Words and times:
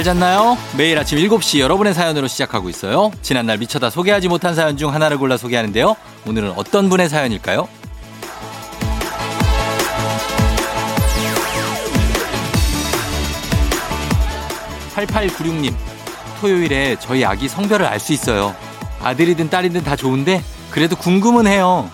잘 0.00 0.14
잤나요? 0.14 0.56
매일 0.78 0.98
아침 0.98 1.18
7시 1.18 1.58
여러분의 1.58 1.92
사연으로 1.92 2.26
시작하고 2.26 2.70
있어요. 2.70 3.10
지난날 3.20 3.58
미쳐다 3.58 3.90
소개하지 3.90 4.28
못한 4.28 4.54
사연 4.54 4.78
중 4.78 4.94
하나를 4.94 5.18
골라 5.18 5.36
소개하는데요. 5.36 5.94
오늘은 6.26 6.52
어떤 6.56 6.88
분의 6.88 7.10
사연일까요? 7.10 7.68
8896님, 14.94 15.74
토요일에 16.40 16.96
저희 16.98 17.24
아기 17.26 17.46
성별을 17.46 17.84
알 17.84 18.00
수 18.00 18.14
있어요. 18.14 18.56
아들이든 19.02 19.50
딸이든 19.50 19.84
다 19.84 19.96
좋은데 19.96 20.42
그래도 20.70 20.96
궁금은 20.96 21.46
해요. 21.46 21.90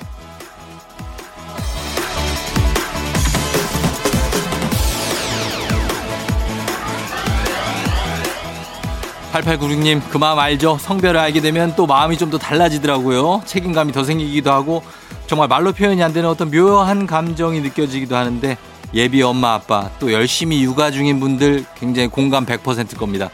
8896님, 9.42 10.00
그 10.10 10.18
마음 10.18 10.38
알죠? 10.38 10.78
성별을 10.80 11.18
알게 11.20 11.40
되면 11.40 11.74
또 11.76 11.86
마음이 11.86 12.16
좀 12.18 12.26
더 12.30 12.38
달라지더라고요. 12.38 13.42
책임감이 13.44 13.92
더 13.92 14.02
생기기도 14.02 14.50
하고, 14.52 14.82
정말 15.26 15.46
말로 15.48 15.72
표현이 15.72 16.02
안 16.02 16.12
되는 16.12 16.28
어떤 16.28 16.50
묘한 16.50 17.06
감정이 17.06 17.60
느껴지기도 17.60 18.16
하는데, 18.16 18.56
예비 18.94 19.22
엄마, 19.22 19.54
아빠, 19.54 19.90
또 19.98 20.12
열심히 20.12 20.62
육아 20.62 20.90
중인 20.90 21.20
분들 21.20 21.64
굉장히 21.78 22.08
공감 22.08 22.44
100%일 22.46 22.98
겁니다. 22.98 23.30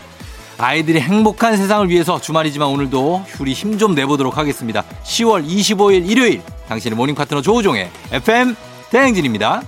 아이들이 0.58 1.00
행복한 1.00 1.56
세상을 1.56 1.89
위해서 1.89 2.20
주말이지만 2.20 2.69
오늘도 2.69 3.25
우리 3.28 3.52
힘 3.53 3.78
좀 3.78 3.95
내보도록 3.95 4.36
하겠습니다. 4.36 4.84
10월 5.05 5.47
25일 5.47 6.08
일요일, 6.11 6.42
당신의 6.69 6.97
모닝 6.97 7.14
파트너 7.14 7.41
조우종의 7.42 7.91
FM 8.12 8.55
대행진입니다. 8.91 9.62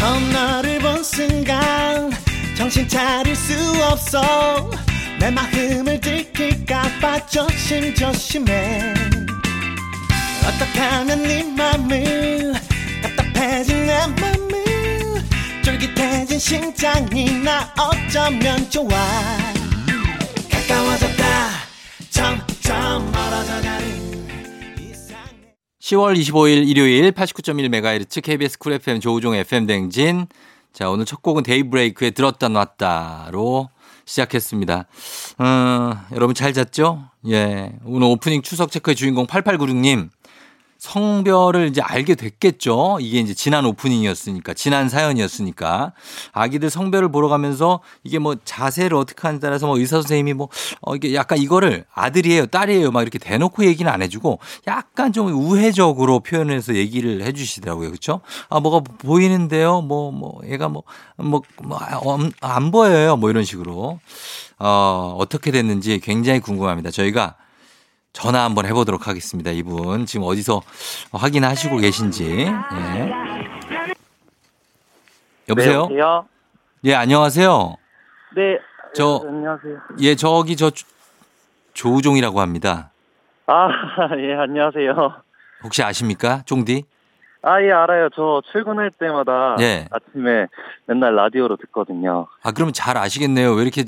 처음 0.00 0.32
너를 0.32 0.78
본 0.78 1.04
순간 1.04 2.10
정신 2.56 2.88
차릴 2.88 3.36
수 3.36 3.52
없어. 3.84 4.70
내 5.18 5.30
마음을 5.30 6.00
들킬까봐 6.00 7.26
조심조심해. 7.26 8.94
어떻게 10.46 10.80
하면 10.80 11.22
네 11.22 11.42
맘을 11.44 12.54
답답해진 13.02 13.84
내 13.84 14.06
맘을 14.06 15.22
쫄깃해진 15.62 16.38
심장이 16.38 17.32
나 17.32 17.70
어쩌면 17.76 18.70
좋아. 18.70 18.88
가까워졌 20.50 21.09
10월 25.90 26.16
25일 26.16 26.68
일요일 26.68 27.10
89.1MHz 27.10 28.22
KBS 28.22 28.58
쿨 28.58 28.74
FM 28.74 29.00
조우종 29.00 29.34
FM 29.34 29.66
대행진. 29.66 30.26
자, 30.72 30.88
오늘 30.88 31.04
첫 31.04 31.20
곡은 31.20 31.42
데이브레이크의 31.42 32.12
들었다 32.12 32.48
놨다로 32.48 33.70
시작했습니다. 34.04 34.86
어, 35.38 35.92
여러분 36.12 36.36
잘 36.36 36.52
잤죠? 36.52 37.08
예. 37.28 37.72
오늘 37.84 38.06
오프닝 38.06 38.42
출석 38.42 38.70
체크의 38.70 38.94
주인공 38.94 39.26
8896님. 39.26 40.10
성별을 40.80 41.68
이제 41.68 41.82
알게 41.82 42.14
됐겠죠. 42.14 42.98
이게 43.00 43.20
이제 43.20 43.34
지난 43.34 43.66
오프닝이었으니까, 43.66 44.54
지난 44.54 44.88
사연이었으니까. 44.88 45.92
아기들 46.32 46.70
성별을 46.70 47.12
보러 47.12 47.28
가면서 47.28 47.80
이게 48.02 48.18
뭐 48.18 48.34
자세를 48.44 48.96
어떻게 48.96 49.20
하느냐에 49.20 49.40
따라서 49.40 49.66
뭐 49.66 49.78
의사 49.78 49.96
선생님이 49.96 50.32
뭐, 50.32 50.48
어, 50.80 50.96
이게 50.96 51.14
약간 51.14 51.38
이거를 51.38 51.84
아들이에요, 51.92 52.46
딸이에요, 52.46 52.90
막 52.92 53.02
이렇게 53.02 53.18
대놓고 53.18 53.66
얘기는 53.66 53.90
안 53.90 54.00
해주고 54.00 54.38
약간 54.66 55.12
좀 55.12 55.28
우회적으로 55.28 56.20
표현해서 56.20 56.74
얘기를 56.74 57.22
해 57.22 57.32
주시더라고요. 57.32 57.90
그쵸? 57.90 58.22
아, 58.48 58.58
뭐가 58.58 58.80
보이는데요? 58.80 59.82
뭐, 59.82 60.10
뭐, 60.10 60.40
얘가 60.46 60.68
뭐, 60.68 60.84
뭐, 61.16 61.42
뭐, 61.62 61.78
안 62.40 62.70
보여요. 62.70 63.16
뭐 63.16 63.28
이런 63.28 63.44
식으로. 63.44 64.00
어, 64.58 65.16
어떻게 65.18 65.50
됐는지 65.50 66.00
굉장히 66.00 66.40
궁금합니다. 66.40 66.90
저희가 66.90 67.36
전화 68.12 68.44
한번 68.44 68.66
해보도록 68.66 69.06
하겠습니다. 69.08 69.50
이분 69.50 70.04
지금 70.06 70.26
어디서 70.26 70.62
확인하시고 71.12 71.76
계신지. 71.78 72.24
예. 72.46 73.12
여보세요? 75.48 75.86
네, 75.88 75.98
여보세요? 75.98 76.26
예, 76.84 76.94
안녕하세요. 76.94 77.76
네. 78.36 78.58
저- 78.94 79.20
네, 79.22 79.28
안녕하세요. 79.28 79.78
예, 80.00 80.14
저기 80.16 80.56
저 80.56 80.70
조- 80.70 80.86
조우종이라고 81.74 82.40
합니다. 82.40 82.90
아, 83.46 83.68
예, 84.18 84.34
안녕하세요. 84.34 85.22
혹시 85.62 85.82
아십니까? 85.82 86.42
종디? 86.46 86.84
아, 87.42 87.62
예, 87.62 87.70
알아요. 87.72 88.08
저 88.14 88.42
출근할 88.52 88.90
때마다 88.98 89.56
예. 89.60 89.86
아침에 89.90 90.46
맨날 90.86 91.14
라디오로 91.14 91.56
듣거든요. 91.56 92.26
아, 92.42 92.52
그러면 92.52 92.72
잘 92.74 92.96
아시겠네요. 92.98 93.52
왜 93.54 93.62
이렇게 93.62 93.84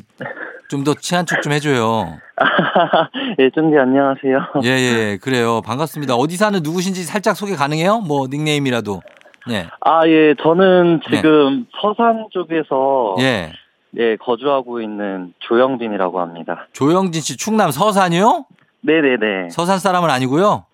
좀 0.69 0.85
더 0.85 0.95
친한 0.95 1.27
척 1.27 1.43
좀 1.43 1.53
해줘요. 1.53 2.17
예, 3.39 3.51
쫑디 3.51 3.77
안녕하세요. 3.79 4.39
예, 4.65 4.69
예, 4.69 5.11
예, 5.11 5.19
그래요. 5.21 5.61
반갑습니다. 5.61 6.15
어디 6.15 6.37
사는 6.37 6.59
누구신지 6.63 7.03
살짝 7.05 7.37
소개 7.37 7.55
가능해요? 7.55 8.01
뭐, 8.01 8.27
닉네임이라도. 8.27 9.03
예. 9.51 9.67
아, 9.83 10.07
예, 10.09 10.35
저는 10.43 11.03
지금 11.11 11.67
서산 11.79 12.27
쪽에서 12.31 13.17
예. 13.21 13.53
예, 13.99 14.17
거주하고 14.17 14.81
있는 14.81 15.35
조영빈이라고 15.41 16.21
합니다. 16.21 16.67
조영진 16.73 17.21
씨 17.21 17.37
충남 17.37 17.71
서산이요? 17.71 18.47
네네네. 18.81 19.51
서산 19.51 19.79
사람은 19.79 20.09
아니고요. 20.09 20.65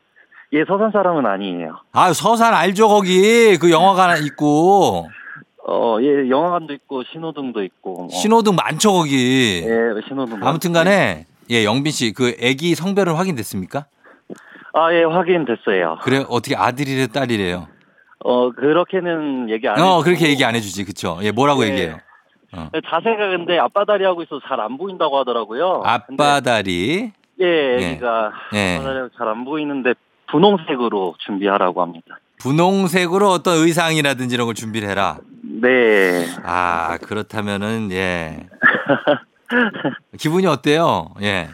예, 0.53 0.65
서산 0.67 0.91
사람은 0.93 1.27
아니에요. 1.27 1.79
아, 1.93 2.13
서산 2.13 2.55
알죠, 2.55 2.89
거기. 2.89 3.59
그 3.59 3.71
영화관 3.71 4.23
있고. 4.25 5.09
어, 5.67 5.99
예, 6.01 6.29
영화관도 6.31 6.73
있고 6.75 7.03
신호등도 7.05 7.63
있고. 7.65 7.95
뭐. 7.95 8.09
신호등 8.09 8.55
많죠, 8.57 8.93
거기. 8.93 9.63
예, 9.67 10.01
신호등. 10.09 10.41
아무튼 10.43 10.73
간에, 10.73 11.27
예, 11.51 11.65
영빈 11.65 11.93
씨, 11.93 12.13
그 12.15 12.35
애기 12.41 12.75
성별은 12.75 13.15
확인됐습니까? 13.15 13.85
아, 14.73 14.93
예, 14.95 15.03
확인됐어요. 15.05 15.99
그래, 16.03 16.25
어떻게 16.31 16.57
아들이래, 16.57 17.09
딸이래요? 17.09 17.69
어, 18.25 18.51
그렇게는 18.53 19.51
얘기 19.51 19.69
안 19.69 19.79
어, 19.79 19.83
해주고. 19.99 20.03
그렇게 20.05 20.29
얘기 20.31 20.45
안 20.45 20.55
해주지, 20.55 20.85
그쵸? 20.85 21.19
예, 21.23 21.31
뭐라고 21.31 21.63
네. 21.63 21.71
얘기해요? 21.71 21.99
자세가 22.91 23.29
근데 23.29 23.59
앞바다리 23.59 24.05
하고 24.05 24.23
있어서 24.23 24.41
잘 24.49 24.59
안 24.61 24.79
보인다고 24.79 25.19
하더라고요. 25.19 25.83
앞바다리. 25.85 27.13
근데, 27.37 27.45
예, 27.47 27.79
예. 27.83 27.91
애기가 27.91 28.33
예. 28.55 28.77
앞바다리가 28.77 29.09
잘안 29.19 29.45
보이는데 29.45 29.93
분홍색으로 30.31 31.15
준비하라고 31.19 31.83
합니다. 31.83 32.19
분홍색으로 32.41 33.29
어떤 33.29 33.59
의상이라든지 33.59 34.35
이런 34.35 34.47
걸 34.47 34.55
준비를 34.55 34.89
해라. 34.89 35.19
네. 35.43 36.25
아, 36.45 36.99
그렇다면은, 36.99 37.91
예. 37.91 38.47
기분이 40.19 40.47
어때요? 40.47 41.15
예. 41.23 41.49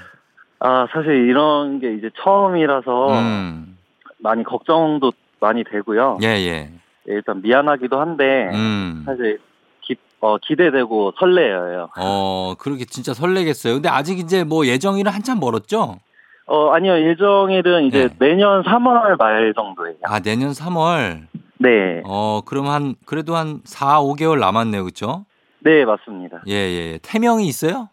아, 0.61 0.87
사실 0.93 1.29
이런 1.29 1.81
게 1.81 1.95
이제 1.95 2.11
처음이라서 2.23 3.19
음. 3.19 3.79
많이 4.19 4.45
걱정도 4.45 5.13
많이 5.41 5.63
되고요. 5.65 6.19
예, 6.23 6.29
예. 6.29 6.71
예, 7.09 7.13
일단 7.13 7.43
미안하기도 7.43 8.01
한데 8.01 8.51
음. 8.53 9.03
사실 9.05 9.39
기, 9.83 9.97
어, 10.21 10.39
기대되고 10.39 11.15
설레어요. 11.19 11.91
어, 11.99 12.55
그렇게 12.59 12.87
진짜 12.87 13.13
설레겠어요. 13.13 13.75
근데 13.75 13.89
아직 13.91 14.19
이제 14.19 14.43
뭐 14.43 14.67
예정일은 14.67 15.13
한참 15.13 15.39
멀었죠? 15.39 15.99
어, 16.47 16.71
아니요. 16.73 16.99
예정일은 17.09 17.85
이제 17.85 18.09
네. 18.09 18.15
내년 18.19 18.63
3월 18.63 19.17
말 19.19 19.55
정도예요. 19.55 19.97
아, 20.03 20.21
내년 20.21 20.51
3월. 20.51 21.27
네. 21.59 22.03
어, 22.05 22.43
그럼 22.45 22.69
한, 22.69 22.95
그래도 23.07 23.37
한 23.37 23.61
4, 23.65 24.01
5개월 24.01 24.39
남았네요. 24.39 24.85
그쵸? 24.85 25.25
네, 25.61 25.85
맞습니다. 25.85 26.43
예, 26.47 26.53
예. 26.53 26.99
태명이 27.03 27.47
있어요? 27.47 27.89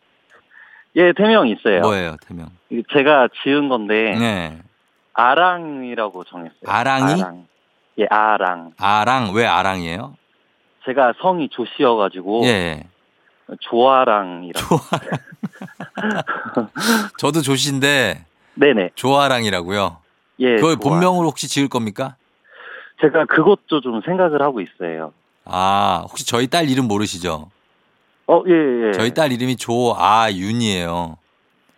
예, 0.97 1.13
태명 1.13 1.47
있어요. 1.47 1.81
뭐예요, 1.81 2.17
태명? 2.27 2.49
제가 2.93 3.29
지은 3.43 3.69
건데 3.69 4.13
네. 4.19 4.59
아랑이라고 5.13 6.25
정했어요. 6.25 6.63
아랑이? 6.65 7.21
아랑. 7.21 7.45
예, 7.99 8.05
아랑. 8.09 8.73
아랑, 8.77 9.33
왜 9.33 9.45
아랑이에요? 9.45 10.15
제가 10.85 11.13
성이 11.21 11.47
조씨여가지고 11.49 12.41
예, 12.45 12.49
예. 12.49 12.83
조아랑이라. 13.61 14.59
조아. 14.59 14.79
저도 17.17 17.41
조씨인데, 17.41 18.25
네네. 18.55 18.91
조아랑이라고요. 18.95 19.97
예. 20.39 20.55
그걸 20.55 20.77
조아. 20.77 20.89
본명으로 20.89 21.27
혹시 21.27 21.47
지을 21.47 21.67
겁니까? 21.67 22.15
제가 23.01 23.25
그것도 23.25 23.81
좀 23.81 24.01
생각을 24.05 24.41
하고 24.41 24.61
있어요. 24.61 25.13
아, 25.45 26.05
혹시 26.07 26.25
저희 26.25 26.47
딸 26.47 26.69
이름 26.69 26.87
모르시죠? 26.87 27.49
어, 28.27 28.43
예, 28.47 28.87
예. 28.87 28.91
저희 28.93 29.13
딸 29.13 29.31
이름이 29.31 29.55
조아윤이에요. 29.57 31.17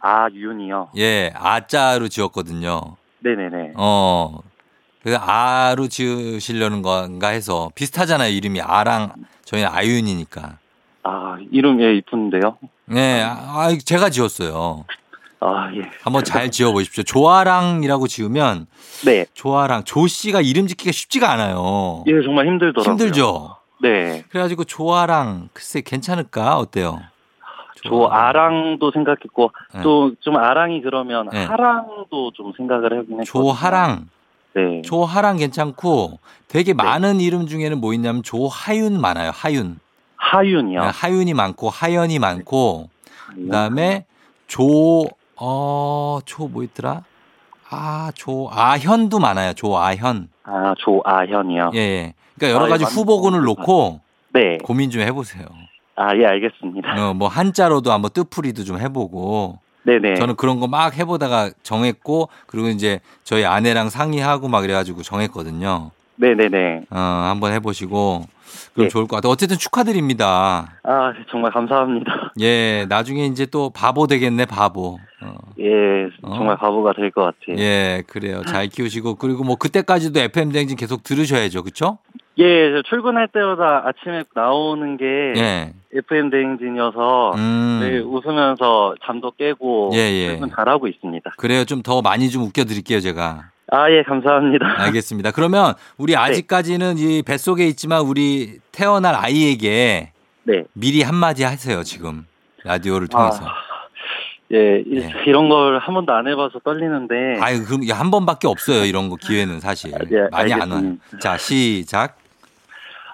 아, 0.02 0.28
윤이요. 0.34 0.90
예, 0.98 1.32
아자로 1.34 2.10
지었거든요. 2.10 2.98
네네네. 3.20 3.74
어. 3.78 4.40
그래서 5.02 5.20
아로 5.22 5.88
지으시려는 5.88 6.82
건가 6.82 7.30
해서 7.30 7.72
비슷하잖아요. 7.76 8.32
이름이 8.34 8.62
아랑 8.62 9.14
저희는 9.46 9.70
아윤이니까. 9.70 10.58
아, 11.04 11.38
이름 11.52 11.82
예, 11.82 11.96
이쁜데요? 11.96 12.58
네, 12.86 13.22
아, 13.24 13.32
아, 13.32 13.78
제가 13.84 14.10
지었어요. 14.10 14.86
아, 15.44 15.70
예. 15.76 15.90
한번 16.02 16.24
잘 16.24 16.50
지어 16.50 16.72
보십시오. 16.72 17.04
조아랑이라고 17.04 18.08
지으면 18.08 18.68
네. 19.06 19.26
조아랑 19.34 19.84
조 19.84 20.08
씨가 20.08 20.42
이름 20.42 20.68
짓기가 20.68 20.92
쉽지가 20.92 21.32
않아요. 21.32 22.04
예, 22.08 22.22
정말 22.24 22.48
힘들더라고요. 22.48 22.92
힘들죠. 22.92 23.58
네. 23.82 24.24
그래가지고 24.30 24.64
조아랑 24.64 25.50
글쎄 25.54 25.82
괜찮을까 25.82 26.58
어때요? 26.58 27.02
조 27.84 28.08
아랑도 28.08 28.92
생각했고 28.92 29.52
네. 29.76 29.82
또좀 29.82 30.38
아랑이 30.38 30.82
그러면 30.82 31.28
네. 31.34 31.44
하랑도 31.44 32.32
좀 32.34 32.54
생각을 32.56 32.94
해보긴 32.94 33.22
했거든요. 33.22 33.26
조하랑 33.26 34.08
네. 34.56 34.82
조하랑 34.84 35.38
괜찮고 35.38 36.20
되게 36.48 36.74
많은 36.74 37.20
이름 37.20 37.48
중에는 37.48 37.82
뭐 37.82 37.94
있냐면 37.94 38.24
조하윤 38.24 39.02
많아요. 39.02 39.32
하윤. 39.34 39.80
하윤이요. 40.16 40.82
네, 40.82 40.88
하윤이 40.88 41.34
많고 41.34 41.70
하연이 41.70 42.20
많고 42.20 42.90
그다음에 43.36 44.06
조 44.48 45.06
어 45.46 46.20
조 46.26 46.48
뭐 46.48 46.64
있더라? 46.64 47.04
아, 47.70 48.12
조아현도 48.16 49.20
많아요. 49.20 49.54
조아현. 49.54 50.30
아, 50.44 50.74
조아현이요. 50.78 51.72
예, 51.74 51.80
예. 51.80 52.14
그러니까 52.38 52.56
여러 52.56 52.66
아, 52.66 52.70
가지 52.70 52.84
예, 52.84 52.86
맞는 52.86 52.98
후보군을 52.98 53.40
것 53.40 53.46
놓고 53.46 54.00
네. 54.34 54.58
고민 54.64 54.90
좀 54.90 55.02
해보세요. 55.02 55.46
아, 55.96 56.16
예, 56.16 56.26
알겠습니다. 56.26 57.10
어, 57.10 57.14
뭐 57.14 57.28
한자로도 57.28 57.92
한번 57.92 58.12
뜻풀이도 58.12 58.64
좀 58.64 58.80
해보고 58.80 59.60
네네. 59.86 60.16
저는 60.16 60.36
그런 60.38 60.60
거 60.62 60.68
막 60.68 60.96
해보다가 60.98 61.52
정했고 61.64 62.30
그리고 62.48 62.70
이제 62.70 63.00
저희 63.24 63.44
아내랑 63.44 63.90
상의하고 63.90 64.48
막 64.48 64.62
그래가지고 64.62 65.02
정했거든요. 65.04 65.92
네네네. 66.18 66.84
어, 66.92 66.98
한번 66.98 67.52
해보시고 67.54 68.26
그럼 68.74 68.86
예. 68.86 68.88
좋을 68.90 69.08
것 69.08 69.16
같아요. 69.18 69.32
어쨌든 69.32 69.58
축하드립니다. 69.58 70.78
아, 70.84 71.14
정말 71.30 71.52
감사합니다. 71.52 72.32
예, 72.42 72.86
나중에 72.90 73.26
이제 73.26 73.46
또 73.46 73.70
바보 73.72 74.08
되겠네, 74.08 74.46
바보. 74.46 75.00
어, 75.22 75.36
예, 75.60 76.06
어? 76.24 76.36
정말 76.36 76.58
바보가 76.58 76.94
될 76.94 77.12
것 77.12 77.22
같아요. 77.24 77.58
예, 77.64 78.04
그래요. 78.08 78.42
잘 78.48 78.68
키우시고 78.68 79.16
그리고 79.16 79.44
뭐 79.44 79.56
그때까지도 79.56 80.20
FM 80.20 80.52
대행진 80.52 80.78
계속 80.78 81.04
들으셔야죠, 81.04 81.64
그렇죠? 81.64 81.98
예, 82.40 82.72
저 82.72 82.82
출근할 82.90 83.28
때마다 83.28 83.84
아침에 83.88 84.24
나오는 84.36 84.98
게 84.98 85.06
예, 85.40 85.74
FM 85.94 86.32
대행진이어서 86.32 87.34
음, 87.36 88.04
웃으면서 88.08 88.96
잠도 89.06 89.32
깨고 89.32 89.92
예, 89.94 89.98
예. 90.00 90.28
출근 90.30 90.50
잘하고 90.56 90.88
있습니다. 90.88 91.32
그래요. 91.38 91.64
좀 91.66 91.84
더 91.84 92.02
많이 92.02 92.30
좀 92.30 92.44
웃겨드릴게요, 92.44 93.00
제가. 93.02 93.50
아, 93.76 93.90
예, 93.90 94.04
감사합니다. 94.04 94.76
알겠습니다. 94.86 95.32
그러면 95.32 95.74
우리 95.98 96.16
아직까지는 96.16 96.98
이 97.00 97.24
뱃속에 97.24 97.66
있지만 97.68 98.02
우리 98.02 98.60
태어날 98.72 99.16
아이에게 99.16 100.12
네. 100.44 100.64
미리 100.74 101.02
한마디 101.02 101.44
하세요, 101.44 101.82
지금. 101.84 102.28
라디오를 102.64 103.08
통해서. 103.08 103.44
아, 103.46 103.54
예, 104.54 104.84
이- 104.86 104.98
예. 104.98 105.12
이런 105.26 105.50
걸 105.50 105.80
한 105.80 105.96
번도 105.96 106.14
안 106.14 106.28
해봐서 106.28 106.60
떨리는데. 106.60 107.40
아유, 107.40 107.66
그럼 107.66 107.82
이게 107.84 107.94
한 107.94 108.12
번밖에 108.12 108.48
없어요. 108.48 108.86
이런 108.86 109.10
거 109.10 109.16
기회는 109.16 109.60
사실. 109.60 109.96
아, 109.96 110.00
예, 110.12 110.28
많이 110.32 110.54
안 110.54 110.62
와요. 110.70 110.74
알겠습니다. 110.76 111.18
자, 111.20 111.38
시작. 111.38 112.18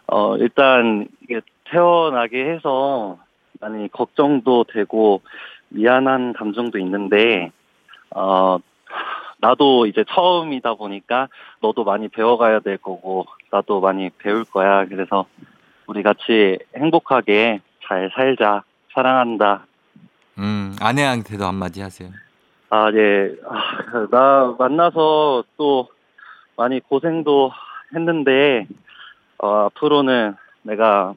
어, 0.08 0.36
일단, 0.38 1.08
이게 1.24 1.40
태어나게 1.72 2.52
해서 2.52 3.18
많이 3.62 3.90
걱정도 3.92 4.66
되고 4.66 5.22
미안한 5.70 6.34
감정도 6.34 6.80
있는데, 6.80 7.52
어, 8.12 8.58
나도 9.41 9.86
이제 9.86 10.03
처음이다 10.07 10.75
보니까 10.75 11.27
너도 11.62 11.83
많이 11.83 12.07
배워가야 12.07 12.59
될 12.59 12.77
거고, 12.77 13.25
나도 13.51 13.80
많이 13.80 14.09
배울 14.18 14.44
거야. 14.44 14.86
그래서 14.86 15.25
우리 15.88 16.03
같이 16.03 16.59
행복하게 16.75 17.62
잘 17.86 18.12
살자. 18.13 18.63
사랑한다. 18.94 19.65
음, 20.39 20.75
아내한테도 20.81 21.45
한마디 21.45 21.81
하세요. 21.81 22.09
아, 22.69 22.91
예. 22.94 23.31
아, 23.47 24.07
나 24.12 24.56
만나서 24.57 25.44
또 25.57 25.89
많이 26.57 26.80
고생도 26.80 27.51
했는데, 27.95 28.68
어, 29.38 29.65
앞으로는 29.65 30.36
내가 30.63 31.13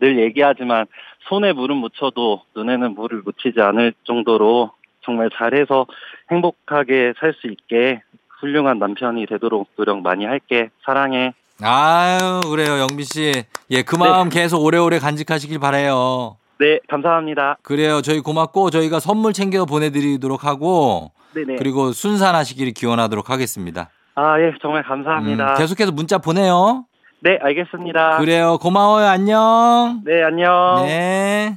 늘 0.00 0.18
얘기하지만 0.18 0.86
손에 1.28 1.52
물은 1.52 1.76
묻혀도 1.76 2.42
눈에는 2.54 2.94
물을 2.94 3.22
묻히지 3.24 3.60
않을 3.60 3.94
정도로 4.04 4.72
정말 5.04 5.30
잘해서 5.36 5.86
행복하게 6.30 7.14
살 7.18 7.34
수 7.40 7.46
있게 7.48 8.02
훌륭한 8.40 8.78
남편이 8.78 9.26
되도록 9.26 9.68
노력 9.76 10.02
많이 10.02 10.24
할게. 10.26 10.68
사랑해. 10.84 11.32
아유, 11.62 12.40
그래요, 12.50 12.78
영빈 12.80 13.04
씨. 13.04 13.32
예, 13.70 13.82
그 13.82 13.96
마음 13.96 14.28
계속 14.28 14.62
오래오래 14.62 14.98
간직하시길 14.98 15.58
바래요. 15.60 16.36
네, 16.58 16.78
감사합니다. 16.88 17.56
그래요. 17.62 18.00
저희 18.02 18.20
고맙고 18.20 18.70
저희가 18.70 19.00
선물 19.00 19.32
챙겨 19.32 19.64
보내 19.64 19.90
드리도록 19.90 20.44
하고 20.44 21.10
네네. 21.34 21.56
그리고 21.56 21.92
순산하시기를 21.92 22.72
기원하도록 22.74 23.28
하겠습니다. 23.30 23.88
아, 24.14 24.38
예, 24.40 24.52
정말 24.62 24.82
감사합니다. 24.82 25.52
음, 25.52 25.58
계속해서 25.58 25.90
문자 25.92 26.18
보내요. 26.18 26.84
네, 27.20 27.38
알겠습니다. 27.40 28.18
그래요. 28.18 28.58
고마워요. 28.58 29.06
안녕. 29.06 30.02
네, 30.04 30.22
안녕. 30.22 30.82
네. 30.86 31.56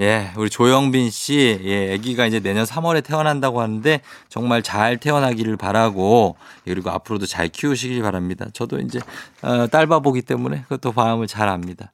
예, 0.00 0.32
우리 0.36 0.50
조영빈 0.50 1.10
씨, 1.10 1.60
예, 1.62 1.94
아기가 1.94 2.26
이제 2.26 2.40
내년 2.40 2.64
3월에 2.64 3.04
태어난다고 3.04 3.60
하는데 3.60 4.00
정말 4.28 4.62
잘 4.62 4.98
태어나기를 4.98 5.56
바라고 5.56 6.36
그리고 6.64 6.90
앞으로도 6.90 7.26
잘 7.26 7.48
키우시길 7.48 8.02
바랍니다. 8.02 8.46
저도 8.52 8.80
이제 8.80 8.98
어, 9.42 9.68
딸바보기 9.68 10.22
때문에 10.22 10.62
그것도 10.62 10.92
마음을 10.92 11.28
잘 11.28 11.48
압니다. 11.48 11.92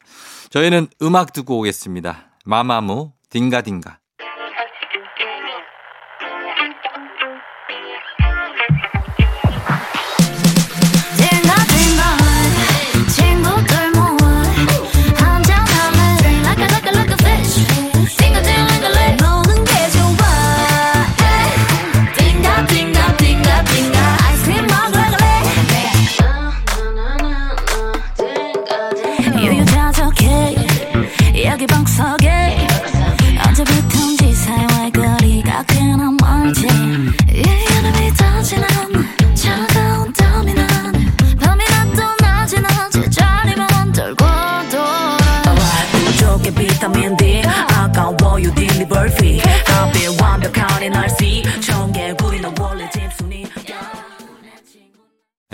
저희는 0.48 0.88
음악 1.02 1.34
듣고 1.34 1.58
오겠습니다. 1.58 2.30
마마무 2.44 3.12
딩가딩가. 3.28 3.99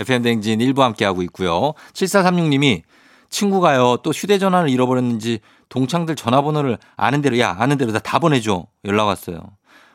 FM 0.07 0.21
댕진 0.21 0.61
일부 0.61 0.83
함께하고 0.83 1.21
있고요. 1.23 1.73
7436님이 1.91 2.83
친구가요 3.29 3.97
또 3.97 4.11
휴대전화를 4.11 4.69
잃어버렸는지 4.69 5.39
동창들 5.67 6.15
전화번호를 6.15 6.77
아는 6.95 7.21
대로 7.21 7.37
야 7.39 7.57
아는 7.59 7.77
대로 7.77 7.91
다, 7.91 7.99
다 7.99 8.19
보내줘 8.19 8.65
연락 8.85 9.05
왔어요. 9.05 9.41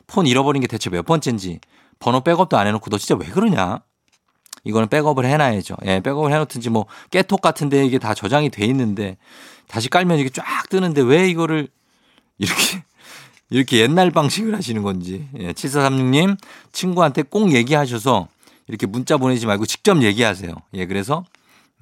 폰 0.06 0.26
잃어버린 0.26 0.60
게 0.60 0.68
대체 0.68 0.90
몇 0.90 1.06
번째인지 1.06 1.60
번호 1.98 2.20
백업도 2.20 2.58
안 2.58 2.66
해놓고 2.66 2.90
너 2.90 2.98
진짜 2.98 3.14
왜 3.18 3.26
그러냐? 3.30 3.80
이거는 4.64 4.88
백업을 4.88 5.24
해놔야죠. 5.24 5.76
예, 5.86 6.00
백업을 6.00 6.30
해놓든지 6.30 6.68
뭐 6.68 6.86
깨톡 7.10 7.40
같은데 7.40 7.84
이게 7.86 7.98
다 7.98 8.12
저장이 8.12 8.50
돼 8.50 8.66
있는데 8.66 9.16
다시 9.66 9.88
깔면 9.88 10.18
이게 10.18 10.28
쫙 10.28 10.44
뜨는데 10.68 11.00
왜 11.00 11.28
이거를 11.28 11.68
이렇게 12.38 12.84
이렇게 13.48 13.78
옛날 13.78 14.10
방식을 14.10 14.54
하시는 14.54 14.82
건지. 14.82 15.28
예, 15.38 15.52
7436님 15.52 16.36
친구한테 16.72 17.22
꼭 17.22 17.52
얘기하셔서 17.52 18.28
이렇게 18.72 18.86
문자 18.86 19.18
보내지 19.18 19.44
말고 19.46 19.66
직접 19.66 20.02
얘기하세요. 20.02 20.50
예, 20.72 20.86
그래서 20.86 21.24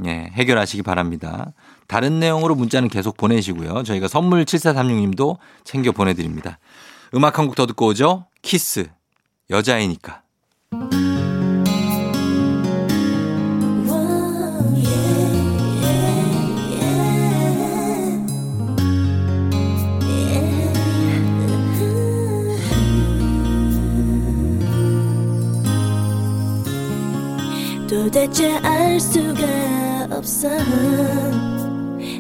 예, 0.05 0.29
해결하시기 0.33 0.83
바랍니다. 0.83 1.53
다른 1.87 2.19
내용으로 2.19 2.57
문자는 2.57 2.89
계속 2.89 3.17
보내시고요. 3.17 3.85
저희가 3.85 4.09
선물 4.09 4.45
7436님도 4.45 5.39
챙겨 5.63 5.93
보내드립니다. 5.93 6.59
음악 7.15 7.39
한 7.39 7.47
곡 7.47 7.55
더 7.55 7.67
듣고 7.67 7.87
오죠. 7.87 8.27
키스. 8.43 8.91
여자이니까. 9.51 10.23
도대체 28.13 28.57
알 28.65 28.99
수가 28.99 30.09
없어. 30.11 30.49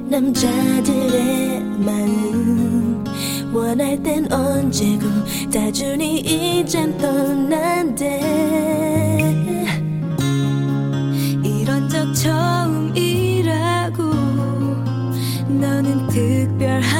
남자들의 0.05 1.61
마음 1.79 3.05
원할 3.53 4.01
땐 4.01 4.33
언제고 4.33 5.05
다 5.53 5.69
주니 5.73 6.21
이젠 6.21 6.97
떠난대. 6.97 8.21
이런 11.43 11.89
적 11.89 12.15
처음이라고 12.15 14.05
너는 15.49 16.07
특별하 16.07 17.00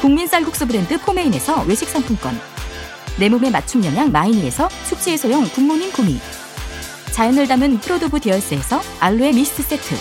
국민 0.00 0.26
쌀국수 0.26 0.66
브랜드 0.66 0.98
포메인에서 0.98 1.62
외식 1.62 1.88
상품권. 1.88 2.38
내 3.18 3.28
몸에 3.28 3.50
맞춤 3.50 3.84
영양 3.84 4.12
마이니에서 4.12 4.68
숙취 4.84 5.12
해소용 5.12 5.48
굿모닝 5.48 5.90
구미. 5.92 6.18
자연을 7.12 7.48
담은 7.48 7.80
Fruit 7.80 8.09
of 8.09 8.20
the 8.20 8.35
Earth에서 8.35 8.80
알로에 9.00 9.32
미스트 9.32 9.62
세트. 9.62 9.94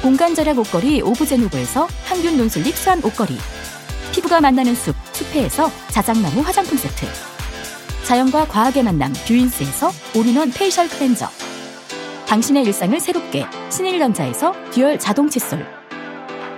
공간 0.00 0.34
절약 0.34 0.58
옷걸이 0.58 1.02
오브제노브에서 1.02 1.88
항균 2.04 2.36
non-slip 2.36 2.76
수한 2.76 3.02
옷걸이. 3.02 3.36
피부가 4.12 4.40
만나는 4.40 4.76
숲 4.76 4.94
숲회에서 5.12 5.70
자작나무 5.88 6.40
화장품 6.40 6.78
세트. 6.78 7.06
자연과 8.04 8.46
과학의 8.46 8.84
만남 8.84 9.12
뷰인스에서 9.26 9.90
all-in-one 10.14 10.52
facial 10.52 10.88
클렌저. 10.88 11.28
당신의 12.28 12.62
일상을 12.64 12.98
새롭게 13.00 13.44
신일전자에서 13.70 14.54
듀얼 14.70 14.98
자동 14.98 15.28
칫솔 15.28 15.77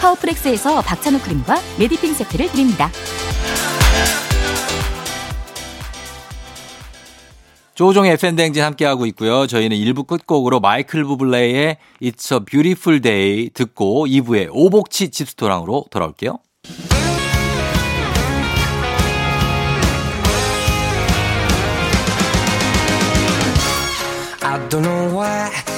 파워프렉스에서 0.00 0.82
박찬호 0.82 1.20
크림과 1.20 1.60
메디핑 1.78 2.14
세트를 2.14 2.50
드립니다. 2.50 2.90
조우종의 7.78 8.14
FM대행진 8.14 8.64
함께하고 8.64 9.06
있고요. 9.06 9.46
저희는 9.46 9.76
1부 9.76 10.08
끝곡으로 10.08 10.58
마이클 10.58 11.04
부블레의 11.04 11.76
It's 12.02 12.32
a 12.32 12.44
Beautiful 12.44 13.00
Day 13.00 13.50
듣고 13.50 14.06
2부에 14.08 14.48
오복치 14.50 15.10
집스토랑으로 15.10 15.84
돌아올게요. 15.88 16.40
I 24.42 24.68
don't 24.68 24.82
know 24.82 25.14
why 25.14 25.77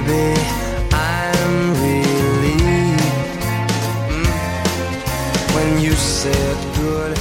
baby, 0.00 0.40
I'm 0.92 1.54
relieved 1.82 3.44
mm, 4.08 5.54
when 5.54 5.80
you 5.80 5.92
said 5.92 6.56
goodbye. 6.76 7.18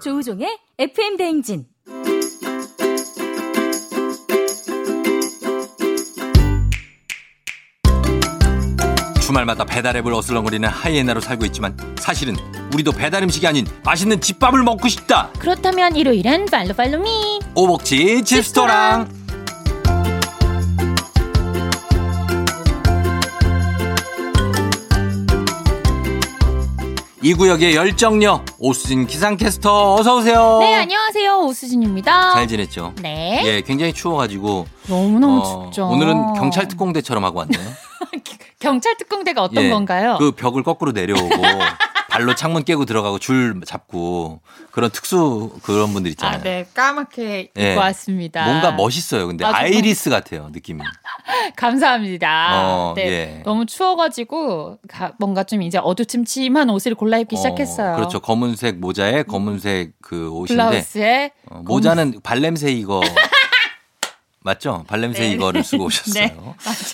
조우종의 0.00 0.58
FM 0.78 1.16
대행진. 1.16 1.75
주말마다 9.26 9.64
배달앱을 9.64 10.14
어슬렁거리는 10.14 10.68
하이에나로 10.68 11.20
살고 11.20 11.44
있지만 11.46 11.76
사실은 11.98 12.36
우리도 12.72 12.92
배달 12.92 13.24
음식이 13.24 13.44
아닌 13.44 13.66
맛있는 13.84 14.20
집밥을 14.20 14.62
먹고 14.62 14.86
싶다. 14.86 15.30
그렇다면 15.40 15.96
일요일엔 15.96 16.46
팔로 16.46 16.72
팔로미 16.74 17.40
오복치 17.56 18.22
집스토랑. 18.22 19.08
이 27.22 27.34
구역의 27.34 27.74
열정녀 27.74 28.44
오수진 28.60 29.08
기상캐스터 29.08 29.94
어서 29.94 30.18
오세요. 30.18 30.58
네 30.60 30.74
안녕하세요 30.76 31.38
오수진입니다 31.40 32.34
잘 32.34 32.46
지냈죠? 32.46 32.94
네 33.02 33.42
예, 33.44 33.60
굉장히 33.62 33.92
추워가지고 33.92 34.66
너무너무 34.86 35.38
어, 35.40 35.64
춥죠 35.64 35.88
오늘은 35.88 36.34
경찰 36.34 36.68
특공대처럼 36.68 37.24
하고 37.24 37.40
왔네요. 37.40 37.85
경찰 38.66 38.96
특공대가 38.96 39.42
어떤 39.42 39.64
예, 39.64 39.70
건가요? 39.70 40.16
그 40.18 40.32
벽을 40.32 40.62
거꾸로 40.64 40.90
내려오고 40.92 41.28
발로 42.10 42.34
창문 42.34 42.64
깨고 42.64 42.84
들어가고 42.86 43.18
줄 43.18 43.60
잡고 43.64 44.40
그런 44.72 44.90
특수 44.90 45.50
그런 45.62 45.92
분들 45.92 46.10
있잖아요. 46.12 46.38
아, 46.40 46.42
네. 46.42 46.66
까맣게 46.74 47.50
예. 47.56 47.70
입고 47.70 47.80
왔습니다. 47.80 48.44
뭔가 48.46 48.72
멋있어요. 48.72 49.26
근데 49.26 49.44
맞아. 49.44 49.58
아이리스 49.58 50.08
같아요, 50.10 50.48
느낌이. 50.50 50.80
감사합니다. 51.56 52.48
어, 52.54 52.92
네. 52.96 53.02
예. 53.06 53.42
너무 53.44 53.66
추워가지고 53.66 54.78
가- 54.88 55.12
뭔가 55.18 55.44
좀 55.44 55.62
이제 55.62 55.78
어두침침한 55.78 56.70
옷을 56.70 56.94
골라 56.94 57.18
입기 57.18 57.36
어, 57.36 57.38
시작했어요. 57.38 57.96
그렇죠. 57.96 58.20
검은색 58.20 58.78
모자에 58.78 59.22
검은색 59.24 59.92
그 60.00 60.30
옷인데 60.30 60.62
블라우스에 60.64 61.30
어, 61.50 61.62
모자는 61.64 62.20
발냄새 62.22 62.72
이거 62.72 63.00
맞죠? 64.46 64.84
발냄새 64.86 65.20
네. 65.20 65.32
이거를 65.32 65.62
쓰고 65.62 65.84
오셨어요. 65.86 66.24
네, 66.24 66.34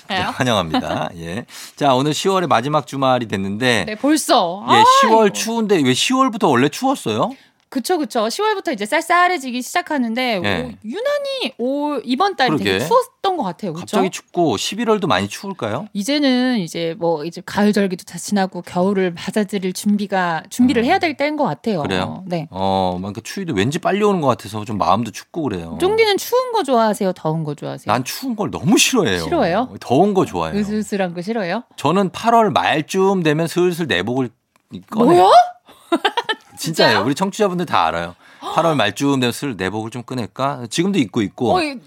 네, 0.08 0.18
맞아요. 0.18 0.30
환영합니다. 0.32 1.10
예. 1.18 1.44
자, 1.76 1.94
오늘 1.94 2.10
10월의 2.12 2.48
마지막 2.48 2.86
주말이 2.86 3.28
됐는데 3.28 3.84
네, 3.86 3.94
벌써. 3.94 4.64
예, 4.68 4.72
아, 4.72 4.84
10월 5.04 5.26
이거. 5.26 5.32
추운데 5.32 5.76
왜 5.76 5.92
10월부터 5.92 6.48
원래 6.50 6.68
추웠어요? 6.68 7.30
그쵸, 7.72 7.96
그쵸. 7.96 8.26
10월부터 8.26 8.70
이제 8.74 8.84
쌀쌀해지기 8.84 9.62
시작하는데, 9.62 10.40
예. 10.44 10.62
오, 10.62 10.70
유난히 10.84 11.54
올, 11.56 12.02
이번 12.04 12.36
달이 12.36 12.58
되게 12.58 12.72
그러게. 12.72 12.86
추웠던 12.86 13.38
것 13.38 13.42
같아요. 13.44 13.72
그쵸? 13.72 13.80
갑자기 13.80 14.10
춥고 14.10 14.56
11월도 14.56 15.06
많이 15.06 15.26
추울까요? 15.26 15.86
이제는 15.94 16.58
이제 16.58 16.94
뭐 16.98 17.24
이제 17.24 17.40
가을 17.46 17.72
절기도 17.72 18.04
다 18.04 18.18
지나고 18.18 18.60
겨울을 18.60 19.14
맞아들일 19.14 19.72
준비가 19.72 20.42
준비를 20.50 20.84
해야 20.84 20.98
될 20.98 21.16
때인 21.16 21.36
것 21.36 21.44
같아요. 21.44 21.80
음. 21.80 21.82
그래요? 21.84 22.24
네. 22.26 22.46
어, 22.50 22.96
그러니까 22.98 23.22
추위도 23.24 23.54
왠지 23.54 23.78
빨리 23.78 24.02
오는 24.02 24.20
것 24.20 24.26
같아서 24.28 24.66
좀 24.66 24.76
마음도 24.76 25.10
춥고 25.10 25.42
그래요. 25.44 25.78
쫑디는 25.80 26.18
추운 26.18 26.52
거 26.52 26.62
좋아하세요? 26.62 27.14
더운 27.14 27.42
거 27.42 27.54
좋아하세요? 27.54 27.90
난 27.90 28.04
추운 28.04 28.36
걸 28.36 28.50
너무 28.50 28.76
싫어해요. 28.76 29.20
싫어해요? 29.24 29.74
더운 29.80 30.12
거 30.12 30.26
좋아해요. 30.26 30.58
으슬으슬한 30.60 31.14
거 31.14 31.22
싫어요? 31.22 31.62
저는 31.76 32.10
8월 32.10 32.52
말쯤 32.52 33.22
되면 33.22 33.46
슬슬 33.46 33.86
내복을 33.86 34.28
꺼내요. 34.90 35.22
뭐야? 35.22 35.30
진짜예요. 36.58 37.02
우리 37.04 37.14
청취자분들 37.14 37.66
다 37.66 37.86
알아요. 37.86 38.14
8월 38.40 38.74
말쯤 38.76 39.20
되면 39.20 39.32
슬 39.32 39.56
내복을 39.56 39.90
좀 39.90 40.02
꺼낼까? 40.02 40.66
지금도 40.70 40.98
입고 40.98 41.22
있고. 41.22 41.56
어, 41.56 41.62
이- 41.62 41.78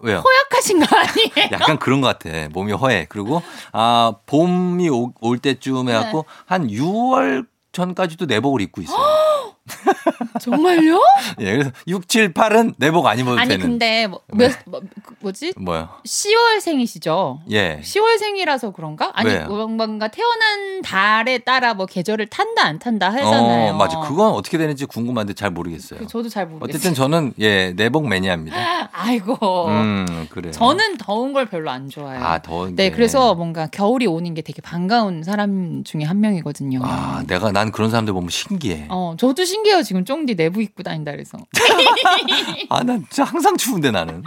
왜요? 0.00 0.20
허약하신 0.24 0.80
거 0.80 0.96
아니에요? 0.96 1.48
약간 1.52 1.78
그런 1.78 2.00
것 2.00 2.08
같아. 2.18 2.48
몸이 2.50 2.72
허해. 2.72 3.06
그리고 3.08 3.42
아 3.72 4.14
봄이 4.26 4.88
오- 4.88 5.12
올 5.20 5.38
때쯤 5.38 5.88
해갖고 5.88 6.22
네. 6.28 6.42
한 6.46 6.66
6월 6.68 7.46
전까지도 7.72 8.26
내복을 8.26 8.60
입고 8.62 8.80
있어요. 8.82 8.96
정말요? 10.40 11.00
예, 11.40 11.52
그래서 11.52 11.70
6, 11.86 12.08
7, 12.08 12.32
8은 12.32 12.74
내복 12.78 13.06
안 13.06 13.18
입어도 13.18 13.38
아니 13.38 13.50
되는. 13.50 13.66
근데 13.66 14.06
뭐, 14.06 14.20
네. 14.32 14.48
몇, 14.48 14.56
뭐, 14.66 14.80
그 15.02 15.14
뭐지? 15.20 15.54
뭐요? 15.56 15.88
10월생이시죠? 16.04 17.40
예. 17.50 17.80
10월생이라서 17.82 18.72
그런가? 18.74 19.10
아니 19.14 19.30
왜요? 19.30 19.66
뭔가 19.68 20.08
태어난 20.08 20.82
달에 20.82 21.38
따라 21.38 21.74
뭐 21.74 21.86
계절을 21.86 22.26
탄다 22.26 22.64
안 22.64 22.78
탄다 22.78 23.10
하잖아요. 23.10 23.72
어, 23.72 23.76
맞아. 23.76 23.98
그건 24.00 24.32
어떻게 24.32 24.58
되는지 24.58 24.86
궁금한데 24.86 25.34
잘 25.34 25.50
모르겠어요. 25.50 26.00
그 26.00 26.06
저도 26.06 26.28
잘 26.28 26.46
모르겠어요. 26.46 26.68
어쨌든 26.68 26.94
저는 26.94 27.34
예 27.38 27.72
내복 27.72 28.08
매니아입니다. 28.08 28.56
아이고. 28.92 29.66
음 29.68 30.26
그래요. 30.30 30.52
저는 30.52 30.96
더운 30.98 31.32
걸 31.32 31.46
별로 31.46 31.70
안 31.70 31.88
좋아해요. 31.88 32.22
아 32.24 32.38
더운 32.40 32.76
네, 32.76 32.90
게. 32.90 32.94
그래서 32.94 33.34
뭔가 33.34 33.66
겨울이 33.66 34.06
오는 34.06 34.34
게 34.34 34.42
되게 34.42 34.62
반가운 34.62 35.22
사람 35.22 35.82
중에 35.84 36.04
한 36.04 36.20
명이거든요. 36.20 36.80
아 36.82 37.22
내가 37.26 37.52
난 37.52 37.72
그런 37.72 37.90
사람들 37.90 38.12
보면 38.14 38.30
신기해. 38.30 38.86
어, 38.90 39.14
저도 39.18 39.44
신 39.44 39.55
기해요. 39.62 39.82
지금 39.82 40.04
쫑디 40.04 40.36
내부 40.36 40.62
입고 40.62 40.82
다닌다 40.82 41.12
그래서. 41.12 41.38
아, 42.70 42.82
난 42.82 43.04
항상 43.18 43.56
추운데 43.56 43.90
나는. 43.90 44.22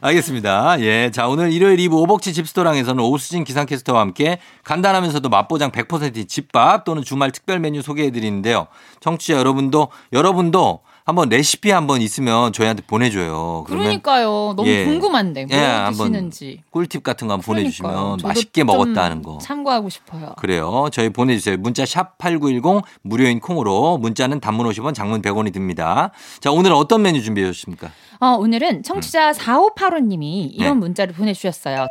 알겠습니다. 0.00 0.80
예. 0.80 1.10
자, 1.10 1.28
오늘 1.28 1.52
일요일 1.52 1.78
2부 1.78 1.94
오복치 1.94 2.32
집스토랑에서는 2.32 3.02
오수진 3.02 3.44
기상캐스터와 3.44 4.00
함께 4.00 4.38
간단하면서도 4.64 5.28
맛보장 5.28 5.70
100%인 5.70 6.28
집밥 6.28 6.84
또는 6.84 7.02
주말 7.02 7.32
특별 7.32 7.58
메뉴 7.58 7.82
소개해 7.82 8.10
드리는데요. 8.10 8.66
청취자 9.00 9.34
여러분도, 9.34 9.88
여러분도 10.12 10.80
한번 11.08 11.30
레시피 11.30 11.70
한번 11.70 12.02
있으면 12.02 12.52
저희한테 12.52 12.82
보내줘요. 12.86 13.64
그러니까요. 13.66 14.52
너무 14.54 14.68
예. 14.68 14.84
궁금한데 14.84 15.46
뭐 15.46 15.56
예, 15.56 15.88
드시는지. 15.90 16.60
꿀팁 16.70 17.02
같은 17.02 17.26
거 17.28 17.32
한번 17.32 17.46
그러니까요. 17.46 17.94
보내주시면 17.94 18.18
맛있게 18.22 18.60
좀 18.60 18.66
먹었다는 18.66 19.22
거. 19.22 19.38
참고하고 19.38 19.88
싶어요. 19.88 20.34
그래요. 20.36 20.90
저희 20.92 21.08
보내주세요. 21.08 21.56
문자 21.56 21.86
샵 21.86 22.18
8910 22.18 22.82
무료인 23.00 23.40
콩으로 23.40 23.96
문자는 23.96 24.40
단문 24.40 24.68
50원 24.68 24.92
장문 24.92 25.22
100원이 25.22 25.50
듭니다. 25.54 26.10
자, 26.40 26.50
오늘 26.50 26.72
어떤 26.72 27.00
메뉴 27.00 27.22
준비해 27.22 27.50
주십니까? 27.50 27.90
어, 28.20 28.36
오늘은 28.38 28.82
청취자 28.82 29.32
4585님이 29.32 30.50
이런 30.52 30.74
네. 30.74 30.74
문자를 30.74 31.14
보내주셨어요. 31.14 31.86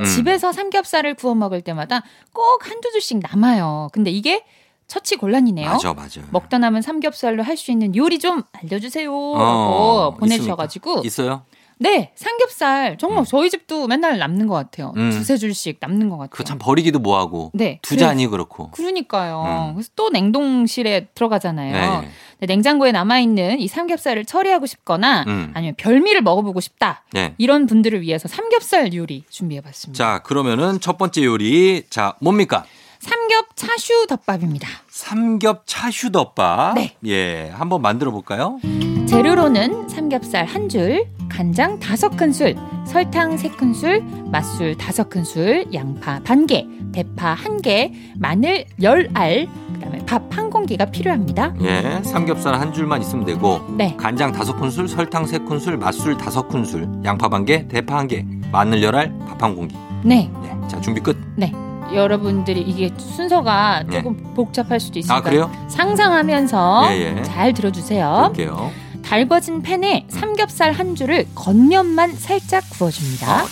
음. 0.00 0.04
집에서 0.04 0.52
삼겹살을 0.52 1.14
구워 1.14 1.34
먹을 1.34 1.62
때마다 1.62 2.02
꼭 2.34 2.68
한두 2.70 2.90
줄씩 2.92 3.20
남아요. 3.30 3.88
근데 3.92 4.10
이게 4.10 4.44
처치 4.88 5.16
곤란이네요. 5.16 5.70
맞아, 5.70 5.92
맞아. 5.94 6.20
먹다 6.30 6.58
남은 6.58 6.82
삼겹살로 6.82 7.42
할 7.44 7.56
수 7.58 7.70
있는 7.70 7.94
요리 7.94 8.18
좀 8.18 8.42
알려주세요. 8.52 9.06
라고 9.10 9.42
어, 9.42 10.14
보내주셔가지고. 10.18 11.02
있어요? 11.04 11.42
네, 11.80 12.10
삼겹살. 12.16 12.96
정말 12.98 13.24
저희 13.24 13.50
집도 13.50 13.86
맨날 13.86 14.18
남는 14.18 14.46
것 14.48 14.54
같아요. 14.54 14.92
음. 14.96 15.10
두세 15.12 15.36
줄씩 15.36 15.76
남는 15.80 16.08
것 16.08 16.16
같아요. 16.16 16.30
그거 16.30 16.42
참 16.44 16.58
버리기도 16.58 16.98
뭐하고 16.98 17.50
네. 17.54 17.78
두 17.82 17.96
잔이 17.96 18.26
그렇고. 18.28 18.70
그러니까요. 18.72 19.68
음. 19.70 19.74
그래서 19.74 19.90
또 19.94 20.08
냉동실에 20.10 21.08
들어가잖아요. 21.14 22.00
네. 22.00 22.08
근데 22.40 22.52
냉장고에 22.52 22.90
남아 22.92 23.20
있는 23.20 23.60
이 23.60 23.68
삼겹살을 23.68 24.24
처리하고 24.24 24.66
싶거나 24.66 25.24
음. 25.28 25.50
아니면 25.54 25.74
별미를 25.76 26.22
먹어보고 26.22 26.60
싶다. 26.60 27.04
네. 27.12 27.34
이런 27.38 27.66
분들을 27.66 28.00
위해서 28.00 28.26
삼겹살 28.28 28.92
요리 28.94 29.22
준비해봤습니다. 29.30 29.96
자, 30.04 30.18
그러면은 30.22 30.80
첫 30.80 30.98
번째 30.98 31.24
요리. 31.24 31.84
자, 31.90 32.14
뭡니까? 32.20 32.64
삼겹 33.00 33.54
차슈 33.56 34.06
덮밥입니다. 34.08 34.68
삼겹 34.88 35.62
차슈 35.66 36.10
덮밥. 36.10 36.74
네. 36.74 36.94
예. 37.06 37.50
한번 37.50 37.80
만들어 37.82 38.10
볼까요? 38.10 38.58
재료로는 39.06 39.88
삼겹살 39.88 40.44
한 40.44 40.68
줄, 40.68 41.04
간장 41.28 41.78
다섯 41.78 42.10
큰술, 42.16 42.56
설탕 42.86 43.36
세 43.36 43.48
큰술, 43.48 44.02
맛술 44.30 44.76
다섯 44.76 45.08
큰술, 45.08 45.66
양파 45.72 46.20
반 46.24 46.46
개, 46.46 46.66
대파 46.92 47.32
한 47.34 47.62
개, 47.62 47.92
마늘 48.18 48.66
열 48.82 49.08
알, 49.14 49.48
그다음에 49.74 50.04
밥 50.04 50.22
한 50.36 50.50
공기가 50.50 50.84
필요합니다. 50.86 51.54
예. 51.62 52.00
삼겹살 52.02 52.54
한 52.60 52.72
줄만 52.72 53.00
있으면 53.02 53.24
되고 53.24 53.60
네. 53.76 53.94
간장 53.96 54.32
다섯 54.32 54.56
큰술, 54.56 54.88
설탕 54.88 55.26
세 55.26 55.38
큰술, 55.38 55.76
맛술 55.78 56.16
다섯 56.16 56.48
큰술, 56.48 56.88
양파 57.04 57.28
반 57.28 57.44
개, 57.44 57.66
대파 57.68 57.96
한 57.98 58.08
개, 58.08 58.24
마늘 58.52 58.82
열 58.82 58.94
알, 58.96 59.16
밥 59.28 59.42
한 59.42 59.54
공기. 59.54 59.76
네. 60.04 60.30
예. 60.44 60.68
자, 60.68 60.80
준비 60.80 61.00
끝. 61.00 61.16
네. 61.36 61.52
여러분들이 61.94 62.60
이게 62.60 62.90
순서가 62.98 63.84
네. 63.86 63.98
조금 63.98 64.16
복잡할 64.34 64.78
수도 64.80 64.98
있으니까 64.98 65.16
아, 65.16 65.20
그래요? 65.22 65.50
상상하면서 65.68 66.88
예, 66.92 67.16
예. 67.18 67.22
잘 67.22 67.52
들어주세요. 67.54 68.24
볼게요. 68.26 68.70
달궈진 69.02 69.62
팬에 69.62 70.04
삼겹살 70.08 70.72
한 70.72 70.94
줄을 70.94 71.26
겉면만 71.34 72.16
살짝 72.16 72.62
구워줍니다. 72.70 73.44
어, 73.44 73.46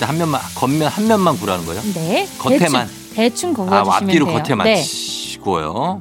한 0.00 0.18
면만 0.18 0.40
겉면 0.56 0.88
한 0.88 1.06
면만 1.06 1.36
구라는 1.36 1.64
거예요? 1.66 1.80
네. 1.94 2.26
겉에만. 2.38 2.86
대충, 3.14 3.14
대충 3.14 3.50
아, 3.50 3.54
구워주시면 3.54 3.94
앞뒤로 3.94 4.26
돼요. 4.26 4.42
겉에만 4.42 4.64
네. 4.64 4.76
씨, 4.82 5.38
구워요. 5.38 6.00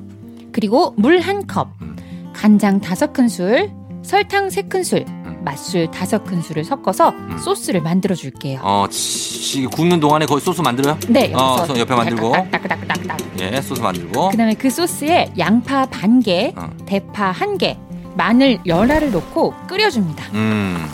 그리고 0.52 0.94
물 0.98 1.20
한 1.22 1.46
컵, 1.48 1.70
음. 1.82 1.96
간장 2.34 2.82
다섯 2.82 3.14
큰술, 3.14 3.72
설탕 4.04 4.50
세 4.50 4.64
큰술, 4.64 5.06
음. 5.08 5.21
맛술 5.44 5.90
다섯 5.92 6.24
큰술을 6.24 6.64
섞어서 6.64 7.14
소스를 7.44 7.82
만들어 7.82 8.16
줄게요. 8.16 8.60
어, 8.64 8.86
씨, 8.90 9.66
굽는 9.66 10.00
동안에 10.00 10.26
거기 10.26 10.42
소스 10.42 10.62
만들어요? 10.62 10.98
네. 11.08 11.34
어, 11.34 11.50
여기서 11.58 11.66
손 11.68 11.78
옆에 11.80 11.96
만들고. 11.96 12.32
딱딱딱딱딱. 12.32 13.18
예, 13.40 13.62
소스 13.62 13.82
만들고. 13.82 14.30
그다음에 14.30 14.54
그 14.54 14.70
소스에 14.70 15.32
양파 15.38 15.86
반 15.86 16.20
개, 16.22 16.54
어. 16.56 16.70
대파 16.86 17.32
한 17.32 17.58
개, 17.58 17.78
마늘 18.16 18.60
열 18.66 18.92
알을 18.92 19.12
넣고 19.12 19.54
끓여줍니다. 19.68 20.26
음, 20.34 20.88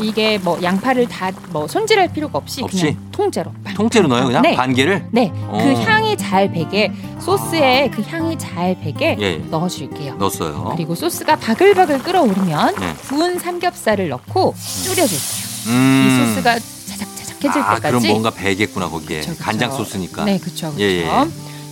이게 0.00 0.38
뭐 0.38 0.58
양파를 0.62 1.06
다 1.08 1.30
뭐 1.50 1.66
손질할 1.66 2.12
필요가 2.12 2.38
없이, 2.38 2.62
없이? 2.62 2.78
그냥 2.80 2.96
통째로. 3.12 3.52
통째로 3.74 4.06
넣어요, 4.08 4.26
그냥? 4.26 4.42
네. 4.42 4.54
반 4.54 4.74
개를? 4.74 5.06
네, 5.10 5.32
어. 5.46 5.58
그 5.62 5.72
향이 5.82 6.16
잘 6.16 6.50
배게 6.52 6.92
소스에 7.20 7.90
그 7.92 8.02
향이 8.02 8.36
잘 8.38 8.78
배게 8.80 9.16
예, 9.20 9.24
예. 9.24 9.36
넣어줄게요. 9.50 10.14
넣었어요. 10.16 10.72
그리고 10.76 10.94
소스가 10.94 11.36
바글바글 11.36 12.00
끓어오르면 12.02 12.74
네. 12.80 12.94
구운 13.08 13.38
삼겹살을 13.38 14.08
넣고 14.08 14.54
졸여줄게요. 14.84 15.48
음. 15.68 16.06
이 16.06 16.26
소스가 16.34 16.58
자작자작해질 16.58 17.62
아, 17.62 17.74
때까지. 17.76 17.96
그럼 17.98 18.12
뭔가 18.12 18.30
배겠구나, 18.30 18.88
거기에. 18.88 19.20
그쵸, 19.20 19.32
그쵸. 19.32 19.44
간장 19.44 19.70
소스니까. 19.72 20.24
네, 20.24 20.38
그렇죠, 20.38 20.66
그렇죠. 20.72 20.80
예, 20.82 21.02
예. 21.02 21.08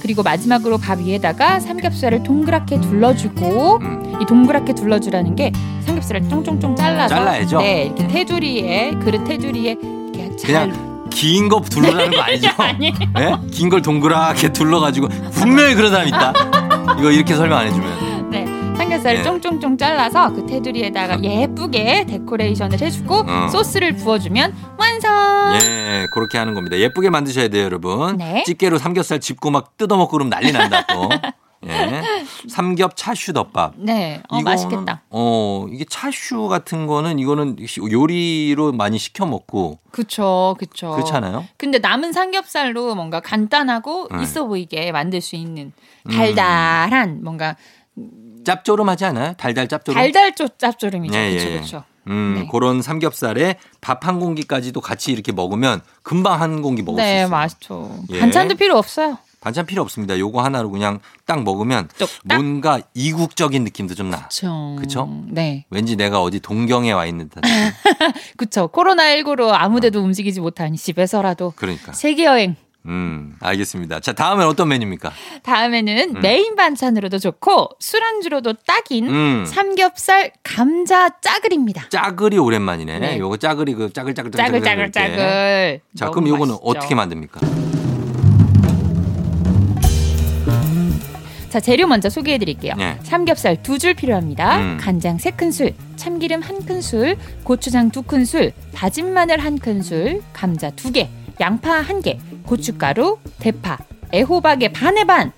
그리고 0.00 0.22
마지막으로 0.22 0.78
밥 0.78 1.00
위에다가 1.00 1.58
삼겹살을 1.60 2.22
동그랗게 2.22 2.80
둘러주고 2.80 3.78
음. 3.82 4.18
이 4.22 4.26
동그랗게 4.26 4.74
둘러주라는 4.74 5.34
게 5.36 5.52
삼 5.86 5.95
겹살을 6.06 6.28
쫑쫑쫑 6.28 6.76
잘라서 6.76 7.14
잘라야죠? 7.14 7.58
네, 7.58 7.84
이렇게 7.84 8.06
테두리에 8.06 8.92
그릇 9.02 9.24
테두리에 9.24 9.76
이렇게 10.14 10.36
잘 10.36 10.70
그냥 10.70 11.08
긴거 11.10 11.60
둘러라는 11.62 12.10
거 12.12 12.20
아니죠? 12.20 12.48
아니 12.58 12.86
예? 13.18 13.36
긴걸 13.50 13.82
동그랗게 13.82 14.52
둘러가지고 14.52 15.08
분명히 15.32 15.74
그런 15.74 15.90
사람 15.90 16.06
있다. 16.06 16.32
이거 16.98 17.10
이렇게 17.10 17.34
설명 17.34 17.58
안 17.58 17.66
해주면. 17.66 18.30
네, 18.30 18.44
삼겹살을 18.76 19.18
예. 19.18 19.22
쫑쫑쫑 19.22 19.78
잘라서 19.78 20.32
그 20.32 20.46
테두리에다가 20.46 21.22
예쁘게 21.22 22.06
데코레이션을 22.08 22.80
해주고 22.80 23.24
어. 23.26 23.48
소스를 23.48 23.96
부어주면 23.96 24.54
완성. 24.78 25.10
예, 25.62 26.06
그렇게 26.12 26.38
하는 26.38 26.54
겁니다. 26.54 26.76
예쁘게 26.78 27.10
만드셔야 27.10 27.48
돼요, 27.48 27.64
여러분. 27.64 28.16
네. 28.18 28.44
집게로 28.46 28.78
삼겹살 28.78 29.20
짚고 29.20 29.50
막 29.50 29.76
뜯어먹고 29.76 30.12
그러면 30.12 30.30
난리 30.30 30.52
난다고. 30.52 31.08
예. 31.66 32.02
삼겹 32.48 32.96
차슈 32.96 33.32
덮밥. 33.32 33.74
네, 33.76 34.20
어, 34.28 34.38
이거는, 34.38 34.44
맛있겠다. 34.44 35.02
어, 35.10 35.66
이게 35.72 35.84
차슈 35.88 36.48
같은 36.48 36.86
거는 36.86 37.18
이거는 37.18 37.56
요리로 37.90 38.72
많이 38.72 38.98
시켜 38.98 39.26
먹고 39.26 39.78
그쵸, 39.90 40.54
그쵸. 40.58 40.90
그렇잖아요. 40.92 41.46
근데 41.56 41.78
남은 41.78 42.12
삼겹살로 42.12 42.94
뭔가 42.94 43.20
간단하고 43.20 44.08
네. 44.16 44.22
있어 44.22 44.46
보이게 44.46 44.92
만들 44.92 45.20
수 45.20 45.34
있는 45.36 45.72
음. 46.06 46.10
달달한 46.10 47.20
뭔가 47.24 47.56
짭조름하지 48.44 49.04
않아요? 49.06 49.32
달달 49.36 49.66
짭조름. 49.68 49.98
달달조 50.00 50.48
짭조름이죠. 50.58 51.18
예, 51.18 51.34
그쵸, 51.34 51.48
예. 51.50 51.60
그쵸. 51.60 51.84
음, 52.08 52.34
네. 52.38 52.48
그런 52.52 52.82
삼겹살에 52.82 53.56
밥 53.80 54.04
한 54.06 54.20
공기까지도 54.20 54.80
같이 54.80 55.10
이렇게 55.10 55.32
먹으면 55.32 55.80
금방 56.02 56.40
한 56.40 56.62
공기 56.62 56.82
먹을 56.82 57.02
수 57.02 57.04
네, 57.04 57.16
있어요. 57.16 57.28
맛있죠. 57.30 57.98
예. 58.12 58.20
반찬도 58.20 58.54
필요 58.54 58.76
없어요. 58.78 59.18
반찬 59.46 59.64
필요 59.64 59.80
없습니다. 59.82 60.18
요거 60.18 60.42
하나로 60.42 60.72
그냥 60.72 60.98
딱 61.24 61.44
먹으면 61.44 61.86
뚝딱. 61.98 62.08
뭔가 62.24 62.80
이국적인 62.94 63.62
느낌도 63.62 63.94
좀 63.94 64.10
나. 64.10 64.22
그쵸. 64.26 64.74
그쵸? 64.76 65.08
네. 65.28 65.66
왠지 65.70 65.94
내가 65.94 66.20
어디 66.20 66.40
동경에 66.40 66.90
와 66.90 67.06
있는 67.06 67.28
듯한. 67.28 67.44
그쵸. 68.36 68.66
코로나 68.66 69.04
19로 69.04 69.52
아무데도 69.52 70.00
움직이지 70.00 70.40
못한 70.40 70.74
집에서라도 70.74 71.52
그러니까. 71.54 71.92
세계 71.92 72.24
여행. 72.24 72.56
음, 72.86 73.36
알겠습니다. 73.38 74.00
자, 74.00 74.12
다음엔 74.14 74.48
어떤 74.48 74.66
메뉴입니까? 74.66 75.12
다음에는 75.44 76.20
메인 76.22 76.56
반찬으로도 76.56 77.20
좋고 77.20 77.68
술안주로도 77.78 78.54
딱인 78.66 79.08
음. 79.08 79.44
삼겹살 79.46 80.32
감자 80.42 81.20
짜글입니다. 81.20 81.88
짜글이 81.90 82.36
오랜만이네. 82.38 82.98
네. 82.98 83.18
요거 83.20 83.36
짜글이 83.36 83.74
그 83.74 83.92
짜글짜글 83.92 84.32
짜글 84.32 84.62
짜글 84.62 84.90
짜글. 84.90 85.80
자, 85.96 86.06
너무 86.06 86.14
그럼 86.16 86.28
요거는 86.30 86.54
맛있죠. 86.54 86.68
어떻게 86.68 86.94
만듭니까? 86.96 87.75
자 91.56 91.60
재료 91.60 91.86
먼저 91.86 92.10
소개해드릴게요. 92.10 92.74
네. 92.76 92.98
삼겹살 93.02 93.62
두 93.62 93.78
줄 93.78 93.94
필요합니다. 93.94 94.58
음. 94.58 94.76
간장 94.78 95.16
세 95.16 95.30
큰술, 95.30 95.72
참기름 95.96 96.42
한 96.42 96.62
큰술, 96.66 97.16
고추장 97.44 97.90
두 97.90 98.02
큰술, 98.02 98.52
다진 98.74 99.14
마늘 99.14 99.38
한 99.38 99.58
큰술, 99.58 100.20
감자 100.34 100.68
두 100.68 100.92
개, 100.92 101.08
양파 101.40 101.80
한 101.80 102.02
개, 102.02 102.18
고춧가루, 102.44 103.16
대파, 103.38 103.78
애호박의 104.12 104.74
반의 104.74 105.06
반, 105.06 105.32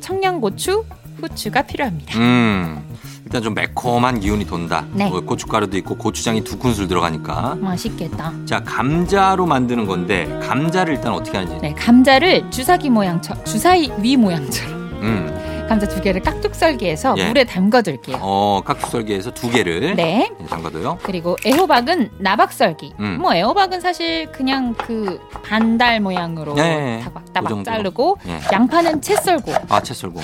청양고추, 0.00 0.84
후추가 1.20 1.62
필요합니다. 1.62 2.18
음. 2.18 2.82
일단 3.24 3.40
좀 3.40 3.54
매콤한 3.54 4.18
기운이 4.18 4.44
돈다. 4.44 4.84
네. 4.94 5.08
뭐 5.08 5.20
고춧가루도 5.20 5.76
있고 5.78 5.94
고추장이 5.96 6.42
두 6.42 6.58
큰술 6.58 6.88
들어가니까. 6.88 7.54
맛있겠다. 7.60 8.32
자, 8.46 8.58
감자로 8.64 9.46
만드는 9.46 9.86
건데 9.86 10.26
감자를 10.42 10.94
일단 10.94 11.12
어떻게 11.12 11.38
하는지. 11.38 11.56
네, 11.62 11.72
감자를 11.74 12.50
주사기 12.50 12.90
모양처럼 12.90 13.44
주사위 13.44 14.16
모양처럼 14.16 14.82
음. 15.02 15.38
감자 15.72 15.88
두 15.88 16.02
개를 16.02 16.20
깍둑 16.20 16.54
썰기해서 16.54 17.14
예. 17.16 17.28
물에 17.28 17.44
담가둘게요. 17.44 18.18
어, 18.20 18.60
깍두썰기에서 18.62 19.30
두 19.32 19.48
개를 19.50 19.94
네. 19.96 20.28
네, 20.38 20.46
담가둬요. 20.50 20.98
그리고 21.02 21.34
애호박은 21.46 22.10
나박 22.18 22.52
썰기. 22.52 22.92
음. 23.00 23.16
뭐 23.22 23.34
애호박은 23.34 23.80
사실 23.80 24.30
그냥 24.32 24.74
그 24.76 25.18
반달 25.42 26.00
모양으로 26.00 26.52
네, 26.56 26.98
그 26.98 27.04
따박따박 27.04 27.48
정도. 27.48 27.70
자르고 27.70 28.18
예. 28.28 28.38
양파는 28.52 29.00
채 29.00 29.16
썰고 29.16 29.50
아, 29.70 29.80
채 29.80 29.94
썰고. 29.94 30.20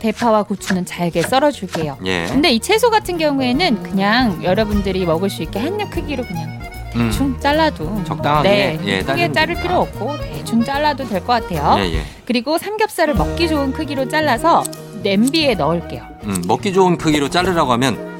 대파와 0.00 0.42
고추는 0.42 0.84
잘게 0.84 1.22
썰어줄게요. 1.22 1.96
예. 2.04 2.26
근데 2.26 2.50
이 2.50 2.60
채소 2.60 2.90
같은 2.90 3.16
경우에는 3.16 3.82
그냥 3.82 4.44
여러분들이 4.44 5.06
먹을 5.06 5.30
수 5.30 5.42
있게 5.42 5.58
한입 5.60 5.88
크기로 5.90 6.24
그냥 6.24 6.60
음. 6.96 7.06
대충 7.08 7.38
잘라도 7.40 8.02
적당하게, 8.04 8.48
네, 8.48 8.80
예, 8.84 8.98
크게 9.02 9.32
자를. 9.32 9.54
필요 9.54 9.80
없고 9.80 10.18
대충 10.18 10.62
잘라도 10.64 11.04
될 11.08 11.20
것 11.20 11.28
같아요. 11.48 11.76
예, 11.84 11.94
예. 11.94 12.02
그리고 12.26 12.58
삼겹살을 12.58 13.14
먹기 13.14 13.48
좋은 13.48 13.72
크기로 13.72 14.08
잘라서 14.08 14.62
냄비에 15.02 15.54
넣을게요. 15.54 16.02
음, 16.24 16.42
먹기 16.46 16.72
좋은 16.72 16.96
크기로 16.98 17.28
자르라고 17.28 17.72
하면 17.72 18.10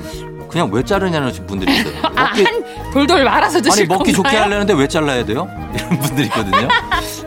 그냥 0.50 0.68
왜 0.72 0.82
자르냐는 0.82 1.32
분들이 1.46 1.72
있어요. 1.78 1.94
아, 2.16 2.24
먹기, 2.24 2.42
한 2.44 2.64
돌돌 2.92 3.24
말아서 3.24 3.60
드실 3.62 3.82
아니 3.84 3.88
먹기 3.88 4.12
좋게 4.12 4.22
건가요? 4.30 4.42
하려는데 4.42 4.72
왜 4.74 4.88
잘라야 4.88 5.24
돼요? 5.24 5.48
이런 5.74 5.88
분들이 6.00 6.26
있거든요. 6.26 6.68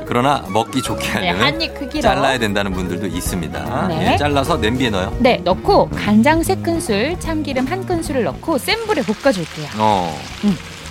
그러나 0.06 0.44
먹기 0.50 0.82
좋게 0.82 1.06
네, 1.08 1.14
하려면 1.30 1.42
한입 1.42 1.74
크기로. 1.74 2.02
잘라야 2.02 2.38
된다는 2.38 2.74
분들도 2.74 3.08
있습니다. 3.08 3.88
네. 3.88 4.14
예, 4.14 4.18
잘라서 4.18 4.58
냄비에 4.58 4.90
넣어요. 4.90 5.16
네, 5.20 5.38
넣고 5.44 5.90
간장 5.90 6.44
세 6.44 6.56
큰술, 6.58 7.16
참기름 7.20 7.66
한 7.68 7.86
큰술을 7.86 8.24
넣고 8.26 8.58
센 8.58 8.78
불에 8.86 9.02
볶아줄게요. 9.04 9.68
어, 9.78 10.20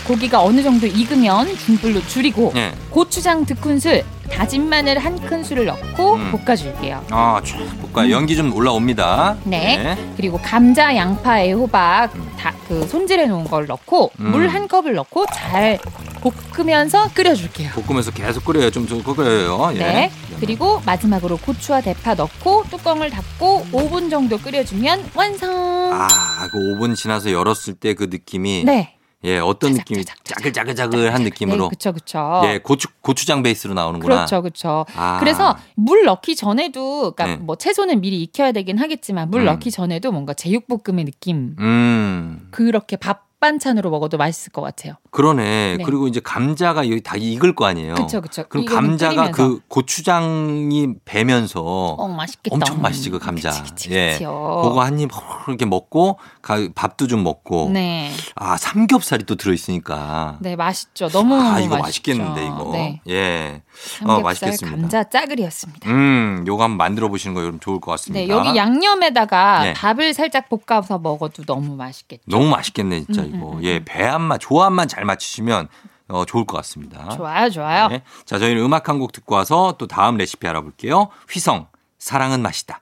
고기가 0.07 0.43
어느 0.43 0.63
정도 0.63 0.87
익으면 0.87 1.57
중불로 1.57 2.01
줄이고 2.07 2.53
예. 2.57 2.73
고추장 2.91 3.45
두 3.47 3.55
큰술, 3.55 4.03
다진 4.31 4.69
마늘 4.69 4.99
한 4.99 5.19
큰술을 5.21 5.65
넣고 5.67 6.15
음. 6.15 6.33
볶아줄게요. 6.33 7.05
아, 7.11 7.41
쫙 7.45 7.59
볶아. 7.93 8.11
연기 8.11 8.35
좀 8.37 8.53
올라옵니다. 8.53 9.37
네. 9.45 9.97
그리고 10.17 10.39
감자, 10.43 10.95
양파, 10.97 11.41
애호박 11.41 12.15
음. 12.17 12.33
다그 12.39 12.87
손질해 12.89 13.27
놓은 13.27 13.45
걸 13.45 13.67
넣고 13.67 14.11
음. 14.21 14.31
물 14.33 14.49
한 14.49 14.67
컵을 14.69 14.95
넣고 14.95 15.27
잘 15.33 15.79
볶으면서 16.21 17.09
끓여줄게요. 17.15 17.71
볶으면서 17.71 18.11
계속 18.11 18.45
끓여요. 18.45 18.71
좀, 18.71 18.87
좀 18.87 19.03
끓여요. 19.03 19.71
예. 19.75 19.79
네. 19.79 20.11
그리고 20.41 20.81
마지막으로 20.85 21.37
고추와 21.39 21.81
대파 21.81 22.15
넣고 22.15 22.65
뚜껑을 22.71 23.11
닫고 23.11 23.67
5분 23.73 24.11
정도 24.11 24.37
끓여주면 24.39 25.11
완성. 25.15 25.51
아, 25.93 26.09
그 26.51 26.59
5분 26.59 26.97
지나서 26.97 27.31
열었을 27.33 27.75
때 27.75 27.95
그 27.95 28.09
느낌이 28.11 28.65
네. 28.65 28.97
예, 29.25 29.39
어떤 29.39 29.71
짜작, 29.73 29.83
느낌이 29.83 30.05
짜글짜글짜글한 30.25 31.23
느낌으로 31.23 31.65
네, 31.65 31.69
그쵸, 31.71 31.93
그쵸. 31.93 32.43
예, 32.45 32.59
고추 32.59 32.89
고추장 33.01 33.43
베이스로 33.43 33.75
나오는구나. 33.75 34.15
그렇죠, 34.15 34.43
그렇죠. 34.43 34.87
아. 34.97 35.19
그래서 35.21 35.57
물 35.77 36.05
넣기 36.05 36.35
전에도, 36.35 37.13
그러니까 37.13 37.27
네. 37.27 37.37
뭐 37.37 37.57
채소는 37.57 38.01
미리 38.01 38.23
익혀야 38.23 38.53
되긴 38.53 38.79
하겠지만 38.79 39.31
물 39.31 39.43
음. 39.43 39.47
넣기 39.47 39.71
전에도 39.71 40.11
뭔가 40.13 40.35
제육볶음의 40.35 41.05
느낌. 41.05 41.57
음. 41.59 42.49
그렇게 42.51 42.97
밥 42.97 43.33
반찬으로 43.43 43.91
먹어도 43.91 44.19
맛있을 44.19 44.53
것 44.53 44.63
같아요. 44.63 44.95
그러네. 45.13 45.77
네. 45.77 45.85
그리고 45.85 46.09
이제 46.09 46.21
감자가 46.21 46.89
여기 46.89 47.03
다 47.03 47.17
익을 47.17 47.55
거 47.55 47.67
아니에요. 47.67 47.95
그쵸. 47.97 48.23
그럼 48.49 48.65
감자가 48.65 49.31
끓이면서. 49.31 49.37
그 49.37 49.61
고추장이 49.69 50.95
배면서 51.05 51.61
어, 51.63 52.09
맛있겠다. 52.09 52.55
엄청 52.57 52.81
맛있지 52.81 53.11
그 53.11 53.19
감자. 53.19 53.51
그치, 53.51 53.63
그치, 53.63 53.91
예. 53.93 54.19
그거 54.19 54.81
한 54.83 54.99
입 54.99 55.11
이렇게 55.49 55.67
먹고 55.67 56.19
가- 56.41 56.67
밥도 56.75 57.07
좀 57.09 57.23
먹고. 57.25 57.69
네. 57.73 58.11
아 58.37 58.57
삼겹살이 58.57 59.25
또 59.25 59.35
들어 59.37 59.53
있으니까. 59.53 60.39
네, 60.41 60.57
맛있죠. 60.57 61.09
너무 61.11 61.35
아 61.35 61.61
이거 61.61 61.77
맛있죠. 61.77 61.83
맛있겠는데 62.13 62.47
이거. 62.47 62.71
네. 62.73 63.01
예. 63.09 63.63
삼겹살 63.75 64.23
맛있겠습니다. 64.23 64.77
감자 64.81 65.05
짜글이었습니다. 65.11 65.91
음, 65.91 66.45
요거 66.47 66.63
한번 66.65 66.77
만들어 66.79 67.09
보시는 67.09 67.35
거 67.35 67.59
좋을 67.61 67.81
것 67.81 67.91
같습니다. 67.93 68.21
네, 68.25 68.29
여기 68.29 68.57
양념에다가 68.57 69.63
네. 69.65 69.73
밥을 69.75 70.15
살짝 70.15 70.47
볶아서 70.49 70.99
먹어도 70.99 71.45
너무 71.45 71.77
맛있겠죠. 71.77 72.23
너무 72.27 72.49
맛있겠네 72.49 73.05
진짜 73.05 73.23
음, 73.23 73.33
이거. 73.35 73.51
음, 73.53 73.57
음, 73.59 73.65
예, 73.65 73.85
배합만 73.85 74.39
조합만 74.39 74.89
잘 74.89 75.02
맞추시면 75.05 75.69
어, 76.09 76.25
좋을 76.25 76.45
것 76.45 76.57
같습니다. 76.59 77.09
좋아요, 77.11 77.49
좋아요. 77.51 77.89
네. 77.89 78.03
자, 78.27 78.39
저희는 78.39 78.63
음악 78.63 78.89
한 78.89 78.99
곡 78.99 79.13
듣고 79.13 79.35
와서 79.35 79.75
또 79.79 79.87
다음 79.87 80.17
레시피 80.17 80.47
알아볼게요. 80.47 81.09
휘성, 81.31 81.69
사랑은 81.99 82.43
맛이다. 82.43 82.81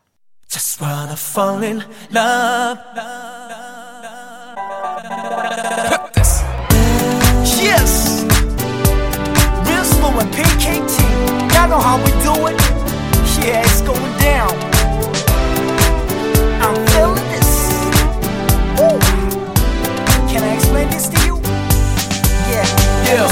Just 0.49 0.83
wanna 0.83 1.13
fall 1.15 1.63
in 1.63 1.81
love. 2.13 2.81
This. 6.15 6.43
Yes. 7.63 8.25
Real 9.67 9.85
slow 9.85 10.19
and 10.19 10.31
PKT. 10.35 10.99
Y'all 11.55 11.69
know 11.69 11.79
how 11.81 11.99
we 11.99 12.11
do 12.23 12.35
it. 12.49 12.57
Yeah, 13.41 13.63
it's 13.63 13.81
going 13.83 14.17
down. 14.19 14.51
I'm 16.61 16.77
feeling 16.89 17.27
this. 17.31 17.51
Woo. 18.77 18.99
Can 20.29 20.43
I 20.43 20.55
explain 20.57 20.89
this 20.91 21.09
to 21.09 21.17
you? 21.17 21.20
Yeah. 23.11 23.27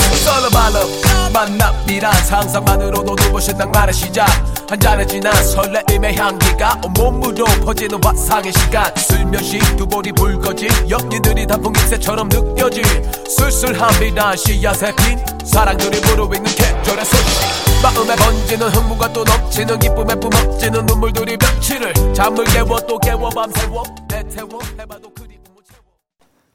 About 0.49 0.75
love. 0.75 1.09
만남이란 1.33 2.13
상상만으로도 2.25 3.15
눈부신 3.15 3.57
낭만의 3.57 3.93
시작 3.93 4.27
한 4.69 4.81
잔에 4.81 5.07
진한 5.07 5.33
설레임의 5.35 6.17
향기가 6.17 6.81
온몸으로 6.85 7.45
퍼지는 7.65 8.03
화상의 8.03 8.53
시간 8.53 8.93
슬며시 8.97 9.59
두 9.77 9.87
볼이 9.87 10.11
붉어진 10.13 10.69
연기들이 10.89 11.47
단풍 11.47 11.73
잎새처럼 11.73 12.29
느껴진 12.29 12.83
쓸쓸한 13.29 14.01
비단 14.01 14.37
씨앗에 14.37 14.93
핀 14.97 15.19
사랑들이 15.45 16.01
무르익는 16.01 16.45
계절의 16.45 17.05
소식 17.05 17.83
마음에 17.83 18.17
번지는 18.17 18.69
흥분과 18.71 19.13
또 19.13 19.23
넘치는 19.23 19.79
기쁨에 19.79 20.15
뿜어지는 20.15 20.87
눈물들이 20.87 21.37
며칠을 21.37 21.93
잠을 22.15 22.45
깨워 22.47 22.81
또 22.81 22.99
깨워 22.99 23.29
밤새워 23.31 23.85
내태워 24.09 24.61
해봐도 24.79 25.09
채워 25.17 25.28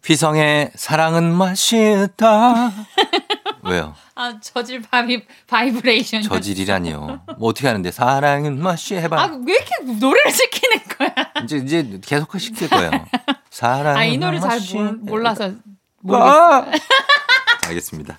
휘성의 0.05 0.71
사랑은 0.75 1.33
맛있다. 1.33 2.71
왜요? 3.63 3.95
아, 4.15 4.37
저질 4.41 4.81
바이, 4.81 5.25
바이브레이션. 5.47 6.21
저질이라니요. 6.23 7.21
뭐 7.37 7.49
어떻게 7.49 7.67
하는데 7.67 7.89
사랑은 7.89 8.61
맛이 8.61 8.95
해봐. 8.95 9.21
아, 9.21 9.25
왜 9.45 9.53
이렇게 9.53 9.97
노래를 9.99 10.31
시키는 10.31 10.77
거야? 10.97 11.13
이제 11.43 11.57
이제 11.57 11.99
계속 12.05 12.37
시킬 12.37 12.69
거예요. 12.69 12.91
사랑은 13.49 13.97
아, 13.97 14.03
이 14.03 14.17
노래 14.17 14.39
잘 14.41 14.59
몰, 14.73 14.91
몰라서. 14.97 15.45
아! 15.45 15.51
모르겠어. 16.01 16.65
알겠습니다. 17.67 18.17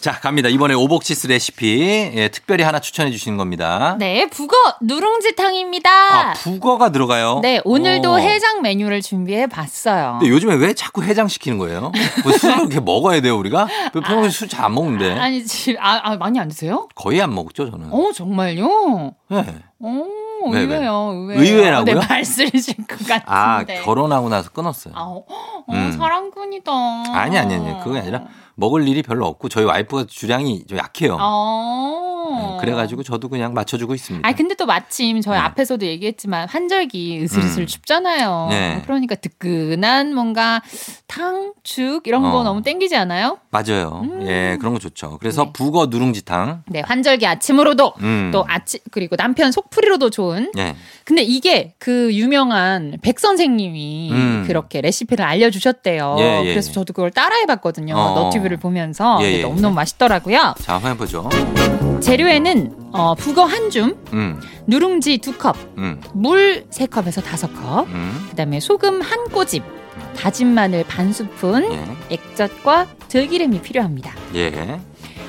자, 0.00 0.12
갑니다. 0.18 0.48
이번에 0.48 0.72
오복치스 0.72 1.26
레시피 1.26 2.12
예, 2.14 2.28
특별히 2.28 2.64
하나 2.64 2.80
추천해 2.80 3.10
주시는 3.10 3.36
겁니다. 3.36 3.96
네, 3.98 4.26
북어 4.30 4.56
누룽지탕입니다. 4.80 5.90
아, 5.90 6.32
북어가 6.32 6.90
들어가요? 6.90 7.40
네, 7.42 7.60
오늘도 7.64 8.12
오. 8.14 8.18
해장 8.18 8.62
메뉴를 8.62 9.02
준비해 9.02 9.46
봤어요. 9.46 10.16
근데 10.18 10.32
요즘에 10.32 10.54
왜 10.54 10.72
자꾸 10.72 11.02
해장 11.04 11.28
시키는 11.28 11.58
거예요? 11.58 11.92
뭐 12.24 12.32
술을 12.32 12.60
이렇게 12.60 12.80
먹어야 12.80 13.20
돼요, 13.20 13.36
우리가? 13.36 13.68
평소에 13.92 14.30
술잘 14.30 14.64
안 14.64 14.74
먹는데. 14.74 15.18
아니, 15.18 15.44
지- 15.44 15.76
아, 15.78 16.00
아, 16.02 16.16
많이 16.16 16.38
안 16.40 16.48
드세요? 16.48 16.88
거의 16.94 17.20
안 17.20 17.34
먹죠, 17.34 17.70
저는. 17.70 17.92
어, 17.92 18.10
정말요? 18.14 19.12
네. 19.28 19.44
오, 19.80 20.06
왜, 20.48 20.64
왜? 20.64 20.74
의외요, 20.76 20.92
의외요. 21.12 21.40
의외라고요? 21.40 22.00
네, 22.00 22.06
말씀이실 22.08 22.76
것 22.86 22.98
같은데. 23.06 23.22
아, 23.26 23.64
결혼하고 23.84 24.28
나서 24.28 24.50
끊었어요. 24.50 24.94
아, 24.96 25.02
어, 25.02 25.24
어, 25.28 25.64
음. 25.70 25.92
사랑꾼이다. 25.92 26.72
아니, 27.12 27.38
아니, 27.38 27.54
아니. 27.54 27.80
그게 27.84 27.98
아니라 27.98 28.24
먹을 28.54 28.86
일이 28.88 29.02
별로 29.02 29.26
없고 29.26 29.48
저희 29.48 29.64
와이프가 29.64 30.04
주량이 30.08 30.66
좀 30.66 30.78
약해요. 30.78 31.16
어. 32.30 32.58
네, 32.60 32.64
그래가지고 32.64 33.02
저도 33.02 33.28
그냥 33.28 33.54
맞춰주고 33.54 33.94
있습니다. 33.94 34.28
아 34.28 34.32
근데 34.32 34.54
또 34.54 34.66
마침 34.66 35.20
저희 35.20 35.36
네. 35.36 35.40
앞에서도 35.44 35.84
얘기했지만 35.86 36.48
환절기 36.48 37.20
으슬으슬 37.22 37.62
음. 37.62 37.66
춥잖아요. 37.66 38.46
네. 38.50 38.82
그러니까 38.84 39.14
뜨끈한 39.14 40.14
뭔가 40.14 40.62
탕, 41.06 41.52
죽 41.62 42.06
이런 42.06 42.22
거 42.22 42.38
어. 42.38 42.42
너무 42.42 42.62
땡기지 42.62 42.96
않아요? 42.96 43.38
맞아요. 43.50 44.04
예, 44.22 44.56
그런 44.58 44.74
거 44.74 44.78
좋죠. 44.78 45.18
그래서 45.18 45.44
네. 45.44 45.50
북어 45.52 45.86
누룽지탕. 45.86 46.64
네, 46.66 46.82
환절기 46.84 47.26
아침으로도 47.26 47.94
음. 48.00 48.30
또 48.32 48.44
아침 48.48 48.80
그리고 48.90 49.16
남편 49.16 49.52
속풀이로도 49.52 50.10
좋은. 50.10 50.50
예. 50.58 50.76
근데 51.04 51.22
이게 51.22 51.74
그 51.78 52.14
유명한 52.14 52.96
백 53.02 53.18
선생님이 53.18 54.10
음. 54.12 54.44
그렇게 54.46 54.80
레시피를 54.80 55.24
알려주셨대요. 55.24 56.16
예, 56.18 56.40
예, 56.44 56.48
그래서 56.50 56.70
예. 56.70 56.72
저도 56.72 56.92
그걸 56.92 57.10
따라해봤거든요. 57.10 57.94
어. 57.96 58.14
너튜브를 58.14 58.56
보면서 58.56 59.18
예, 59.22 59.38
예. 59.38 59.42
너무너무 59.42 59.74
맛있더라고요. 59.74 60.54
자, 60.60 60.74
한번 60.74 60.92
해보죠. 60.92 61.28
재료에는 62.00 62.90
어, 62.92 63.14
북어 63.14 63.44
한 63.44 63.70
줌, 63.70 63.96
음, 64.12 64.40
누룽지 64.66 65.18
두 65.18 65.36
컵, 65.36 65.56
음, 65.78 66.00
물세 66.12 66.86
컵에서 66.86 67.20
다섯 67.20 67.52
컵, 67.54 67.86
음. 67.88 68.26
그다음에 68.30 68.60
소금 68.60 69.00
한 69.00 69.28
꼬집, 69.28 69.62
다진 70.16 70.48
마늘 70.54 70.84
반 70.84 71.12
스푼, 71.12 71.72
예. 71.72 71.84
액젓과 72.10 72.86
들기름이 73.08 73.62
필요합니다. 73.62 74.14
예. 74.34 74.80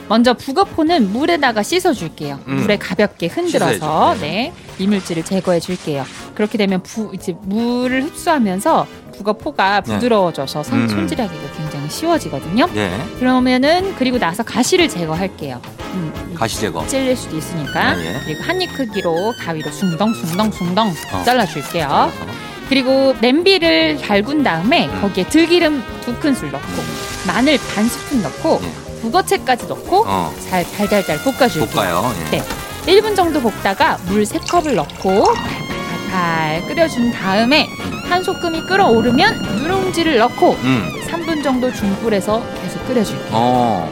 먼저 0.08 0.34
북어포는 0.34 1.14
물에다가 1.14 1.64
씻어줄게요. 1.64 2.40
음. 2.48 2.56
물에 2.58 2.78
가볍게 2.78 3.28
흔들어서 3.28 3.74
씻어야죠. 3.74 4.22
네 4.22 4.52
이물질을 4.82 5.24
제거해 5.24 5.60
줄게요. 5.60 6.06
그렇게 6.36 6.58
되면 6.58 6.82
부 6.84 7.12
이제 7.14 7.36
물을 7.44 8.04
흡수하면서 8.04 8.88
북어포가 9.18 9.82
네. 9.82 9.94
부드러워져서 9.94 10.64
손, 10.64 10.82
음. 10.82 10.90
손질하기가 10.90 11.54
굉장히 11.56 11.90
쉬워지거든요. 11.90 12.68
예. 12.76 12.92
그러면은 13.20 13.94
그리고 13.98 14.18
나서 14.18 14.42
가시를 14.44 14.90
제거할게요. 14.90 15.62
음, 15.94 16.34
가시 16.36 16.60
제거. 16.60 16.86
찔릴 16.88 17.16
수도 17.16 17.38
있으니까 17.38 17.94
네, 17.96 18.06
예. 18.16 18.20
그리고 18.26 18.44
한 18.44 18.62
입 18.62 18.74
크기로 18.74 19.34
가위로 19.40 19.72
숭덩숭덩숭덩 19.72 20.88
어. 21.14 21.24
잘라줄게요. 21.24 21.88
어. 21.90 22.12
그리고 22.70 23.14
냄비를 23.20 23.98
달군 23.98 24.44
다음에 24.44 24.88
음. 24.88 25.02
거기에 25.02 25.28
들기름 25.28 25.84
두 26.02 26.16
큰술 26.16 26.52
넣고 26.52 26.66
마늘 27.28 27.58
반 27.76 27.86
스푼 27.88 28.22
넣고 28.24 28.62
예. 28.64 29.02
북어채까지 29.02 29.68
넣고 29.68 30.04
어. 30.08 30.34
잘 30.50 30.64
달달달 30.72 31.18
볶아줄게요. 31.24 31.66
볶아요. 31.76 32.12
예. 32.28 32.38
네. 32.38 32.44
1분 32.86 33.16
정도 33.16 33.42
볶다가 33.42 33.98
물 34.08 34.24
3컵을 34.24 34.74
넣고 34.76 35.24
팔팔팔 36.12 36.68
끓여준 36.68 37.12
다음에 37.12 37.68
한 38.10 38.24
소금이 38.24 38.62
끓어오르면 38.66 39.42
누룽지를 39.60 40.18
넣고 40.18 40.54
음. 40.64 40.90
3분 41.08 41.44
정도 41.44 41.72
중불에서 41.72 42.44
계속 42.62 42.88
끓여줄게요. 42.88 43.30
어. 43.32 43.90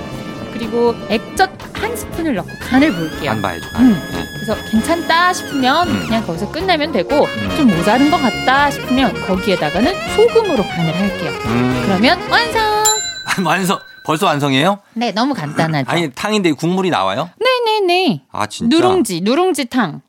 그리고 0.54 0.96
액젓 1.10 1.50
한 1.74 1.96
스푼을 1.96 2.36
넣고 2.36 2.50
간을 2.60 2.92
볼게요. 2.94 3.32
간 3.32 3.42
봐야죠. 3.42 3.66
음. 3.78 4.02
예. 4.14 4.26
그래서 4.34 4.56
괜찮다 4.70 5.32
싶으면 5.34 5.88
음. 5.88 6.06
그냥 6.06 6.26
거기서 6.26 6.52
끝내면 6.52 6.92
되고 6.92 7.26
음. 7.26 7.56
좀 7.56 7.68
모자른 7.68 8.12
것 8.12 8.18
같다 8.22 8.70
싶으면 8.72 9.14
거기에다가는 9.26 9.94
소금으로 10.16 10.64
간을 10.64 10.94
할게요. 10.96 11.32
음. 11.46 11.82
그러면 11.86 12.20
완성! 12.30 12.84
완성. 13.46 13.80
벌써 14.10 14.26
완성이에요? 14.26 14.80
네, 14.96 15.12
너무 15.12 15.36
간단하죠. 15.36 15.92
아니 15.92 16.10
탕인데 16.12 16.54
국물이 16.54 16.90
나와요? 16.90 17.30
네네네. 17.38 18.24
아 18.32 18.48
진짜. 18.48 18.76
누룽지, 18.76 19.22
누룽지 19.22 19.66
탕. 19.66 20.02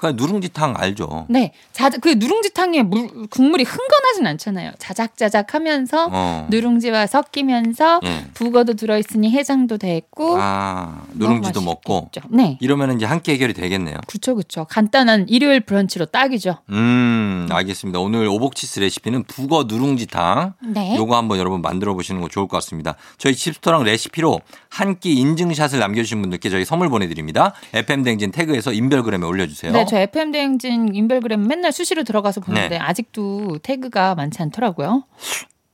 그 0.00 0.06
누룽지탕 0.16 0.74
알죠? 0.78 1.26
네, 1.28 1.52
자, 1.72 1.90
그 1.90 2.08
누룽지탕에 2.16 2.82
물, 2.84 3.28
국물이 3.28 3.64
흥건하진 3.64 4.26
않잖아요. 4.26 4.70
자작자작하면서 4.78 6.08
어. 6.10 6.46
누룽지와 6.50 7.06
섞이면서 7.06 8.00
예. 8.04 8.24
북어도 8.34 8.74
들어있으니 8.74 9.30
해장도 9.30 9.76
되고 9.76 10.36
아 10.40 11.02
누룽지도 11.12 11.60
먹고. 11.60 12.10
네, 12.30 12.56
이러면 12.60 12.96
이제 12.96 13.04
한 13.06 13.20
끼 13.20 13.32
해결이 13.32 13.52
되겠네요. 13.52 13.98
그쵸 14.06 14.34
그쵸. 14.34 14.64
간단한 14.70 15.26
일요일 15.28 15.60
브런치로 15.60 16.06
딱이죠. 16.06 16.56
음, 16.70 17.46
알겠습니다. 17.50 17.98
오늘 17.98 18.26
오복치스 18.28 18.80
레시피는 18.80 19.24
북어 19.24 19.64
누룽지탕. 19.68 20.54
네. 20.62 20.96
요거 20.96 21.14
한번 21.14 21.38
여러분 21.38 21.60
만들어 21.60 21.92
보시는 21.92 22.22
거 22.22 22.28
좋을 22.28 22.48
것 22.48 22.56
같습니다. 22.56 22.94
저희 23.18 23.34
칩스토랑 23.34 23.82
레시피로 23.84 24.40
한 24.70 24.98
끼 25.00 25.12
인증샷을 25.14 25.78
남겨주신 25.78 26.20
분들께 26.22 26.48
저희 26.50 26.64
선물 26.64 26.88
보내드립니다. 26.88 27.52
FM댕진 27.74 28.30
태그에서 28.32 28.72
인별그램에 28.72 29.24
올려주세요. 29.26 29.72
네, 29.72 29.84
저 29.90 29.98
FM 29.98 30.30
대행진 30.30 30.94
인별그램 30.94 31.46
맨날 31.46 31.72
수시로 31.72 32.04
들어가서 32.04 32.40
보는데 32.40 32.68
네. 32.70 32.78
아직도 32.78 33.58
태그가 33.62 34.14
많지 34.14 34.40
않더라고요. 34.42 35.04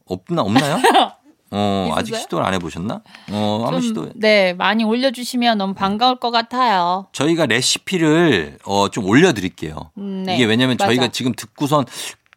없나, 0.07 0.43
없나요? 0.43 0.79
어, 1.51 1.93
아직? 1.95 2.17
시도를 2.17 2.45
안 2.45 2.55
해보셨나? 2.55 3.03
어, 3.31 3.61
한번 3.65 3.73
좀, 3.73 3.83
시도. 3.83 4.11
네, 4.15 4.53
많이 4.55 4.85
올려주시면 4.85 5.59
너무 5.59 5.75
반가울 5.75 6.17
것 6.17 6.31
같아요. 6.31 7.07
저희가 7.13 7.47
레시피를 7.47 8.59
어, 8.65 8.89
좀 8.89 9.05
올려드릴게요. 9.05 9.91
음, 9.99 10.25
네, 10.27 10.35
이게 10.35 10.45
왜냐면 10.45 10.77
맞아. 10.79 10.87
저희가 10.89 11.09
지금 11.09 11.33
듣고선 11.37 11.85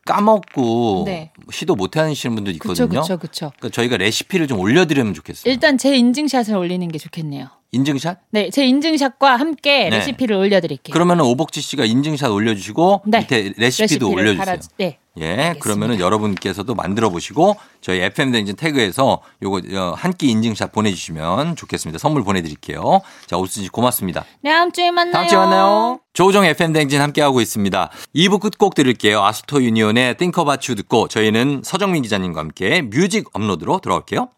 까먹고 0.05 1.03
네. 1.05 1.31
시도 1.51 1.75
못 1.75 1.97
하시는 1.97 2.35
분들도 2.35 2.59
그쵸, 2.59 2.83
있거든요. 2.83 3.01
그쵸, 3.01 3.17
그쵸. 3.17 3.51
그러니까 3.57 3.69
저희가 3.75 3.97
레시피를 3.97 4.47
좀 4.47 4.59
올려드리면 4.59 5.13
좋겠어요. 5.13 5.51
일단 5.51 5.77
제 5.77 5.95
인증샷을 5.95 6.55
올리는 6.55 6.87
게 6.87 6.97
좋겠네요. 6.97 7.47
인증샷? 7.71 8.17
네, 8.32 8.49
제 8.49 8.65
인증샷과 8.65 9.36
함께 9.36 9.89
네. 9.89 9.97
레시피를 9.97 10.36
올려드릴게요. 10.36 10.91
그러면은 10.93 11.23
오복지 11.25 11.62
씨가 11.62 11.86
인증샷 11.86 12.32
올려주시고 12.32 13.03
네. 13.05 13.19
밑에 13.19 13.53
레시피도 13.58 14.10
올려주세요. 14.10 14.43
달아- 14.58 14.69
네. 14.77 14.97
예, 15.19 15.27
알겠습니다. 15.32 15.60
그러면은 15.60 15.99
여러분께서도 15.99 16.73
만들어 16.75 17.10
보시고 17.10 17.58
저희 17.82 17.99
FM 17.99 18.32
댕진 18.32 18.55
태그에서 18.55 19.21
요거 19.43 19.62
어, 19.73 19.93
한끼 19.95 20.29
인증샷 20.29 20.71
보내주시면 20.71 21.58
좋겠습니다. 21.58 21.99
선물 21.99 22.23
보내드릴게요. 22.23 23.01
자, 23.27 23.38
오수진 23.38 23.63
씨 23.63 23.69
고맙습니다. 23.69 24.23
네, 24.41 24.49
다음 24.51 24.71
주에 24.71 24.89
만나요. 24.91 25.13
다음 25.13 25.27
주에 25.27 25.38
만나요. 25.38 25.99
조우정 26.13 26.45
FM 26.45 26.73
댕진 26.73 27.01
함께하고 27.01 27.41
있습니다. 27.41 27.89
2부 28.15 28.39
끝곡 28.39 28.75
들을게요. 28.75 29.21
아스토 29.23 29.62
유니온의 29.62 30.17
Think 30.17 30.41
About 30.41 30.71
You 30.71 30.75
듣고 30.75 31.08
저희는 31.10 31.62
서정민 31.63 32.01
기자님과 32.03 32.39
함께 32.39 32.82
뮤직 32.82 33.27
업로드로 33.34 33.79
돌아올게요. 33.79 34.29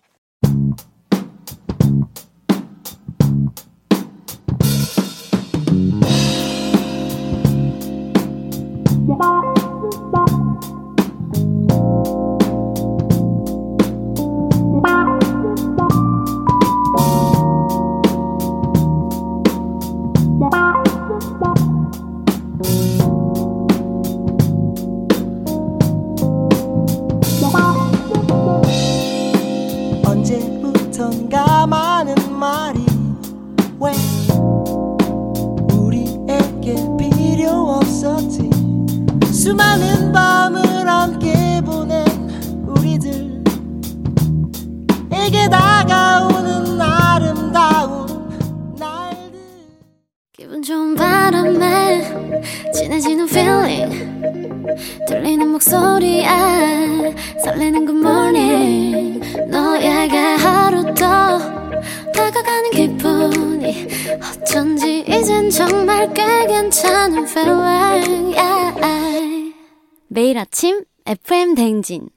아침 70.53 70.83
FM 71.05 71.55
댕진 71.55 72.09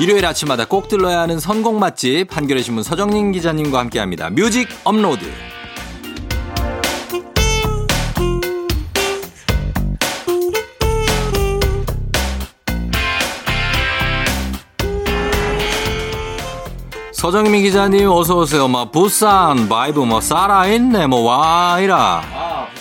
일요일 0.00 0.26
아침마다 0.26 0.66
꼭 0.66 0.88
들러야 0.88 1.20
하는 1.20 1.38
선곡 1.38 1.78
맛집 1.78 2.36
한겨레 2.36 2.62
신문 2.62 2.82
서정민 2.82 3.30
기자님과 3.30 3.78
함께합니다. 3.78 4.30
뮤직 4.30 4.68
업로드. 4.82 5.24
서정민 17.16 17.62
기자님 17.62 18.10
어서 18.10 18.36
오세요. 18.36 18.68
뭐 18.68 18.84
부산 18.84 19.70
바이브 19.70 20.00
뭐 20.00 20.20
살아있네 20.20 21.06
뭐 21.06 21.20
와이라. 21.20 22.22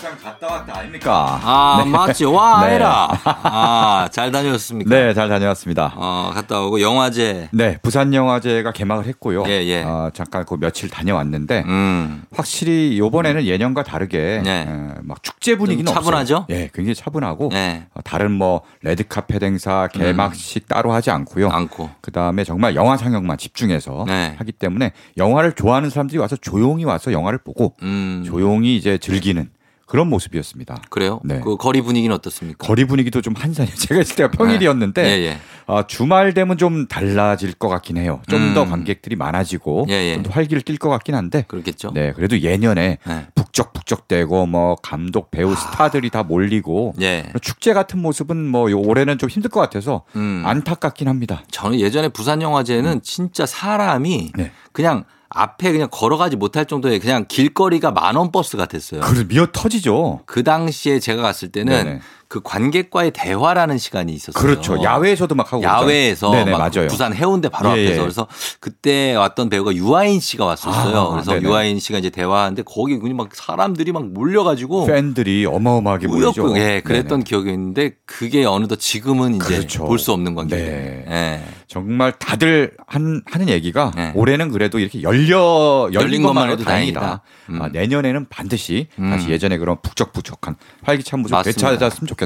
아, 0.06 0.10
부산 0.10 0.18
갔다 0.20 0.48
왔다 0.48 0.78
아닙니까? 0.80 1.40
아 1.44 1.82
네. 1.84 1.90
맞지 1.90 2.26
와이라. 2.26 3.08
네. 3.12 3.20
아잘 3.44 4.32
다녀왔습니까? 4.32 4.90
네, 4.90 5.14
잘 5.14 5.30
다녀왔습니다. 5.30 5.94
어 5.96 6.32
갔다 6.34 6.62
오고 6.62 6.80
영화제. 6.82 7.50
네, 7.52 7.78
부산 7.82 8.14
영화제가 8.14 8.72
개막을 8.72 9.06
했고요. 9.08 9.44
예, 9.48 9.64
예. 9.66 9.84
어, 9.84 10.12
잠깐 10.14 10.46
그 10.46 10.58
며칠 10.60 10.90
다녀왔는데 10.90 11.64
음. 11.66 12.24
확실히 12.32 13.00
요번에는 13.00 13.46
예년과 13.46 13.84
다르게 13.84 14.42
네. 14.44 14.66
어, 14.68 14.94
막 15.02 15.24
축제 15.24 15.58
분위기는 15.58 15.86
좀 15.86 15.96
차분하죠? 15.96 16.36
없어요. 16.36 16.56
예, 16.56 16.70
굉장히 16.74 16.94
차분하고 16.94 17.50
네. 17.52 17.88
어, 17.96 18.02
다른 18.04 18.32
뭐 18.32 18.62
레드카펫 18.84 19.42
행사 19.42 19.88
개막식 19.88 20.68
따로 20.68 20.92
하지 20.94 21.10
않고요. 21.10 21.50
않고. 21.50 21.90
그다음에 22.02 22.44
정말 22.44 22.76
영화 22.76 22.96
상영만 22.98 23.38
집중해서 23.38 24.06
네. 24.08 24.36
하기 24.38 24.52
때문에 24.52 24.92
영화를 25.18 25.54
좋아하는 25.54 25.90
사람들이 25.90 26.20
와서 26.20 26.36
조용히 26.36 26.84
와서 26.84 27.12
영화를 27.12 27.40
보고 27.40 27.74
음. 27.82 28.24
조용히 28.26 28.76
이제 28.78 28.98
즐기는 28.98 29.50
그런 29.86 30.10
모습이었습니다. 30.10 30.82
그래요? 30.90 31.20
네. 31.24 31.40
그 31.42 31.58
거리 31.58 31.82
분위기는 31.82 32.14
어떻습니까? 32.16 32.66
거리 32.66 32.86
분위기도 32.86 33.22
좀 33.22 33.36
한산해요. 33.36 33.74
제가 33.78 34.02
있을 34.02 34.16
때가 34.16 34.32
평일이었는데 34.32 35.04
예, 35.06 35.26
예. 35.28 35.38
아, 35.68 35.86
주말 35.86 36.34
되면 36.34 36.58
좀 36.58 36.88
달라질 36.88 37.54
것 37.54 37.70
같긴 37.70 37.98
해요. 37.98 38.22
좀더 38.28 38.64
음. 38.64 38.70
관객들이 38.70 39.16
많아지고 39.16 39.86
예, 39.90 39.94
예. 39.94 40.14
좀더 40.16 40.32
활기를 40.32 40.64
띨 40.64 40.78
것 40.80 40.90
같긴 40.90 41.14
한데 41.16 41.46
그렇겠죠. 41.48 41.92
네, 41.94 42.14
그래도 42.14 42.40
예년에 42.40 42.98
네. 43.06 43.28
북적북적대고 43.36 44.46
뭐 44.48 44.76
감독 44.82 45.30
배우 45.32 45.56
스타들이 45.56 46.10
다 46.10 46.24
몰리고 46.24 46.94
예. 47.02 47.32
축제 47.42 47.74
같은 47.74 48.02
모습은 48.02 48.38
뭐 48.48 48.70
요- 48.72 48.80
올해는 48.82 49.18
좀 49.18 49.30
힘들 49.30 49.50
것 49.50 49.60
같아서 49.60 50.04
음. 50.16 50.42
안타깝긴 50.46 51.08
합니다. 51.08 51.44
저는 51.52 51.80
예전에 51.80 52.10
부산 52.10 52.42
영화제는 52.42 53.02
진짜 53.04 53.46
사람이 53.46 54.32
네. 54.36 54.52
그냥 54.72 55.04
앞에 55.30 55.72
그냥 55.72 55.90
걸어가지 55.92 56.36
못할 56.36 56.66
정도의 56.66 57.00
그냥 57.00 57.26
길거리가 57.28 57.92
만원 57.92 58.32
버스 58.32 58.58
같았어요. 58.58 59.02
그래서 59.02 59.24
미어 59.26 59.48
터지죠. 59.52 60.22
그 60.26 60.44
당시에 60.44 61.00
제가 61.00 61.22
갔을 61.22 61.50
때는 61.52 61.84
네네. 61.84 62.00
그 62.36 62.42
관객과의 62.44 63.12
대화라는 63.12 63.78
시간이 63.78 64.12
있었어요. 64.12 64.34
그렇죠. 64.42 64.84
야외에서도 64.84 65.34
막 65.36 65.54
하고 65.54 65.64
야외에서. 65.64 66.32
네네, 66.32 66.52
막 66.52 66.58
맞아요. 66.58 66.88
부산 66.90 67.14
해운대 67.14 67.48
바로 67.48 67.70
예, 67.70 67.86
앞에서 67.86 67.94
예. 67.94 67.98
그래서 68.00 68.28
그때 68.60 69.16
왔던 69.16 69.48
배우가 69.48 69.74
유아인 69.74 70.20
씨가 70.20 70.44
왔었어요. 70.44 70.98
아, 70.98 71.10
그래서 71.12 71.32
네네. 71.32 71.48
유아인 71.48 71.80
씨가 71.80 72.00
이제 72.00 72.10
대화하는데 72.10 72.64
거기 72.64 73.00
그냥 73.00 73.16
막 73.16 73.30
사람들이 73.34 73.94
막 73.94 74.06
몰려가지고 74.12 74.88
팬들이 74.88 75.46
어마어마하게. 75.46 76.08
꾸역꾸역 76.08 76.58
예, 76.58 76.82
그랬던 76.82 77.20
네네. 77.20 77.24
기억이 77.24 77.52
있는데 77.52 77.92
그게 78.06 78.44
어느덧 78.44 78.82
지금은 78.82 79.36
이제 79.36 79.46
그렇죠. 79.56 79.86
볼수 79.86 80.12
없는 80.12 80.36
관계. 80.36 80.58
네. 80.58 81.06
예. 81.08 81.42
정말 81.68 82.12
다들 82.12 82.72
한, 82.86 83.22
하는 83.26 83.50
얘기가 83.50 83.92
네. 83.96 84.12
올해는 84.16 84.52
그래도 84.52 84.80
이렇게 84.80 85.02
열려 85.02 85.90
열린 85.94 86.22
것만 86.22 86.50
해도 86.50 86.64
다행이다. 86.64 87.00
다행이다. 87.00 87.22
음. 87.50 87.62
아, 87.62 87.68
내년에는 87.70 88.28
반드시 88.30 88.88
음. 89.00 89.10
다시 89.10 89.30
예전에 89.30 89.58
그런 89.58 89.78
북적북적한 89.82 90.56
활기찬 90.84 91.22
모습. 91.22 91.42
되찾았으면 91.44 92.08
좋겠다. 92.08 92.25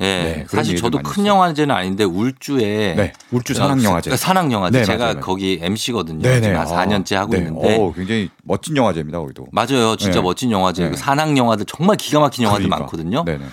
예. 0.00 0.04
네, 0.04 0.44
그런 0.46 0.64
사실 0.64 0.76
저도 0.76 0.98
큰. 1.02 1.26
영화제는 1.26 1.74
아닌데 1.74 2.04
울주에 2.04 2.94
네, 2.96 3.12
울주 3.32 3.54
산악 3.54 3.82
영화제. 3.82 4.16
산악 4.16 4.52
영화제 4.52 4.78
네, 4.78 4.84
제가 4.84 4.98
맞아요, 4.98 5.14
맞아요. 5.14 5.24
거기 5.24 5.58
MC거든요. 5.60 6.22
네네. 6.22 6.52
한 6.54 6.66
4년째 6.66 7.14
하고 7.16 7.32
네. 7.32 7.38
있는데 7.38 7.76
어, 7.76 7.92
굉장히 7.92 8.30
멋진 8.44 8.76
영화제입니다, 8.76 9.18
거기도. 9.18 9.46
맞아요. 9.50 9.96
진짜 9.96 10.18
네. 10.18 10.22
멋진 10.22 10.50
영화제. 10.52 10.84
네. 10.84 10.90
그 10.90 10.96
산악 10.96 11.36
영화들 11.36 11.66
정말 11.66 11.96
기가 11.96 12.20
막힌 12.20 12.44
영화들 12.44 12.64
그러니까. 12.66 12.78
많거든요. 12.80 13.24
네네. 13.24 13.44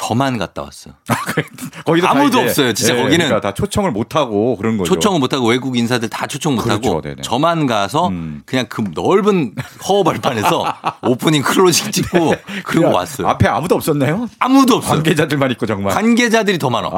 저만 0.00 0.38
갔다 0.38 0.62
왔어요. 0.62 0.94
거기도 1.84 2.06
다 2.06 2.12
아무도 2.12 2.38
없어요. 2.38 2.72
진짜 2.72 2.94
네, 2.94 3.02
거기는. 3.02 3.26
그러니까 3.26 3.40
다 3.48 3.52
초청을 3.52 3.90
못 3.90 4.14
하고 4.14 4.56
그런 4.56 4.78
거죠. 4.78 4.94
초청을 4.94 5.18
못 5.18 5.32
하고 5.32 5.48
외국 5.48 5.76
인사들 5.76 6.08
다 6.08 6.26
초청 6.28 6.54
못하고 6.54 6.80
그렇죠. 6.80 7.00
네네. 7.00 7.22
저만 7.22 7.66
가서 7.66 8.06
음. 8.08 8.42
그냥 8.46 8.66
그 8.68 8.84
넓은 8.94 9.54
허허벌판에서 9.88 10.64
오프닝 11.02 11.42
클로징 11.42 11.90
찍고 11.90 12.34
그리고 12.64 12.92
왔어요. 12.92 13.26
네. 13.26 13.30
앞에 13.32 13.48
아무도 13.48 13.74
없었나요? 13.74 14.28
아무도 14.38 14.76
없어요. 14.76 14.94
관계자들만 14.94 15.50
있고 15.52 15.66
정말. 15.66 15.92
관계자들이 15.92 16.58
더 16.58 16.70
많아. 16.70 16.88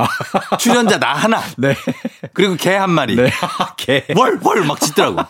출연자 0.59 0.99
나 0.99 1.15
하나. 1.15 1.41
네. 1.57 1.75
그리고 2.35 2.55
개 2.57 2.77
한 2.77 2.91
마리. 2.91 3.17
네. 3.17 3.31
개. 3.79 4.05
월월 4.15 4.65
막 4.67 4.79
짖더라고. 4.79 5.23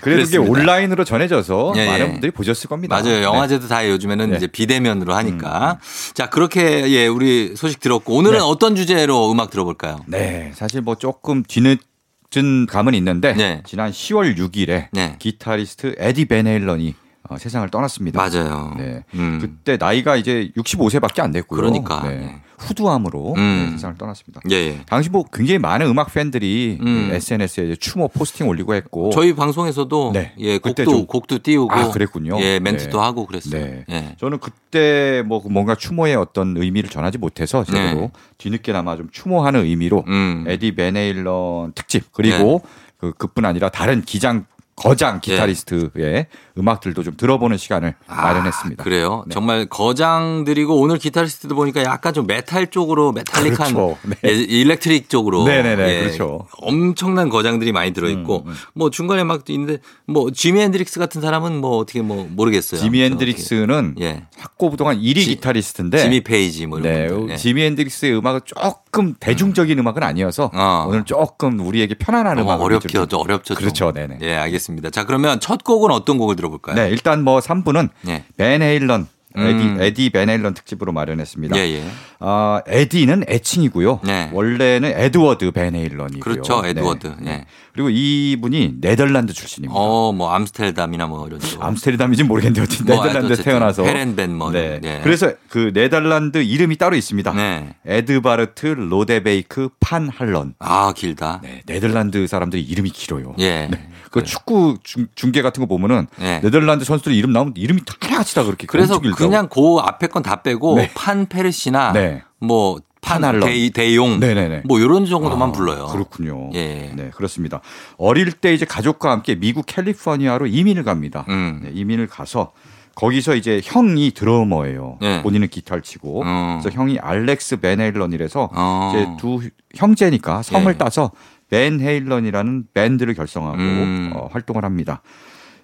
그래도 0.00 0.24
그게. 0.24 0.36
온라인으로 0.38 1.04
전해져서 1.04 1.72
예, 1.76 1.86
많은 1.86 2.06
예. 2.06 2.12
분들이 2.12 2.30
보셨을 2.32 2.68
겁니다. 2.68 2.96
맞아요. 2.96 3.16
네. 3.18 3.22
영화제도 3.22 3.68
다 3.68 3.88
요즘에는 3.88 4.30
네. 4.30 4.36
이제 4.36 4.46
비대면으로 4.46 5.14
하니까. 5.14 5.78
자, 6.14 6.28
그렇게 6.28 6.90
예, 6.90 7.06
우리 7.06 7.54
소식 7.56 7.80
들었고 7.80 8.14
오늘은 8.14 8.38
네. 8.38 8.44
어떤 8.44 8.76
주제로 8.76 9.30
음악 9.30 9.50
들어볼까요? 9.50 10.00
네, 10.06 10.52
사실 10.54 10.80
뭐 10.80 10.94
조금 10.96 11.42
뒤늦은 11.42 12.66
감은 12.68 12.94
있는데 12.94 13.34
네. 13.34 13.62
지난 13.66 13.90
10월 13.90 14.36
6일에 14.36 14.88
네. 14.92 15.16
기타리스트 15.18 15.94
에디 15.98 16.26
베네일런이 16.26 16.94
어, 17.30 17.36
세상을 17.36 17.68
떠났습니다. 17.70 18.18
맞아요. 18.20 18.74
네. 18.78 19.04
음. 19.14 19.38
그때 19.40 19.76
나이가 19.76 20.16
이제 20.16 20.50
65세밖에 20.56 21.20
안 21.20 21.30
됐고요. 21.30 21.60
그러니까. 21.60 22.02
네. 22.08 22.40
네. 22.60 22.66
후두암으로 22.66 23.34
음. 23.36 23.66
네, 23.66 23.70
세상을 23.72 23.96
떠났습니다. 23.96 24.40
예, 24.50 24.54
예. 24.54 24.80
당시 24.86 25.08
뭐 25.10 25.24
굉장히 25.32 25.58
많은 25.58 25.86
음악 25.86 26.12
팬들이 26.12 26.78
음. 26.80 27.08
그 27.10 27.14
SNS에 27.16 27.76
추모 27.76 28.08
포스팅 28.08 28.48
올리고 28.48 28.74
했고 28.74 29.10
저희 29.10 29.34
방송에서도 29.34 30.10
네. 30.12 30.32
예, 30.38 30.58
그때 30.58 30.84
곡도 30.84 30.98
좀- 30.98 31.06
곡도 31.06 31.38
띄우고 31.42 31.72
아, 31.72 31.90
그랬군요. 31.90 32.38
예, 32.40 32.58
멘트도 32.58 32.98
네. 32.98 33.02
하고 33.04 33.26
그랬어요. 33.26 33.64
네. 33.64 33.84
예. 33.90 34.16
저는 34.18 34.38
그때 34.38 35.22
뭐 35.26 35.42
뭔가 35.50 35.74
추모의 35.74 36.16
어떤 36.16 36.56
의미를 36.56 36.90
전하지 36.90 37.18
못해서 37.18 37.64
제대로 37.64 38.00
네. 38.00 38.10
뒤늦게나마 38.38 38.96
좀 38.96 39.08
추모하는 39.12 39.64
의미로 39.64 40.04
음. 40.08 40.44
에디 40.48 40.74
밴 40.74 41.07
헤일런 41.07 41.72
특집 41.74 42.12
그리고 42.12 42.62
그 42.98 43.12
그뿐 43.12 43.44
아니라 43.44 43.68
다른 43.68 44.02
기장 44.02 44.44
거장 44.82 45.20
기타리스트의 45.20 46.26
음악들도 46.56 47.02
좀 47.02 47.14
들어보는 47.16 47.56
시간을 47.56 47.94
마련했습니다. 48.06 48.82
아, 48.82 48.84
그래요. 48.84 49.24
네. 49.26 49.34
정말 49.34 49.66
거장들이고 49.66 50.74
오늘 50.80 50.98
기타리스트도 50.98 51.54
보니까 51.54 51.82
약간 51.84 52.12
좀 52.14 52.26
메탈 52.26 52.68
쪽으로 52.68 53.12
메탈릭한 53.12 53.74
그렇죠. 53.74 53.98
네. 54.02 54.16
예, 54.24 54.30
electric 54.32 55.08
쪽으로 55.08 55.44
네네네, 55.44 56.00
그렇죠. 56.00 56.46
엄청난 56.62 57.28
거장들이 57.28 57.72
많이 57.72 57.92
들어 57.92 58.08
있고 58.08 58.44
음, 58.46 58.50
음. 58.50 58.54
뭐 58.74 58.90
중간에 58.90 59.24
막 59.24 59.48
있는데 59.50 59.78
뭐 60.06 60.30
지미 60.30 60.60
핸드릭스 60.60 60.98
같은 60.98 61.20
사람은 61.20 61.60
뭐 61.60 61.78
어떻게 61.78 62.02
뭐 62.02 62.26
모르겠어요. 62.30 62.80
지미 62.80 63.00
어떻게. 63.02 63.94
예. 64.00 64.24
확고부동한 64.38 65.00
1위 65.00 65.16
지- 65.24 65.26
기타리스트인데 65.26 65.98
지미 65.98 66.22
페이지 66.22 66.66
뭐 66.66 66.78
이런 66.80 67.26
네. 67.26 67.32
예. 67.32 67.36
지미 67.36 67.62
핸드릭스의 67.62 68.16
음악은 68.18 68.40
조금 68.44 69.14
대중적인 69.20 69.78
음 69.78 69.86
악은 69.86 70.02
아니어서 70.02 70.50
어. 70.52 70.86
오늘 70.88 71.04
조금 71.04 71.60
우리에게 71.60 71.94
편안한 71.94 72.38
어, 72.38 72.42
음악을 72.42 72.64
어렵죠, 72.64 73.06
좀- 73.06 73.20
어렵죠. 73.20 73.54
좀. 73.54 73.56
그렇죠, 73.56 73.92
네네. 73.92 74.18
예, 74.22 74.34
알겠습니다. 74.68 74.90
자, 74.90 75.04
그러면 75.04 75.40
첫 75.40 75.64
곡은 75.64 75.90
어떤 75.90 76.18
곡을 76.18 76.36
들어볼까요? 76.36 76.76
네, 76.76 76.90
일단 76.90 77.24
뭐 77.24 77.40
3부는 77.40 77.88
예. 78.08 78.24
벤 78.36 78.62
헤일런 78.62 79.08
에디, 79.36 79.62
음. 79.62 79.80
에디 79.80 80.10
벤 80.10 80.28
헤일런 80.28 80.54
특집으로 80.54 80.92
마련했습니다. 80.92 81.56
예, 81.56 81.60
예. 81.60 81.84
아, 82.20 82.62
에디는 82.66 83.24
애칭이고요. 83.28 84.00
네. 84.02 84.28
원래는 84.32 84.92
에드워드 84.96 85.52
벤 85.52 85.74
헤일런이고요. 85.76 86.20
그렇죠, 86.20 86.62
에드워드. 86.66 87.14
네. 87.20 87.30
예. 87.30 87.44
그리고 87.72 87.90
이분이 87.90 88.78
네덜란드 88.80 89.32
출신입니다. 89.32 89.78
어, 89.80 90.10
뭐 90.12 90.32
암스테르담이나 90.32 91.06
뭐 91.06 91.24
이런 91.28 91.38
쪽. 91.38 91.62
암스테르담인지 91.62 92.24
모르겠는데 92.24 92.62
어쨌든 92.62 92.86
뭐 92.86 93.04
네덜란드에 93.04 93.32
어쨌든 93.34 93.44
태어나서 93.52 93.84
헤렌벤 93.84 94.34
뭐 94.34 94.50
네. 94.50 94.80
네. 94.82 95.00
그래서 95.04 95.30
그 95.48 95.70
네덜란드 95.72 96.38
이름이 96.38 96.76
따로 96.76 96.96
있습니다. 96.96 97.32
네. 97.34 97.76
에드바르트 97.86 98.66
로데베이크 98.66 99.68
판 99.78 100.08
할런. 100.08 100.54
아, 100.58 100.92
길다. 100.96 101.40
네, 101.44 101.62
네덜란드 101.66 102.26
사람들이 102.26 102.62
이름이 102.62 102.90
길어요. 102.90 103.34
예. 103.38 103.70
그 104.10 104.24
축구 104.24 104.78
중, 104.82 105.06
중계 105.14 105.42
같은 105.42 105.60
거 105.60 105.66
보면은 105.66 106.08
네. 106.18 106.40
네덜란드 106.40 106.84
선수들 106.84 107.12
이름 107.12 107.30
나오면 107.32 107.52
이름이 107.56 107.82
다 107.84 107.94
하나같이 108.00 108.34
다 108.34 108.42
그렇게 108.42 108.66
그래서 108.66 108.98
길다고. 108.98 109.16
그냥 109.22 109.48
그 109.48 109.76
앞에 109.80 110.06
건 110.08 110.22
다 110.22 110.42
빼고 110.42 110.74
네. 110.76 110.90
판 110.94 111.26
페르시나 111.26 111.92
네. 111.92 112.07
뭐. 112.38 112.80
대, 113.00 113.70
대용 113.70 114.20
네네네. 114.20 114.62
뭐 114.66 114.80
이런 114.80 115.06
정도만 115.06 115.48
아, 115.48 115.52
불러요. 115.52 115.86
그렇군요. 115.86 116.50
예. 116.54 116.92
네, 116.94 117.10
그렇습니다. 117.14 117.60
어릴 117.96 118.32
때 118.32 118.52
이제 118.52 118.66
가족과 118.66 119.10
함께 119.12 119.34
미국 119.34 119.64
캘리포니아로 119.66 120.46
이민을 120.46 120.82
갑니다. 120.82 121.24
음. 121.28 121.60
네, 121.62 121.70
이민을 121.72 122.06
가서 122.08 122.52
거기서 122.96 123.36
이제 123.36 123.60
형이 123.62 124.10
드러머예요. 124.10 124.98
네. 125.00 125.22
본인은 125.22 125.48
기타를 125.48 125.82
치고. 125.82 126.22
어. 126.26 126.58
그래서 126.60 126.76
형이 126.76 126.98
알렉스 126.98 127.60
벤 127.60 127.80
헤일런이라서 127.80 128.50
어. 128.52 128.92
이제 128.92 129.08
두 129.18 129.40
형제니까 129.76 130.42
성을 130.42 130.70
예. 130.70 130.76
따서 130.76 131.12
벤 131.48 131.80
헤일런이라는 131.80 132.64
밴드를 132.74 133.14
결성하고 133.14 133.56
음. 133.56 134.12
어, 134.14 134.28
활동을 134.32 134.64
합니다. 134.64 135.00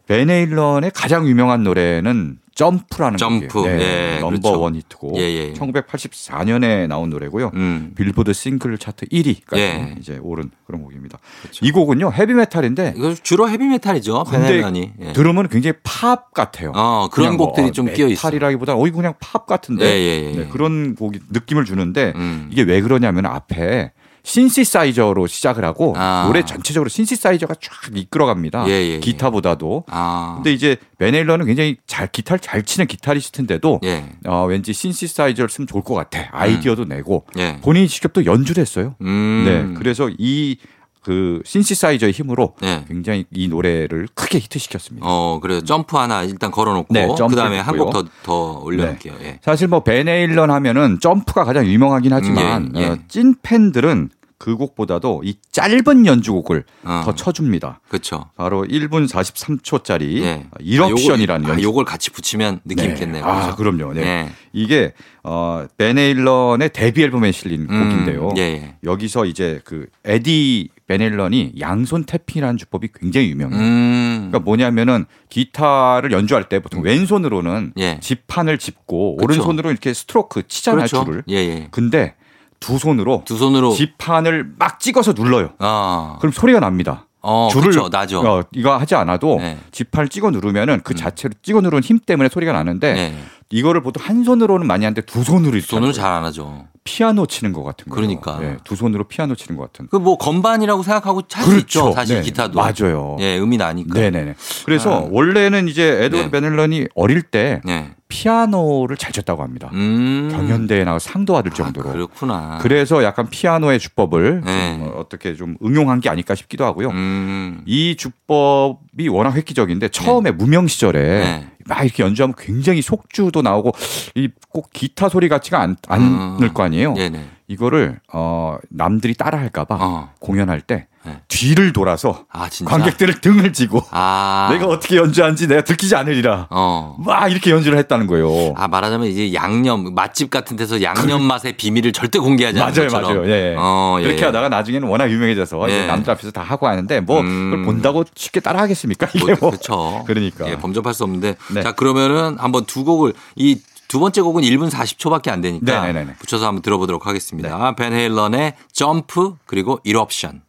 벤 0.07 0.31
헤일런의 0.31 0.93
가장 0.95 1.27
유명한 1.27 1.65
노래는 1.65 2.39
점프라는 2.55 3.19
점프. 3.19 3.49
곡이에요. 3.49 3.81
예, 3.81 4.19
넘버 4.21 4.41
그렇죠. 4.41 4.61
원 4.61 4.75
히트곡. 4.77 5.17
예, 5.17 5.23
예. 5.23 5.53
1984년에 5.55 6.87
나온 6.87 7.11
노래고요. 7.11 7.51
음. 7.55 7.93
빌보드 7.97 8.33
싱글 8.33 8.79
차트 8.79 9.07
1위까지 9.07 9.59
예. 9.59 9.95
이제 9.99 10.19
오른 10.23 10.51
그런 10.67 10.83
곡입니다. 10.83 11.19
이 11.63 11.71
곡은요 11.73 12.13
헤비메탈인데 12.13 12.95
이거 12.97 13.15
주로 13.15 13.49
헤비메탈이죠. 13.49 14.25
근데. 14.25 14.63
예. 15.01 15.13
들으면 15.13 15.49
굉장히 15.49 15.77
팝 15.83 16.33
같아요. 16.33 16.73
어, 16.75 17.09
그런 17.11 17.27
그냥 17.27 17.37
뭐 17.37 17.49
곡들이 17.49 17.73
좀 17.73 17.87
끼어 17.87 18.07
있어요. 18.09 18.31
메탈이라기보다 18.31 18.77
어이 18.77 18.91
그냥 18.91 19.15
팝 19.19 19.47
같은데 19.47 19.85
예, 19.85 19.91
예, 19.91 20.31
예. 20.31 20.37
네, 20.37 20.49
그런 20.49 20.95
곡이 20.95 21.21
느낌을 21.31 21.65
주는데 21.65 22.13
음. 22.17 22.49
이게 22.53 22.63
왜 22.63 22.81
그러냐면 22.81 23.27
앞에 23.27 23.93
신시사이저로 24.25 25.27
시작을 25.27 25.65
하고 25.65 25.95
아. 25.97 26.25
노래 26.27 26.45
전체적으로 26.45 26.89
신시사이저가 26.89 27.55
쫙 27.61 27.73
이끌어갑니다. 27.95 28.67
예, 28.69 28.73
예, 28.73 28.91
예. 28.95 28.99
기타보다도. 28.99 29.85
아. 29.89 30.35
근데 30.37 30.53
이제 30.53 30.77
베넬러는 30.99 31.47
굉장히 31.47 31.77
잘 31.87 32.09
기타를 32.09 32.41
잘 32.41 32.63
치는 32.63 32.87
기타리스트인데도 32.87 33.81
예. 33.85 34.05
어, 34.27 34.47
왠지 34.47 34.73
신시사이저를 34.73 35.51
쓰면 35.51 35.67
좋을 35.69 35.83
것 35.83 35.95
같아. 35.95 36.29
아이디어도 36.33 36.85
내고 36.87 37.27
예. 37.39 37.59
본인이 37.63 37.87
직접 37.87 38.13
또 38.13 38.25
연주를 38.25 38.61
했어요. 38.63 38.97
음. 39.03 39.45
네. 39.47 39.79
그래서 39.79 40.11
이 40.19 40.57
그 41.05 41.43
신시사이저의 41.45 42.13
힘으로 42.13 42.55
네. 42.61 42.85
굉장히 42.89 43.27
이 43.31 43.47
노래를 43.47 44.09
크게 44.15 44.39
히트시켰습니다. 44.39 45.07
어, 45.07 45.39
그래요. 45.41 45.63
점프 45.63 45.97
하나 45.97 46.23
일단 46.23 46.51
걸어놓고 46.51 46.93
네, 46.93 47.07
그다음에 47.07 47.61
한곡 47.61 47.89
했고요. 47.89 48.05
더더 48.23 48.61
올려놓을게요. 48.61 49.15
예. 49.21 49.39
사실 49.43 49.69
뭐 49.69 49.81
베네일런 49.81 50.51
하면은 50.51 50.99
점프가 51.01 51.45
가장 51.45 51.67
유명하긴 51.67 52.13
하지만 52.13 52.73
예, 52.77 52.81
예. 52.81 52.87
어, 52.87 52.99
찐 53.09 53.35
팬들은 53.43 54.09
그 54.39 54.57
곡보다도 54.57 55.23
이 55.25 55.37
짧은 55.53 56.07
연주곡을 56.07 56.65
어. 56.85 57.03
더 57.05 57.15
쳐줍니다. 57.15 57.81
그렇죠. 57.89 58.27
바로 58.37 58.65
1분 58.65 59.09
43초짜리 59.09 60.23
예. 60.23 60.47
이럽션이라는 60.59 61.47
아, 61.47 61.49
아, 61.49 61.53
연주. 61.53 61.65
요걸 61.65 61.85
같이 61.85 62.11
붙이면 62.11 62.61
느낌 62.65 62.87
네. 62.87 62.93
있겠네요. 62.93 63.25
아, 63.25 63.41
그죠? 63.41 63.57
그럼요. 63.57 63.93
네. 63.95 64.03
예. 64.03 64.33
이게 64.53 64.93
어 65.23 65.67
베네일런의 65.79 66.71
데뷔 66.73 67.03
앨범에 67.03 67.33
실린 67.33 67.67
음, 67.71 67.89
곡인데요. 67.91 68.35
예, 68.37 68.41
예. 68.43 68.77
여기서 68.85 69.25
이제 69.27 69.61
그 69.65 69.87
에디 70.05 70.69
베넬런이 70.87 71.55
양손 71.61 72.05
태핑이라는 72.05 72.59
주법이 72.59 72.89
굉장히 72.95 73.31
유명해요. 73.31 73.59
음. 73.59 74.29
그러니까 74.31 74.39
뭐냐면은 74.41 75.07
기타를 75.31 76.13
연주할 76.13 76.49
때 76.49 76.61
보통 76.61 76.83
왼손으로는 76.83 77.73
예. 77.79 77.99
지판을 78.01 78.59
짚고 78.59 79.17
그쵸. 79.17 79.25
오른손으로 79.25 79.71
이렇게 79.71 79.95
스트로크 79.95 80.47
치잖아요 80.47 80.87
그렇죠. 80.87 81.05
줄을. 81.05 81.23
예, 81.29 81.37
예. 81.37 81.69
근데 81.71 82.15
두 82.61 82.79
손으로 82.79 83.23
두 83.25 83.37
손으로 83.37 83.73
지판을 83.73 84.53
막 84.59 84.79
찍어서 84.81 85.13
눌러요. 85.13 85.53
아. 85.59 86.17
그럼 86.21 86.33
소리가 86.33 86.61
납니다. 86.61 87.07
어, 87.27 87.49
그렇죠. 87.51 87.89
나죠. 87.89 88.21
어, 88.21 88.43
이거 88.53 88.77
하지 88.77 88.95
않아도 88.95 89.39
네. 89.39 89.59
지판을 89.71 90.11
찍어 90.11 90.31
누르면은 90.31 90.81
그 90.85 90.95
자체로 90.95 91.33
찍어 91.43 91.63
누르는 91.63 91.83
힘 91.83 91.99
때문에 91.99 92.29
소리가 92.29 92.53
나는데 92.53 92.93
네. 92.93 93.19
이거를 93.55 93.83
보통 93.83 94.03
한 94.05 94.25
손으로는 94.25 94.67
많이 94.67 94.85
하는데 94.85 95.01
두 95.03 95.23
손으로 95.23 95.61
손으로 95.61 95.93
잘 95.93 96.13
안 96.13 96.25
하죠. 96.25 96.67
피아노 96.83 97.25
치는 97.27 97.53
것 97.53 97.63
같은 97.63 97.87
거예요. 97.89 97.95
그러니까. 97.95 98.39
예, 98.43 98.57
두 98.65 98.75
손으로 98.77 99.05
피아노 99.05 99.35
치는 99.37 99.57
것 99.57 99.73
같은. 99.73 99.87
그 99.89 99.97
뭐 99.99 100.19
건반이라고 100.19 100.83
생각하고 100.83 101.23
할수 101.33 101.51
그렇죠. 101.51 101.61
있죠. 101.81 101.93
사실 101.93 102.17
네, 102.17 102.23
기타도. 102.23 102.61
맞아요. 102.61 103.17
예, 103.21 103.39
음이 103.39 103.57
나니까. 103.57 103.99
네네네. 103.99 104.35
그래서 104.67 105.05
아. 105.05 105.09
원래는 105.11 105.69
이제 105.69 105.83
에드워드 106.03 106.27
네. 106.27 106.31
베넬런이 106.31 106.89
어릴 106.95 107.23
때 107.23 107.61
네. 107.65 107.93
피아노를 108.09 108.97
잘 108.97 109.13
쳤다고 109.13 109.43
합니다. 109.43 109.71
음. 109.73 110.29
경연대회 110.31 110.85
나가 110.85 110.99
상도 110.99 111.33
받을 111.33 111.53
아, 111.53 111.55
정도로. 111.55 111.91
그렇구나. 111.93 112.59
그래서 112.61 113.03
약간 113.03 113.29
피아노의 113.31 113.79
주법을 113.79 114.43
네. 114.45 114.79
좀 114.79 114.83
어, 114.89 114.99
어떻게 115.01 115.35
좀 115.35 115.57
응용한 115.65 116.01
게 116.01 116.11
아닐까 116.11 116.35
싶기도 116.35 116.65
하고요. 116.65 116.91
음. 116.91 117.63
이 117.67 117.97
주법이 117.97 119.09
워낙 119.09 119.35
획기적인데 119.35 119.89
처음에 119.89 120.33
무명 120.33 120.67
시절에 120.67 121.01
네. 121.01 121.47
막 121.69 121.83
이렇게 121.85 122.03
연주하면 122.03 122.35
굉장히 122.39 122.83
속주도 122.83 123.43
나오고 123.43 123.73
이 124.17 124.29
꼭 124.51 124.71
기타 124.73 125.09
소리 125.09 125.29
같지가 125.29 125.61
않, 125.61 125.77
않을 125.89 126.07
음. 126.49 126.55
거 126.55 126.63
아니에요. 126.63 126.95
네네. 126.95 127.25
이거를 127.49 127.99
어 128.13 128.57
남들이 128.71 129.15
따라할까봐 129.15 129.77
어. 129.81 130.11
공연할 130.21 130.61
때 130.61 130.87
네. 131.05 131.21
뒤를 131.29 131.73
돌아서 131.73 132.25
아. 132.33 132.49
관객들을 132.65 133.21
등을 133.21 133.53
지고 133.53 133.83
아. 133.91 134.49
내가 134.53 134.67
어떻게 134.67 134.97
연주하는지 134.97 135.47
내가 135.47 135.63
들키지 135.63 135.95
않으리라 135.97 136.49
어. 136.51 136.97
막 136.99 137.31
이렇게 137.31 137.51
연주를 137.51 137.79
했다는 137.79 138.07
거예요. 138.07 138.55
아 138.57 138.69
말하자면 138.69 139.09
이제 139.09 139.35
양념 139.35 139.95
맛집 139.95 140.31
같은 140.31 140.57
데서 140.57 140.83
양념 140.83 141.23
맛의 141.23 141.57
비밀을 141.57 141.93
절대 141.93 142.19
공개하지 142.19 142.61
않는 142.61 142.75
맞아요, 142.75 142.89
것처럼. 142.89 143.17
맞아요. 143.17 143.31
예. 143.31 143.55
어, 143.59 143.97
예. 144.01 144.05
이렇게 144.05 144.25
하다가 144.25 144.49
나중에는 144.49 144.89
워낙 144.89 145.11
유명해져서 145.11 145.71
예. 145.71 145.87
남들 145.87 146.11
앞에서 146.13 146.31
다 146.31 146.43
하고 146.43 146.67
하는데 146.67 147.01
뭐 147.01 147.21
음. 147.21 147.51
그걸 147.51 147.65
본다고 147.65 148.05
쉽게 148.15 148.41
따라하겠습니까? 148.41 149.09
이게 149.15 149.35
뭐. 149.35 149.51
그렇죠. 149.51 150.05
그러니까. 150.07 150.49
예, 150.49 150.57
범접할 150.57 150.95
수 150.95 151.05
없는데. 151.05 151.37
네. 151.53 151.63
자, 151.63 151.73
그러면은 151.73 152.37
한번 152.39 152.65
두 152.65 152.85
곡을 152.85 153.13
이두 153.37 154.01
번째 154.01 154.23
곡은 154.23 154.43
1분 154.43 154.71
40초밖에 154.71 155.31
안 155.31 155.41
되니까 155.41 155.83
네네네네. 155.83 156.15
붙여서 156.19 156.47
한번 156.47 156.63
들어보도록 156.63 157.07
하겠습니다. 157.07 157.75
벤 157.75 157.93
헤일런의 157.93 158.55
점프 158.73 159.37
그리고 159.47 159.81
이럽션. 159.85 160.43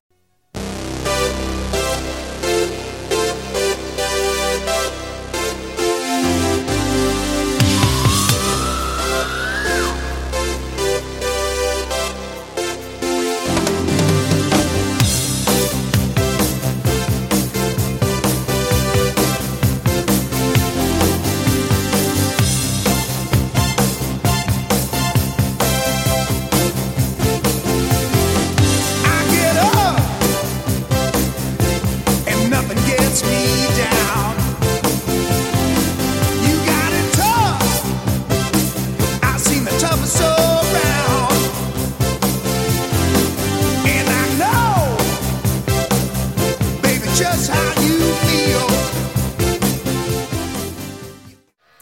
Just 47.35 47.51
how 47.51 47.81
you 47.81 47.94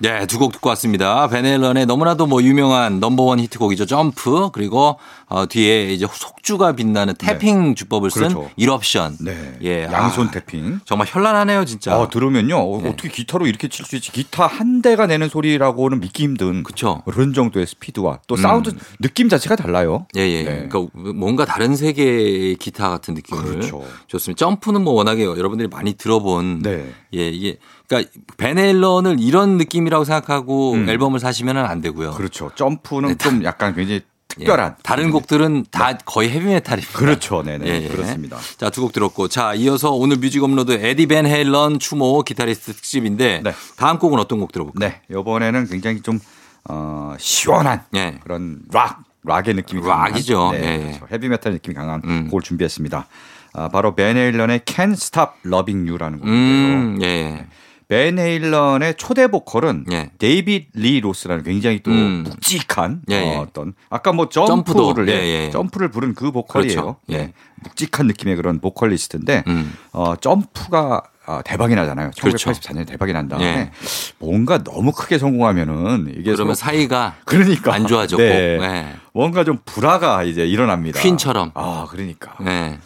네, 0.04 0.26
두 0.28 0.38
곡 0.38 0.52
듣고 0.52 0.68
왔습니다. 0.72 1.30
벤 1.30 1.46
헤일런의 1.46 1.86
너무나도 1.86 2.26
뭐 2.26 2.44
유명한 2.44 3.00
넘버원 3.00 3.40
히트곡이죠. 3.40 3.86
점프 3.86 4.50
그리고 4.52 5.00
어, 5.30 5.46
뒤에 5.46 5.94
이제 5.94 6.06
속주가 6.12 6.74
빛나는 6.74 7.14
tapping 7.16 7.74
주법을 7.74 8.12
쓴 8.12 8.24
그렇죠. 8.28 8.50
Eruption. 8.58 9.16
네. 9.22 9.58
예, 9.64 9.84
양손 9.86 10.28
아, 10.28 10.32
tapping. 10.32 10.82
정말 10.84 11.08
현란하네요, 11.10 11.64
진짜. 11.64 11.94
아, 11.96 12.10
들으면요. 12.10 12.58
어, 12.58 12.82
네. 12.82 12.90
어떻게 12.90 13.08
기타로 13.08 13.48
이렇게 13.48 13.70
칠 13.70 13.86
수 13.86 13.96
있지? 13.96 14.12
기타 14.12 14.46
한 14.46 14.82
대가 14.82 15.08
내는 15.08 15.30
소리라고는 15.30 16.02
믿기 16.02 16.24
힘든 16.24 16.64
그쵸. 16.64 17.02
그런 17.06 17.34
정도의 17.34 17.66
스피드와 17.66 18.20
또 18.28 18.36
음. 18.36 18.42
사운드 18.42 18.72
느낌 19.00 19.30
자체가 19.30 19.56
달라요. 19.56 20.06
예, 20.18 20.22
예. 20.22 20.44
네. 20.44 20.68
그러니까 20.68 21.00
뭔가 21.16 21.46
다른 21.46 21.78
세계의 21.78 22.58
기타 22.58 22.90
같은 22.90 23.14
느낌을 23.14 23.42
그렇죠. 23.42 23.86
줬습니다. 24.10 24.38
점프는 24.46 24.84
뭐 24.84 24.96
워낙에 24.96 25.24
여러분들이 25.24 25.70
많이 25.70 25.94
들어본 25.94 26.60
네. 26.62 26.92
예, 27.14 27.30
이게 27.30 27.58
그러니까 27.88 28.12
벤 28.38 28.58
헤일런을 28.58 29.18
이런 29.20 29.58
느낌이라고 29.58 30.04
생각하고 30.06 30.74
음. 30.74 30.90
앨범을 30.90 31.20
사시면은 31.20 31.66
안 31.66 31.82
되고요. 31.82 32.12
그렇죠. 32.12 32.52
점프는 32.56 33.10
네, 33.10 33.16
좀 33.16 33.44
약간 33.44 33.76
굉장히 33.76 34.02
예. 34.40 34.40
특별한. 34.40 34.78
다른 34.82 35.12
곡들은 35.12 35.66
다 35.70 35.96
거의 36.06 36.30
헤비메탈입니다. 36.32 36.98
그렇죠. 36.98 37.44
네네. 37.44 37.66
예, 37.68 37.84
예. 37.84 37.88
그렇습니다. 37.88 38.38
자, 38.58 38.72
두 38.72 38.82
곡 38.82 38.92
들었고. 38.94 39.28
자, 39.28 39.54
이어서 39.54 39.92
오늘 39.92 40.18
뮤직 40.18 40.44
업로드 40.44 40.72
에디 40.72 41.06
벤 41.06 41.28
헤일런 41.28 41.78
추모 41.78 42.24
기타리스트 42.24 42.74
특집인데 42.74 43.42
네. 43.44 43.54
다음 43.78 44.00
곡은 44.00 44.18
어떤 44.18 44.40
곡 44.40 44.52
들어볼까요? 44.52 44.90
네. 44.90 45.02
이번에는 45.12 45.68
굉장히 45.68 46.02
좀 46.02 46.20
어, 46.68 47.14
시원한 47.20 47.84
예. 47.96 48.18
그런 48.24 48.62
락, 48.72 49.04
락의 49.24 49.54
느낌이 49.54 49.86
락이죠. 49.86 50.38
강한, 50.38 50.62
네, 50.62 50.68
예. 50.74 50.78
그렇죠. 50.98 51.08
헤비메탈 51.12 51.54
느낌이 51.54 51.76
강한 51.76 52.02
음. 52.06 52.28
곡을 52.30 52.42
준비했습니다. 52.42 53.06
아, 53.54 53.70
바로 53.70 53.96
벤 53.96 54.18
헤일런의 54.18 54.60
Can't 54.62 54.94
Stop 54.94 55.34
Loving 55.46 55.90
You라는 55.90 56.20
곡인데요. 56.20 56.76
음, 56.76 57.00
예. 57.02 57.48
벤 57.88 58.18
헤일런의 58.18 58.96
초대 58.96 59.28
보컬은 59.28 59.86
예. 59.92 60.10
데이빗 60.18 60.70
리 60.74 61.00
로스라는 61.00 61.44
굉장히 61.44 61.82
또 61.84 61.92
음. 61.92 62.24
묵직한 62.24 63.02
예, 63.12 63.16
예. 63.16 63.36
어, 63.36 63.42
어떤 63.42 63.74
아까 63.90 64.12
뭐 64.12 64.30
점프를 64.30 65.10
예, 65.10 65.14
예, 65.14 65.46
예. 65.46 65.52
점프를 65.52 65.90
부른 65.90 66.16
그 66.16 66.32
보컬이에요. 66.32 66.74
그렇죠. 66.74 66.96
예. 67.12 67.16
예. 67.16 67.34
묵직한 67.64 68.08
느낌의 68.08 68.36
그런 68.36 68.60
보컬리스트인데 68.60 69.44
음. 69.48 69.74
어, 69.92 70.16
점프가 70.16 71.04
아, 71.26 71.42
대박이 71.42 71.74
나잖아요. 71.76 72.12
그렇죠. 72.20 72.52
1984년에 72.52 72.86
대박이 72.86 73.14
난 73.14 73.28
다음에 73.30 73.46
예. 73.46 73.72
뭔가 74.20 74.62
너무 74.62 74.92
크게 74.92 75.18
성공하면은 75.18 76.14
이게 76.18 76.34
그러면 76.34 76.56
사이가 76.56 77.16
그러니까 77.26 77.74
안 77.74 77.88
좋아져. 77.88 78.18
네. 78.18 78.58
꼭. 78.58 78.66
네. 78.66 78.96
뭔가 79.14 79.44
좀 79.44 79.60
불화가 79.64 80.24
이제 80.24 80.46
일어납니다. 80.46 81.00
퀸처럼. 81.00 81.52
아, 81.54 81.88
그러니까. 81.90 82.36
네. 82.44 82.78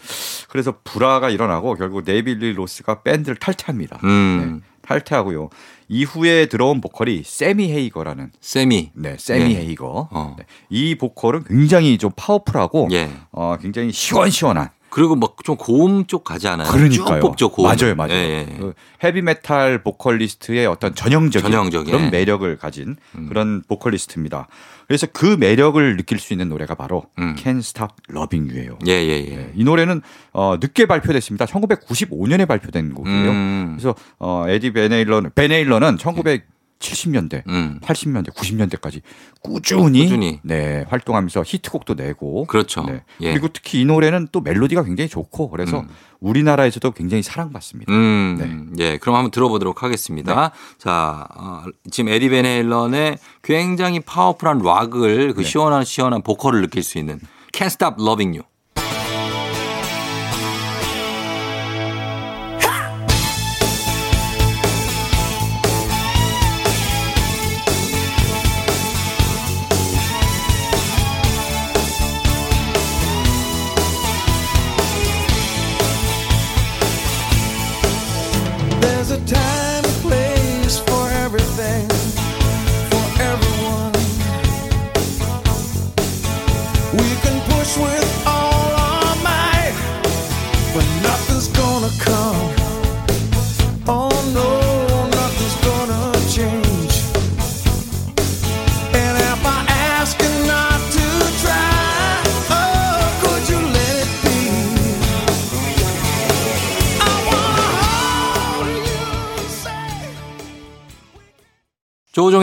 그래서 0.50 0.76
불화가 0.84 1.30
일어나고 1.30 1.76
결국 1.76 2.04
데이빗 2.04 2.40
리 2.40 2.54
로스가 2.54 3.02
밴드를 3.02 3.38
탈퇴합니다. 3.38 4.00
음. 4.04 4.62
네, 4.62 4.68
탈퇴하고요. 4.82 5.50
이후에 5.90 6.46
들어온 6.48 6.80
보컬이 6.82 7.24
세미 7.26 7.72
헤이거라는 7.72 8.32
세미. 8.40 8.92
네, 8.94 9.16
세미 9.18 9.56
예. 9.56 9.60
헤이거. 9.60 10.10
어. 10.12 10.36
네, 10.38 10.46
이 10.70 10.96
보컬은 10.96 11.46
굉장히 11.46 11.98
좀 11.98 12.12
파워풀하고 12.16 12.90
예. 12.92 13.10
어, 13.32 13.58
굉장히 13.60 13.92
시원시원한 13.92 14.70
그리고 14.90 15.16
막 15.16 15.38
좀 15.48 15.56
고음 15.56 16.06
쪽 16.08 16.26
가지 16.26 16.50
않아요? 16.50 16.70
그러니까요. 16.70 17.34
쭉 17.38 17.54
고음. 17.54 17.70
맞아요, 17.70 17.96
맞아요. 17.96 18.12
예, 18.12 18.48
예. 18.50 18.58
그 18.60 18.74
헤비 19.02 19.22
메탈 19.22 19.82
보컬리스트의 19.82 20.66
어떤 20.66 20.94
전형적인, 20.94 21.50
전형적인 21.50 21.86
그런 21.90 22.06
예. 22.08 22.10
매력을 22.10 22.58
가진 22.58 22.98
음. 23.16 23.28
그런 23.30 23.64
보컬리스트입니다. 23.66 24.50
그래서 24.88 25.08
그 25.14 25.38
매력을 25.40 25.96
느낄 25.96 26.20
수 26.20 26.34
있는 26.34 26.50
노래가 26.50 26.76
바로 26.76 27.06
음. 27.18 27.36
Can't 27.38 27.60
Stop 27.60 27.94
Loving 28.10 28.52
You예요. 28.52 28.80
예, 28.88 28.92
예, 28.92 29.26
예. 29.26 29.36
네, 29.38 29.52
이 29.56 29.64
노래는 29.64 30.02
어, 30.34 30.58
늦게 30.60 30.86
발표됐습니다. 30.86 31.46
1995년에 31.46 32.46
발표된 32.46 32.94
곡이에요. 32.94 33.30
음. 33.30 33.78
그래서 33.78 33.96
어, 34.20 34.46
에디 34.50 34.74
벤 34.74 34.86
헤일런은 34.86 35.30
예. 35.30 35.34
벤 35.34 35.48
헤일런은 35.48 35.98
1900 35.98 36.57
70년대, 36.80 37.48
음. 37.48 37.80
80년대, 37.82 38.34
90년대까지 38.34 39.02
꾸준히, 39.42 40.04
꾸준히, 40.04 40.40
네, 40.44 40.86
활동하면서 40.90 41.44
히트곡도 41.46 41.96
내고 41.96 42.46
그렇죠. 42.46 42.84
네. 42.84 43.04
예. 43.22 43.32
그리고 43.32 43.48
특히 43.52 43.82
이 43.82 43.86
노래는 43.86 44.30
또 44.32 44.42
멜로디가 44.42 44.84
굉장히 44.84 45.10
좋고 45.10 45.50
그래서 45.50 45.82
음. 45.82 45.88
우리나라에서도 46.20 46.92
굉장히 46.92 47.24
사랑받습니다. 47.24 47.92
음. 47.92 48.74
네. 48.78 48.84
예, 48.84 48.98
그럼 48.98 49.16
한번 49.16 49.32
들어보도록 49.32 49.84
하겠습니다. 49.84 50.50
네. 50.50 50.50
자, 50.78 51.28
어, 51.36 51.64
지금 51.90 52.10
에디 52.10 52.30
벤 52.30 52.50
헤일런의 52.50 53.18
굉장히 53.44 54.00
파워풀한 54.00 54.60
락을 54.60 55.34
그 55.34 55.42
네. 55.42 55.48
시원한 55.48 55.84
시원한 55.84 56.22
보컬을 56.22 56.62
느낄 56.62 56.84
수 56.84 56.98
있는 56.98 57.20
Can't 57.54 57.68
Stop 57.68 57.96
Loving 58.00 58.38
You. 58.38 58.48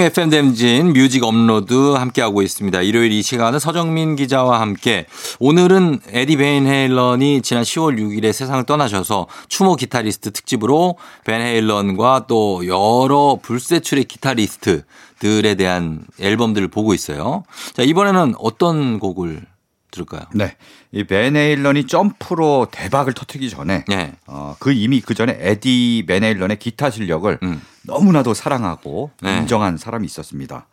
조우종의 0.04 0.06
FM 0.06 0.30
대행진 0.30 0.92
뮤직 0.92 1.24
업로드 1.24 1.92
함께하고 1.92 2.42
있습니다. 2.42 2.82
일요일 2.82 3.12
이 3.12 3.22
시간은 3.22 3.58
서정민 3.58 4.16
기자와 4.16 4.60
함께 4.60 5.06
오늘은 5.40 6.00
에디 6.08 6.36
벤 6.36 6.66
헤일런이 6.66 7.42
지난 7.42 7.62
10월 7.62 7.98
6일에 7.98 8.32
세상을 8.32 8.64
떠나셔서 8.64 9.26
추모 9.48 9.76
기타리스트 9.76 10.32
특집으로 10.32 10.96
벤 11.24 11.40
헤일런과 11.40 12.26
또 12.28 12.66
여러 12.66 13.38
불세출의 13.40 14.04
기타리스트들에 14.04 15.54
대한 15.56 16.04
앨범들을 16.20 16.68
보고 16.68 16.94
있어요. 16.94 17.44
자, 17.72 17.82
이번에는 17.82 18.34
어떤 18.38 18.98
곡을 18.98 19.42
들을까요? 19.90 20.22
네. 20.34 20.56
이 20.92 21.04
벤 21.04 21.25
헤일런이 21.25 21.86
점프로 21.86 22.66
대박을 22.70 23.14
터트리기 23.14 23.50
전에 23.50 23.84
네. 23.88 24.12
어, 24.26 24.56
그 24.58 24.72
이미 24.72 25.00
그 25.00 25.14
전에 25.14 25.36
에디 25.40 26.04
벤 26.06 26.18
헤일런의 26.18 26.58
기타 26.58 26.90
실력을 26.90 27.38
음. 27.42 27.62
너무나도 27.86 28.34
사랑하고 28.34 29.10
네. 29.22 29.38
인정한 29.38 29.76
사람이 29.76 30.04
있었습니다. 30.06 30.66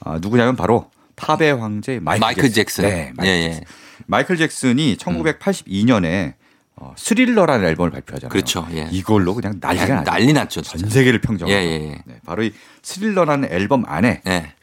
아, 0.00 0.18
누구냐면 0.20 0.56
바로 0.56 0.90
팝의 1.16 1.54
황제 1.56 2.00
마이클, 2.00 2.20
마이클 2.20 2.52
잭슨. 2.52 2.84
네, 2.84 3.12
마이클 3.16 3.32
예, 3.32 3.42
예. 3.44 3.48
잭슨. 3.50 3.64
마이클 4.06 4.36
잭슨이 4.36 4.96
1982년에 4.96 6.34
어, 6.76 6.94
스릴러라는 6.96 7.66
앨범을 7.68 7.90
발표하잖아요. 7.90 8.30
그렇죠. 8.30 8.66
예. 8.72 8.88
이걸로 8.90 9.34
그냥 9.34 9.58
난리가. 9.60 10.04
난리 10.04 10.32
났죠. 10.32 10.62
전. 10.62 10.88
세계를 10.88 11.20
평정하고. 11.20 11.52
예, 11.52 11.62
예, 11.64 11.72
예. 11.72 12.02
네, 12.04 12.20
바로 12.24 12.42
이 12.42 12.52
스릴러라는 12.82 13.52
앨범 13.52 13.84
안에 13.86 14.22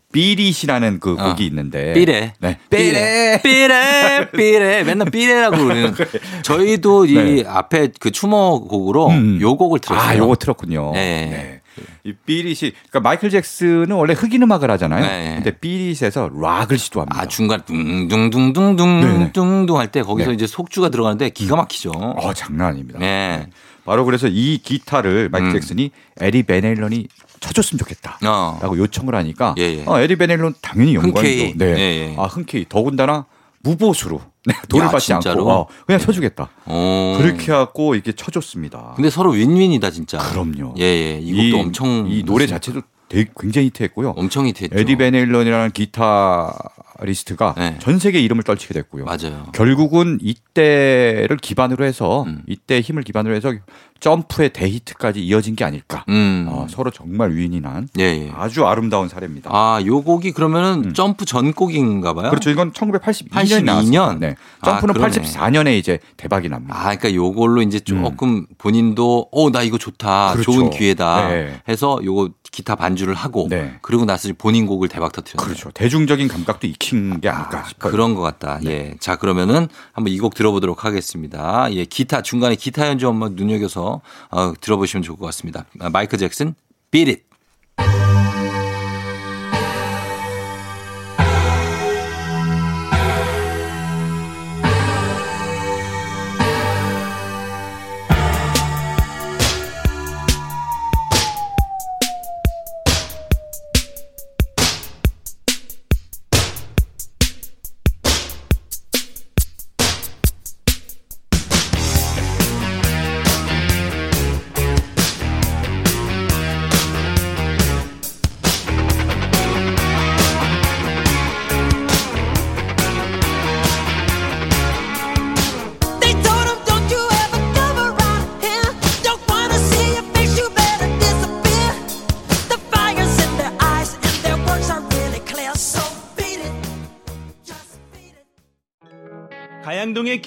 예. 0.09 0.19
Beat 0.19 0.44
It이라는 0.44 0.99
그 0.99 1.15
어. 1.19 1.29
곡이 1.29 1.45
있는데 1.45 1.93
삐레. 1.93 2.33
네. 2.39 2.57
삐레. 2.69 3.41
삐레. 3.43 4.31
삐레. 4.31 4.83
맨날 4.83 5.09
삐레라고 5.09 5.57
우리는. 5.57 5.93
저희도 6.43 7.05
이 7.05 7.13
네. 7.13 7.43
앞에 7.47 7.89
그 7.99 8.11
추모 8.11 8.67
곡으로 8.67 9.09
음. 9.09 9.39
요 9.41 9.55
곡을 9.55 9.79
들었어요. 9.79 10.07
아, 10.09 10.17
요거 10.17 10.35
틀었군요. 10.35 10.91
네. 10.93 11.61
이 12.03 12.11
비릿이 12.25 12.73
그러니까 12.89 12.99
마이클 13.01 13.29
잭슨은 13.29 13.91
원래 13.91 14.13
흑인 14.13 14.41
음악을 14.43 14.69
하잖아요. 14.71 15.01
네. 15.01 15.35
근데 15.35 15.51
Beat 15.51 15.83
It에서 15.83 16.29
락을 16.33 16.77
시도합니다. 16.77 17.21
아, 17.21 17.25
중간 17.27 17.61
네네. 17.65 18.07
둥둥둥둥 18.09 19.31
둥둥 19.31 19.77
할 19.77 19.89
때 19.89 20.01
거기서 20.01 20.29
네. 20.29 20.35
이제 20.35 20.45
속주가 20.47 20.89
들어가는데 20.89 21.29
기가 21.29 21.55
막히죠. 21.55 21.91
어, 21.91 22.33
장난 22.33 22.69
아닙니다. 22.69 22.99
네. 22.99 23.47
바로 23.89 24.05
그래서 24.05 24.27
이 24.27 24.59
기타를 24.59 25.29
마이클 25.29 25.47
음. 25.49 25.53
잭슨이 25.53 25.89
에디 26.21 26.43
벤 26.43 26.59
헤일런이 26.59 27.07
쳐줬으면 27.39 27.79
좋겠다. 27.79 28.19
어. 28.23 28.59
라고 28.61 28.77
요청을 28.77 29.15
하니까 29.15 29.55
예, 29.57 29.63
예. 29.63 29.83
어, 29.87 29.99
에디 29.99 30.15
벤 30.15 30.26
헤일런 30.26 30.53
당연히. 30.61 30.93
영광이죠. 30.93 31.57
네. 31.57 31.65
예, 31.65 31.79
예. 31.79 32.15
아, 32.15 32.25
흔쾌히 32.25 32.67
더군다나 32.69 33.25
무보수로 33.61 34.21
네, 34.45 34.53
돈을 34.69 34.85
야, 34.85 34.91
받지 34.91 35.07
진짜로? 35.07 35.39
않고 35.39 35.51
어, 35.51 35.67
그냥 35.87 35.99
쳐주겠다. 36.01 36.51
어. 36.65 37.17
그렇게 37.19 37.51
하고 37.51 37.95
이렇게 37.95 38.11
쳐줬습니다. 38.11 38.93
근데 38.95 39.09
서로 39.09 39.31
윈윈이다 39.31 39.89
진짜. 39.89 40.19
그럼요. 40.19 40.75
예, 40.77 40.83
예. 40.83 41.19
이 41.19 41.49
곡도 41.49 41.63
엄청 41.65 42.05
이 42.11 42.21
노래 42.21 42.45
자체도 42.45 42.83
되게 43.07 43.27
굉장히 43.39 43.69
히트했고요. 43.69 44.11
엄청 44.17 44.45
히트했죠. 44.45 44.77
에디 44.77 44.97
벤 44.97 45.10
헤일런이라는 45.10 45.71
기타 45.71 46.53
리스트가 47.01 47.55
네. 47.57 47.77
전 47.79 47.99
세계 47.99 48.19
이름을 48.19 48.43
떨치게 48.43 48.73
됐고요. 48.73 49.05
맞아요. 49.05 49.47
결국은 49.53 50.19
이때를 50.21 51.37
기반으로 51.41 51.85
해서 51.85 52.23
음. 52.23 52.43
이때 52.47 52.79
힘을 52.81 53.03
기반으로 53.03 53.35
해서 53.35 53.53
점프의 53.99 54.51
대히트까지 54.53 55.21
이어진 55.21 55.55
게 55.55 55.65
아닐까. 55.65 56.05
음. 56.09 56.47
어, 56.49 56.67
서로 56.69 56.89
정말 56.89 57.31
윈윈이 57.31 57.59
난 57.59 57.87
예, 57.99 58.03
예. 58.03 58.31
아주 58.35 58.65
아름다운 58.65 59.09
사례입니다. 59.09 59.49
아, 59.53 59.81
요 59.85 60.01
곡이 60.01 60.31
그러면은 60.31 60.93
점프 60.93 61.25
전 61.25 61.53
곡인가 61.53 62.13
봐요. 62.13 62.27
음. 62.27 62.29
그렇죠. 62.29 62.49
이건 62.49 62.71
1982년에 62.71 63.65
82 63.65 63.89
년? 63.89 64.19
네. 64.19 64.35
아, 64.61 64.71
점프는 64.71 64.93
그러네. 64.93 65.17
84년에 65.17 65.77
이제 65.77 65.99
대박이 66.17 66.49
납니다. 66.49 66.75
아, 66.75 66.95
그러니까 66.95 67.13
요걸로 67.13 67.61
이제 67.61 67.79
조금 67.79 68.45
본인도 68.57 69.29
어, 69.31 69.51
나 69.51 69.63
이거 69.63 69.77
좋다. 69.77 70.31
음. 70.31 70.33
그렇죠. 70.33 70.51
좋은 70.51 70.69
기회다. 70.69 71.27
네. 71.29 71.59
해서 71.67 71.99
요거 72.03 72.29
기타 72.51 72.75
반주를 72.75 73.13
하고 73.13 73.47
네. 73.49 73.77
그리고 73.81 74.05
나서 74.05 74.29
본인 74.37 74.65
곡을 74.65 74.87
대박 74.89 75.11
터뜨렸어요. 75.11 75.45
그렇죠. 75.45 75.71
대중적인 75.71 76.27
감각도 76.27 76.67
익힌 76.67 77.21
게 77.21 77.29
아닐까 77.29 77.63
싶어요. 77.67 77.91
그런 77.91 78.15
것 78.15 78.21
같다. 78.21 78.59
네. 78.63 78.71
예. 78.71 78.95
자, 78.99 79.15
그러면은 79.15 79.67
한번 79.93 80.13
이 80.13 80.17
곡 80.19 80.33
들어보도록 80.35 80.83
하겠습니다. 80.85 81.67
예. 81.73 81.85
기타, 81.85 82.21
중간에 82.21 82.55
기타 82.55 82.87
연주 82.87 83.07
한번 83.07 83.35
눈여겨서 83.35 84.01
어, 84.31 84.53
들어보시면 84.59 85.03
좋을 85.03 85.17
것 85.17 85.25
같습니다. 85.27 85.65
아, 85.79 85.89
마이클 85.89 86.17
잭슨, 86.17 86.55
Beat 86.91 87.11
It. 87.11 87.28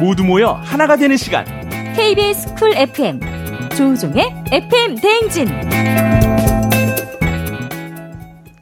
모두 0.00 0.24
모여 0.24 0.52
하나가 0.64 0.96
되는 0.96 1.16
시간. 1.18 1.44
KBS 1.94 2.54
쿨 2.54 2.74
FM 2.74 3.20
조우종의 3.76 4.44
FM 4.50 4.96
대행진. 4.96 5.46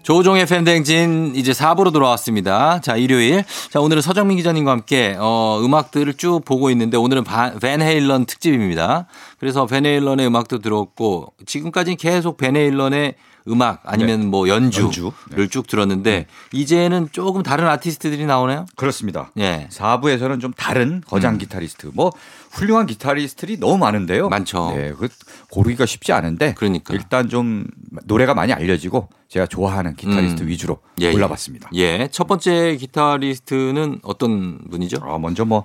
조우종의 0.02 0.46
FM 0.46 0.60
대행진 0.60 1.34
이제 1.36 1.52
4부로 1.52 1.92
돌아왔습니다. 1.92 2.80
자, 2.80 2.96
일요일. 2.96 3.44
자, 3.70 3.78
오늘은 3.78 4.00
서정민 4.00 4.38
기자님과 4.38 4.70
함께 4.70 5.14
어, 5.18 5.60
음악들을 5.62 6.14
쭉 6.14 6.40
보고 6.46 6.70
있는데 6.70 6.96
오늘은 6.96 7.24
바, 7.24 7.52
벤 7.60 7.82
헤일런 7.82 8.24
특집입니다. 8.24 9.06
그래서 9.38 9.66
벤 9.66 9.84
헤일런의 9.84 10.26
음악도 10.26 10.60
들었고 10.60 11.34
지금까지는 11.44 11.98
계속 11.98 12.38
벤 12.38 12.56
헤일런의 12.56 13.16
음악 13.48 13.80
아니면 13.84 14.26
뭐 14.26 14.48
연주를 14.48 14.86
연주. 14.86 15.48
쭉 15.48 15.66
들었는데 15.66 16.26
이제는 16.52 17.08
조금 17.12 17.42
다른 17.42 17.66
아티스트들이 17.68 18.26
나오나요? 18.26 18.66
그렇습니다. 18.76 19.30
예. 19.38 19.68
4부에서는 19.70 20.40
좀 20.40 20.52
다른 20.52 21.02
거장 21.06 21.34
음. 21.34 21.38
기타리스트, 21.38 21.90
뭐 21.94 22.12
훌륭한 22.50 22.86
기타리스트들이 22.86 23.58
너무 23.58 23.78
많은데요. 23.78 24.28
많죠. 24.28 24.72
네, 24.74 24.92
그 24.98 25.08
고르기가 25.50 25.86
쉽지 25.86 26.12
않은데 26.12 26.54
그러니까. 26.56 26.94
일단 26.94 27.28
좀 27.28 27.66
노래가 28.04 28.34
많이 28.34 28.52
알려지고 28.52 29.08
제가 29.28 29.46
좋아하는 29.46 29.94
기타리스트 29.94 30.42
음. 30.42 30.48
위주로 30.48 30.78
예, 31.00 31.06
예. 31.06 31.12
골라봤습니다. 31.12 31.70
예. 31.74 32.08
첫 32.10 32.26
번째 32.26 32.76
기타리스트는 32.76 34.00
어떤 34.02 34.58
분이죠? 34.70 34.98
아, 35.02 35.18
먼저 35.18 35.44
뭐 35.44 35.64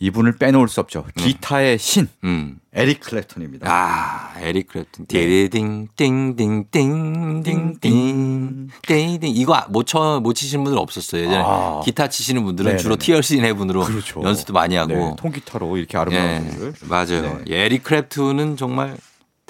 이분을 0.00 0.36
빼놓을 0.38 0.68
수 0.68 0.80
없죠. 0.80 1.04
기타의 1.16 1.78
신 1.78 2.08
음. 2.24 2.58
에릭 2.72 3.00
클랩턴입니다. 3.00 3.60
아, 3.64 4.32
에릭 4.40 4.68
클랩튼. 4.72 5.06
띵, 5.08 5.48
띵, 5.50 5.88
띵, 5.94 6.36
띵, 6.36 6.64
띵, 6.70 7.42
띵, 7.42 7.80
띵, 7.80 9.18
띵. 9.20 9.30
이거 9.34 9.62
못 9.68 9.86
쳐, 9.86 10.20
못 10.22 10.32
치시는 10.32 10.64
분들 10.64 10.78
없었어요. 10.80 11.22
예전에 11.22 11.42
아. 11.44 11.80
기타 11.84 12.08
치시는 12.08 12.44
분들은 12.44 12.66
네네네. 12.70 12.82
주로 12.82 12.96
TLC 12.96 13.40
내분으로 13.42 13.84
그렇죠. 13.84 14.22
연습도 14.22 14.54
많이 14.54 14.74
하고. 14.76 14.94
네, 14.94 15.16
통기타로 15.18 15.76
이렇게 15.76 15.98
아름다운 15.98 16.30
예, 16.30 16.48
분들. 16.48 16.74
맞아요. 16.88 17.22
네. 17.22 17.44
예, 17.50 17.64
에릭 17.64 17.84
클랩튼은 17.84 18.56
정말 18.56 18.96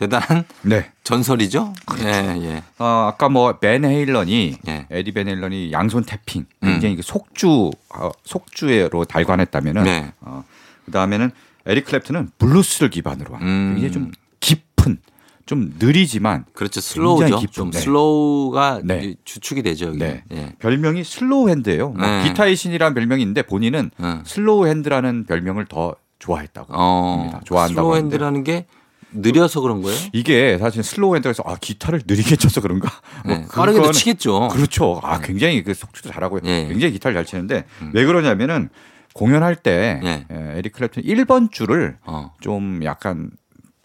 대단한 0.00 0.44
네. 0.62 0.90
전설이죠. 1.04 1.74
그렇죠. 1.84 2.08
예, 2.08 2.40
예. 2.42 2.62
어, 2.78 3.10
아까 3.12 3.28
뭐 3.28 3.60
벤 3.60 3.84
헤일런이 3.84 4.56
예. 4.66 4.86
에디 4.90 5.12
벤 5.12 5.28
헤일런이 5.28 5.72
양손 5.72 6.04
tapping 6.04 6.46
음. 6.62 6.68
굉장히 6.68 6.96
그 6.96 7.02
속주 7.02 7.70
어, 7.94 8.10
속주로 8.24 9.04
달관했다면은 9.04 9.84
네. 9.84 10.12
어, 10.22 10.42
그다음에는 10.86 11.30
에릭 11.66 11.84
클랩튼은 11.84 12.30
블루스를 12.38 12.88
기반으로 12.88 13.34
한 13.34 13.42
음. 13.42 13.70
굉장히 13.74 13.92
좀 13.92 14.12
깊은 14.40 14.96
좀 15.44 15.74
느리지만 15.78 16.46
그렇죠. 16.54 16.80
slow죠. 16.80 17.38
깊은, 17.40 17.52
좀 17.52 17.70
네. 17.70 17.78
slow가 17.78 18.80
네. 18.82 19.16
주축이 19.26 19.62
되죠. 19.62 19.88
여기. 19.88 19.98
네. 19.98 20.24
예. 20.32 20.54
별명이 20.60 21.04
slow 21.04 21.50
hand예요. 21.50 21.90
뭐 21.90 22.06
네. 22.06 22.22
기타의 22.24 22.56
신이라는 22.56 22.94
별명이 22.94 23.20
있는데 23.20 23.42
본인은 23.42 23.90
음. 24.00 24.22
slow 24.24 24.66
hand라는 24.66 25.26
별명을 25.26 25.66
더 25.66 25.94
좋아했다고 26.20 26.72
어, 26.74 27.16
합니다. 27.18 27.40
좋아한다고 27.44 27.88
slow. 27.90 27.96
hand라는 27.96 28.44
게 28.44 28.64
느려서 29.12 29.60
그런 29.60 29.82
거예요? 29.82 29.98
이게 30.12 30.56
사실 30.58 30.82
slow 30.82 31.14
hand에서 31.16 31.42
아 31.46 31.56
기타를 31.60 32.02
느리게 32.06 32.36
쳐서 32.36 32.60
그런가? 32.60 32.88
뭐 33.24 33.36
네. 33.36 33.46
빠르게도 33.52 33.92
치겠죠. 33.92 34.48
그렇죠. 34.48 35.00
아 35.02 35.20
굉장히 35.20 35.62
그 35.62 35.74
속주도 35.74 36.10
잘하고 36.10 36.40
예. 36.44 36.66
굉장히 36.68 36.92
기타를 36.92 37.14
잘 37.16 37.24
치는데 37.24 37.64
왜 37.92 38.04
그러냐면은 38.04 38.68
공연할 39.14 39.56
때 39.56 40.00
예. 40.04 40.26
에, 40.30 40.58
에릭 40.58 40.74
클랩튼 40.74 41.04
1번 41.04 41.50
줄을 41.50 41.96
어. 42.04 42.32
좀 42.40 42.80
약간 42.84 43.30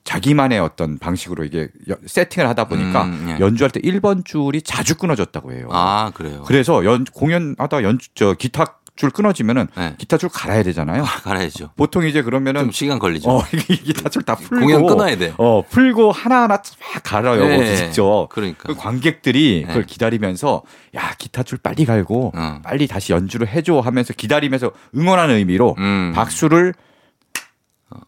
자기만의 0.04 0.60
어떤 0.60 1.00
방식으로 1.00 1.44
이게 1.46 1.68
여- 1.90 1.96
세팅을 2.06 2.48
하다 2.50 2.66
보니까 2.68 3.06
음, 3.06 3.26
예. 3.30 3.44
연주할 3.44 3.72
때 3.72 3.80
1번 3.80 4.24
줄이 4.24 4.62
자주 4.62 4.96
끊어졌다고 4.96 5.52
해요. 5.54 5.68
아, 5.72 6.12
그래요. 6.14 6.44
그래서 6.46 6.86
연 6.86 7.06
공연하다 7.06 7.82
연주 7.84 8.10
저 8.14 8.34
기타 8.34 8.78
줄 8.96 9.10
끊어지면은 9.10 9.68
네. 9.76 9.96
기타 9.98 10.18
줄 10.18 10.30
갈아야 10.30 10.64
되잖아요. 10.64 11.04
갈아야죠. 11.04 11.72
보통 11.76 12.06
이제 12.08 12.22
그러면은 12.22 12.62
좀 12.62 12.72
시간 12.72 12.98
걸리죠. 12.98 13.30
어, 13.30 13.44
이 13.54 13.76
기타 13.76 14.08
줄 14.10 14.24
다 14.24 14.36
풀고 14.36 14.66
공연 14.66 14.86
끊어야 14.86 15.18
돼. 15.18 15.34
어, 15.38 15.62
풀고 15.70 16.12
하나하나 16.14 16.62
쫙 16.62 16.76
갈아요. 17.04 17.46
네. 17.46 17.76
직접. 17.76 18.28
그러니까. 18.30 18.64
그 18.68 18.76
관객들이 18.76 19.62
네. 19.64 19.68
그걸 19.68 19.84
기다리면서 19.86 20.64
야, 20.96 21.14
기타 21.18 21.44
줄 21.44 21.58
빨리 21.58 21.86
갈고 21.86 22.32
어. 22.36 22.60
빨리 22.64 22.88
다시 22.88 23.12
연주를 23.12 23.48
해줘 23.50 23.80
하면서 23.82 24.14
기다리면서 24.14 24.72
응원하는 24.96 25.36
의미로 25.36 25.76
음. 25.78 26.14
박수를 26.16 26.74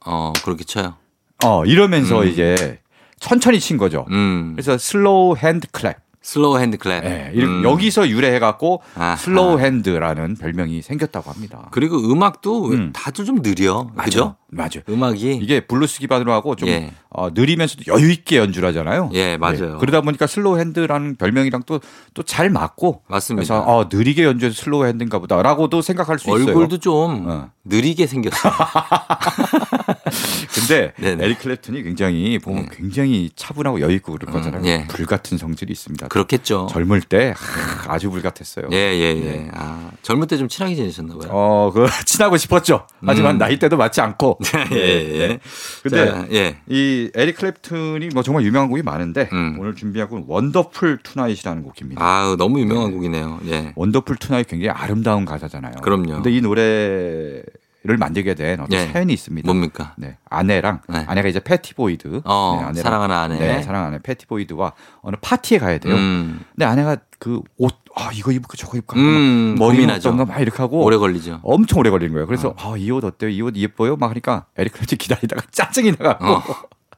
어, 0.05 0.31
그렇게 0.43 0.63
쳐요. 0.63 0.95
어, 1.43 1.65
이러면서 1.65 2.21
음. 2.23 2.27
이제 2.29 2.79
천천히 3.19 3.59
친 3.59 3.77
거죠. 3.77 4.05
음. 4.09 4.53
그래서 4.55 4.77
slow 4.77 5.35
hand 5.37 5.67
clap. 5.67 5.95
slow 6.27 6.59
hand 6.59 6.77
clap. 6.77 7.05
예, 7.05 7.31
이렇게 7.33 7.49
음. 7.53 7.63
여기서 7.63 8.09
유래해갖고 8.09 8.81
아하. 8.95 9.15
slow 9.15 9.59
hand라는 9.59 10.35
별명이 10.35 10.81
생겼다고 10.81 11.31
합니다. 11.31 11.69
그리고 11.71 11.95
음악도 11.97 12.65
음. 12.65 12.91
다들 12.93 13.23
좀 13.23 13.41
느려. 13.41 13.87
그죠? 13.95 14.35
맞아요. 14.49 14.81
음악이 14.89 15.39
이게 15.41 15.61
블루스 15.61 15.99
기반으로 15.99 16.33
하고 16.33 16.55
좀 16.57 16.67
예. 16.67 16.91
어, 17.09 17.29
느리면서도 17.29 17.83
여유 17.87 18.11
있게 18.11 18.37
연주를 18.37 18.67
하잖아요. 18.69 19.09
예, 19.13 19.37
맞아요. 19.37 19.77
그러다 19.79 20.01
보니까 20.01 20.27
slow 20.27 20.57
hand라는 20.59 21.15
별명이랑 21.15 21.63
또 21.65 21.79
또 22.13 22.23
잘 22.23 22.49
맞고 22.49 23.03
맞습니다. 23.07 23.55
그래서 23.55 23.63
어, 23.65 23.87
느리게 23.91 24.23
연주해서 24.25 24.61
slow 24.63 24.85
hand인가 24.85 25.19
보다라고도 25.19 25.81
생각할 25.81 26.19
수 26.19 26.29
있어요. 26.29 26.45
얼굴도 26.47 26.79
좀 26.79 27.25
어. 27.29 27.49
느리게 27.63 28.05
생겼어요. 28.07 28.51
근데 30.55 30.93
네네. 30.97 31.23
에릭 31.25 31.39
클랩튼이 31.39 31.83
굉장히 31.83 32.39
보면 32.39 32.63
네. 32.65 32.69
굉장히 32.75 33.29
차분하고 33.35 33.81
여유 33.81 33.95
있고 33.95 34.13
그럴 34.13 34.31
거잖아요. 34.33 34.61
예. 34.65 34.85
불 34.87 35.05
같은 35.05 35.37
성질이 35.37 35.71
있습니다. 35.73 36.07
그렇겠죠. 36.07 36.67
젊을 36.71 37.01
때 37.01 37.33
하, 37.35 37.93
아주 37.93 38.09
불 38.09 38.21
같았어요. 38.21 38.69
예, 38.71 38.77
예, 38.77 39.01
예. 39.01 39.13
네. 39.13 39.49
아, 39.53 39.91
젊을 40.03 40.27
때 40.27 40.37
좀 40.37 40.47
친하게 40.47 40.75
지내셨나 40.75 41.15
봐요. 41.17 41.29
어, 41.31 41.71
그 41.73 41.87
친하고 42.05 42.37
싶었죠. 42.37 42.85
하지만 43.05 43.35
음. 43.35 43.37
나이 43.39 43.57
때도 43.57 43.75
맞지 43.75 44.01
않고. 44.01 44.37
예, 44.71 44.77
예. 44.77 45.39
근데 45.81 46.05
자, 46.05 46.27
예. 46.31 46.57
이 46.69 47.09
에릭 47.15 47.37
클랩튼이 47.37 48.13
뭐 48.13 48.21
정말 48.23 48.43
유명한 48.45 48.69
곡이 48.69 48.83
많은데 48.83 49.27
음. 49.33 49.57
오늘 49.59 49.73
준비한 49.75 50.07
곡은 50.09 50.25
Wonderful 50.27 50.99
Tonight이라는 51.03 51.63
곡입니다. 51.63 52.03
아, 52.03 52.35
너무 52.37 52.59
유명한 52.59 52.91
곡이네요. 52.91 53.39
예. 53.47 53.73
Wonderful 53.75 54.17
Tonight 54.17 54.47
굉장히 54.47 54.69
아름다운 54.69 55.25
가사잖아요. 55.25 55.77
그럼요. 55.81 56.13
근데 56.13 56.31
이 56.31 56.39
노래 56.41 57.41
를 57.83 57.95
만들게 57.95 58.33
된 58.33 58.59
어떤 58.59 58.77
예. 58.77 58.87
사연이 58.87 59.13
있습니다. 59.13 59.45
뭡니까? 59.47 59.93
네, 59.97 60.17
아내랑 60.29 60.81
네. 60.89 61.05
아내가 61.07 61.29
이제 61.29 61.39
패티보이드. 61.39 62.21
어, 62.25 62.59
네, 62.59 62.67
아내랑- 62.81 62.83
사랑하는 62.83 63.15
아내. 63.15 63.39
네, 63.39 63.61
사랑하는 63.61 63.93
아내 63.95 63.99
패티보이드와 64.03 64.73
어느 65.01 65.15
파티에 65.21 65.59
가야 65.59 65.77
돼요. 65.77 65.95
음. 65.95 66.41
근데 66.53 66.65
아내가 66.65 66.97
그 67.19 67.39
옷, 67.57 67.73
아 67.95 68.09
이거 68.13 68.31
입을까 68.31 68.55
저거 68.57 68.77
입을까, 68.77 68.97
음, 68.97 69.55
머리. 69.57 69.85
어떤가 69.85 70.25
막 70.25 70.41
이렇게 70.41 70.57
하고 70.57 70.83
오래 70.83 70.97
걸리죠. 70.97 71.39
엄청 71.43 71.79
오래 71.79 71.89
걸리는 71.89 72.11
거예요. 72.13 72.25
그래서 72.27 72.55
아, 72.57 72.75
이 72.77 72.89
옷 72.91 73.03
어때요? 73.05 73.29
이 73.29 73.41
옷 73.41 73.55
예뻐요? 73.55 73.95
막 73.95 74.09
하니까 74.09 74.45
에릭 74.57 74.73
클랩튼 74.73 74.97
기다리다가 74.97 75.43
짜증이 75.51 75.91
나갖고 75.97 76.25
어. 76.25 76.43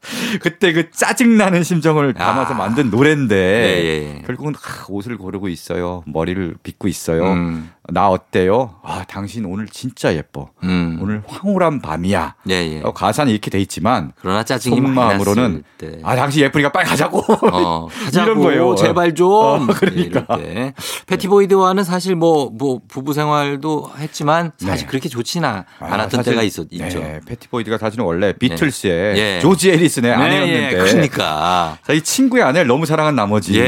그때 0.42 0.72
그 0.72 0.92
짜증 0.92 1.38
나는 1.38 1.62
심정을 1.62 2.14
담아서 2.14 2.54
아. 2.54 2.58
만든 2.58 2.90
노래인데 2.90 3.36
예, 3.36 3.84
예, 3.84 4.16
예. 4.18 4.22
결국은 4.26 4.56
아, 4.56 4.86
옷을 4.88 5.18
고르고 5.18 5.50
있어요. 5.50 6.04
머리를 6.08 6.56
빗고 6.64 6.88
있어요. 6.88 7.24
음. 7.34 7.70
나 7.92 8.10
어때요? 8.10 8.76
아, 8.84 9.04
당신 9.08 9.46
오늘 9.46 9.68
진짜 9.68 10.14
예뻐. 10.16 10.50
음. 10.64 11.00
오늘 11.02 11.24
황홀한 11.28 11.82
밤이야. 11.82 12.36
예, 12.50 12.54
예. 12.54 12.82
어, 12.84 12.92
가사는 12.94 13.32
이렇게 13.32 13.50
돼 13.50 13.60
있지만 13.62 14.12
그러나 14.20 14.44
짜증이 14.44 14.76
속마음으로는 14.76 15.64
때. 15.78 16.00
아, 16.04 16.16
당신 16.16 16.42
예쁘니까 16.44 16.72
빨리 16.72 16.88
가자고. 16.88 17.24
어, 17.52 17.88
하자고 18.06 18.26
이런 18.32 18.40
거예요. 18.42 18.76
제발 18.76 19.16
좀. 19.16 19.28
어, 19.32 19.68
그러니까. 19.76 20.26
이럴 20.30 20.44
때. 20.44 20.74
패티보이드와는 21.08 21.84
사실 21.84 22.16
뭐, 22.16 22.50
뭐 22.54 22.80
부부 22.88 23.14
생활도 23.14 23.92
했지만 23.98 24.52
사실 24.58 24.86
네. 24.86 24.90
그렇게 24.90 25.10
좋지는 25.10 25.48
않- 25.48 25.66
아, 25.80 25.86
않았던 25.86 26.20
사실, 26.20 26.32
때가 26.34 26.44
있었, 26.44 26.68
있죠. 26.72 27.00
네, 27.00 27.20
패티보이드가 27.26 27.78
사실은 27.78 28.06
원래 28.06 28.34
비틀스의 28.34 29.18
예. 29.18 29.40
조지 29.42 29.72
해리슨의 29.72 30.12
네, 30.12 30.16
아내였는데 30.16 30.74
예, 30.74 30.78
그러니까. 30.78 31.78
자, 31.86 31.94
이 31.94 32.02
친구의 32.02 32.44
아내를 32.44 32.68
너무 32.68 32.86
사랑한 32.86 33.16
나머지 33.16 33.60
예, 33.60 33.64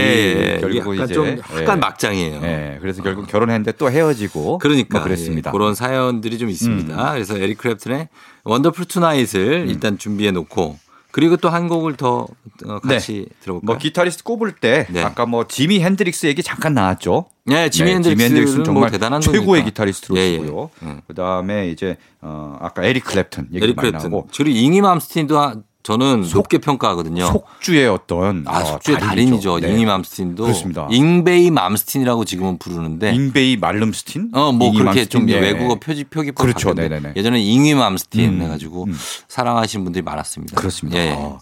예. 0.56 0.58
결국 0.62 0.96
이제 0.96 1.14
좀 1.14 1.28
예. 1.28 1.62
약간 1.62 1.80
막장이에요. 1.80 2.42
예, 2.44 2.78
그래서 2.82 3.02
결국 3.02 3.28
결혼했는데 3.28 3.74
또 3.74 3.90
헤어 3.90 4.11
지고 4.14 4.58
그러니까 4.60 5.00
뭐 5.00 5.04
그랬습니다. 5.04 5.50
음. 5.50 5.54
예, 5.54 5.58
그런 5.58 5.76
사연들이 5.76 6.38
좀 6.38 6.50
있습니다. 6.50 7.12
그래서 7.14 7.38
에릭 7.38 7.58
클랩튼의 7.60 8.08
Wonderful 8.44 8.86
Tonight을 8.86 9.66
일단 9.70 9.98
준비해 9.98 10.32
놓고 10.32 10.78
그리고 11.12 11.36
또 11.36 11.50
한 11.50 11.68
곡을 11.68 11.98
더 11.98 12.26
어, 12.66 12.80
같이 12.80 13.28
들어볼까요? 13.42 13.66
뭐 13.66 13.78
기타리스트 13.78 14.24
꼽을 14.24 14.54
때 14.54 14.88
네. 14.90 15.04
아까 15.04 15.26
뭐 15.26 15.46
지미 15.46 15.82
핸드릭스 15.82 16.26
얘기 16.28 16.42
잠깐 16.42 16.74
나왔죠. 16.74 17.26
네, 17.46 17.70
지미 17.70 17.90
네, 17.90 17.96
핸드릭스는 17.96 18.64
정말 18.64 18.82
뭐 18.84 18.90
대단한 18.90 19.20
최고의 19.20 19.46
분이니까. 19.46 19.66
기타리스트로 19.66 20.18
예, 20.18 20.22
예. 20.22 20.36
예. 20.38 20.98
그다음에 21.08 21.70
이제 21.70 21.98
어 22.22 22.58
아까 22.62 22.84
에릭 22.86 23.04
클랩튼 23.04 23.48
얘기 23.54 23.64
에릭 23.66 23.76
많이. 23.76 23.92
나오고 23.92 24.30
그리고 24.36 24.58
잉위 24.58 24.80
맘스틴도 24.82 25.38
하- 25.38 25.56
저는 25.84 26.30
높게 26.34 26.60
평가하거든요. 26.60 27.26
속주의 27.26 27.88
어떤 27.88 28.44
아, 28.48 28.60
어, 28.62 28.66
속주의 28.66 29.00
달인이죠. 29.00 29.50
달인이죠. 29.52 29.60
네. 29.60 29.74
잉위 29.74 29.86
맘스틴도 29.86 30.44
그렇습니다. 30.44 30.88
잉베이 30.92 31.52
맘스틴이라고 31.52 32.26
지금은 32.26 32.58
부르는데 32.60 33.14
잉베이 33.14 33.58
말름스틴? 33.58 34.30
어, 34.34 34.52
뭐 34.52 34.72
그렇게 34.72 34.84
맘스틴? 34.84 35.10
좀 35.10 35.30
예. 35.30 35.40
외국어 35.40 35.76
표지 35.80 36.04
표기법 36.04 36.44
그렇죠. 36.46 36.74
네네네. 36.74 37.14
예전에 37.16 37.40
잉위 37.42 37.74
맘스틴 37.74 38.30
음, 38.30 38.42
해가지고 38.44 38.86
음. 38.86 38.98
사랑하시는 39.28 39.84
분들이 39.84 40.04
많았습니다. 40.04 40.56
그렇습니다. 40.56 41.00
예. 41.00 41.12
어. 41.18 41.40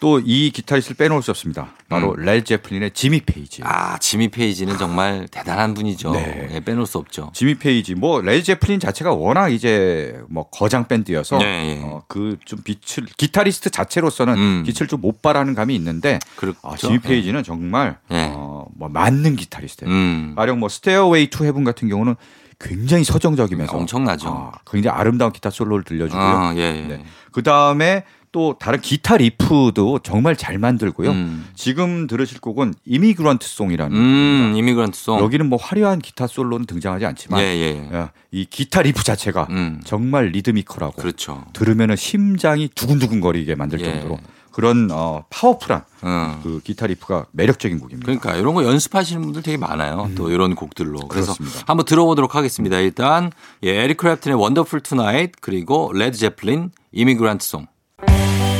또 0.00 0.20
이 0.24 0.50
기타리스트를 0.50 0.96
빼놓을 0.96 1.22
수 1.22 1.30
없습니다. 1.30 1.68
바로 1.88 2.12
음. 2.12 2.24
레드 2.24 2.42
제플린의 2.42 2.90
지미 2.92 3.20
페이지. 3.20 3.62
아 3.64 3.98
지미 3.98 4.28
페이지는 4.28 4.76
정말 4.78 5.26
대단한 5.30 5.74
분이죠. 5.74 6.12
네. 6.12 6.48
예, 6.52 6.60
빼놓을 6.60 6.86
수 6.86 6.98
없죠. 6.98 7.30
지미 7.34 7.54
페이지 7.54 7.94
뭐 7.94 8.20
레드 8.20 8.42
제플린 8.42 8.80
자체가 8.80 9.12
워낙 9.12 9.48
이제 9.50 10.20
뭐 10.28 10.48
거장 10.50 10.86
밴드여서 10.88 11.38
네, 11.38 11.78
예. 11.78 11.82
어, 11.82 12.02
그 12.08 12.34
좀 12.34 12.60
빛을 12.64 13.06
기타리스트 13.16 13.70
자체로서는 13.70 14.34
음. 14.34 14.64
빛을 14.66 14.86
좀 14.88 15.05
못 15.05 15.22
발하는 15.22 15.54
감이 15.54 15.74
있는데 15.76 16.18
그렇죠. 16.36 16.58
아, 16.62 16.76
지미 16.76 16.98
페이지는 16.98 17.42
정말 17.42 17.98
예. 18.10 18.30
어, 18.34 18.66
뭐 18.76 18.88
맞는 18.88 19.36
기타리스트예요. 19.36 19.92
음. 19.92 20.34
가령 20.36 20.58
뭐 20.60 20.68
Stairway 20.68 21.30
to 21.30 21.44
Heaven 21.44 21.64
같은 21.64 21.88
경우는 21.88 22.16
굉장히 22.60 23.04
서정적이면서 23.04 23.76
엄청나죠. 23.76 24.28
아, 24.28 24.58
굉장히 24.68 24.98
아름다운 24.98 25.32
기타 25.32 25.48
솔로를 25.48 25.84
들려주고요. 25.84 26.20
아, 26.22 26.52
예, 26.56 26.60
예. 26.60 26.86
네. 26.88 27.04
그 27.30 27.42
다음에 27.44 28.02
또 28.32 28.56
다른 28.58 28.80
기타 28.80 29.16
리프도 29.16 30.00
정말 30.02 30.36
잘 30.36 30.58
만들고요. 30.58 31.10
음. 31.10 31.48
지금 31.54 32.06
들으실 32.06 32.40
곡은 32.40 32.74
Immigrant 32.84 33.46
Song이라는 33.46 33.96
음, 33.96 34.54
Immigrant 34.56 34.98
Song. 34.98 35.20
여기는 35.20 35.48
뭐 35.48 35.58
화려한 35.60 35.98
기타 36.00 36.26
솔로는 36.26 36.66
등장하지 36.66 37.06
않지만 37.06 37.40
예, 37.40 37.44
예. 37.44 37.96
야, 37.96 38.12
이 38.30 38.44
기타 38.44 38.82
리프 38.82 39.02
자체가 39.02 39.46
음. 39.50 39.80
정말 39.84 40.26
리드미컬하고 40.26 41.00
그렇죠. 41.00 41.44
들으면 41.52 41.96
심장이 41.96 42.68
두근두근거리게 42.74 43.54
만들 43.54 43.80
예. 43.80 43.84
정도로 43.84 44.18
그런 44.52 44.88
어, 44.90 45.24
파워풀한 45.30 45.84
어. 46.02 46.40
그 46.42 46.60
기타 46.64 46.88
리프가 46.88 47.26
매력적인 47.30 47.78
곡입니다. 47.78 48.04
그러니까 48.04 48.34
이런 48.34 48.54
거 48.54 48.64
연습하시는 48.64 49.22
분들 49.22 49.42
되게 49.42 49.56
많아요. 49.56 50.10
또 50.16 50.30
이런 50.30 50.54
곡들로. 50.56 50.98
그래서 51.06 51.32
음. 51.32 51.36
그렇습니다. 51.36 51.64
한번 51.66 51.86
들어보도록 51.86 52.34
하겠습니다. 52.34 52.78
일단 52.80 53.30
예, 53.62 53.84
에릭 53.84 53.98
크랩튼의 53.98 54.38
원더풀 54.38 54.80
투나잇 54.80 55.32
그리고 55.40 55.92
레드 55.94 56.18
제플린 56.18 56.72
이미그란트 56.90 57.46
송. 57.46 57.66
Thank 58.00 58.52
you. 58.52 58.57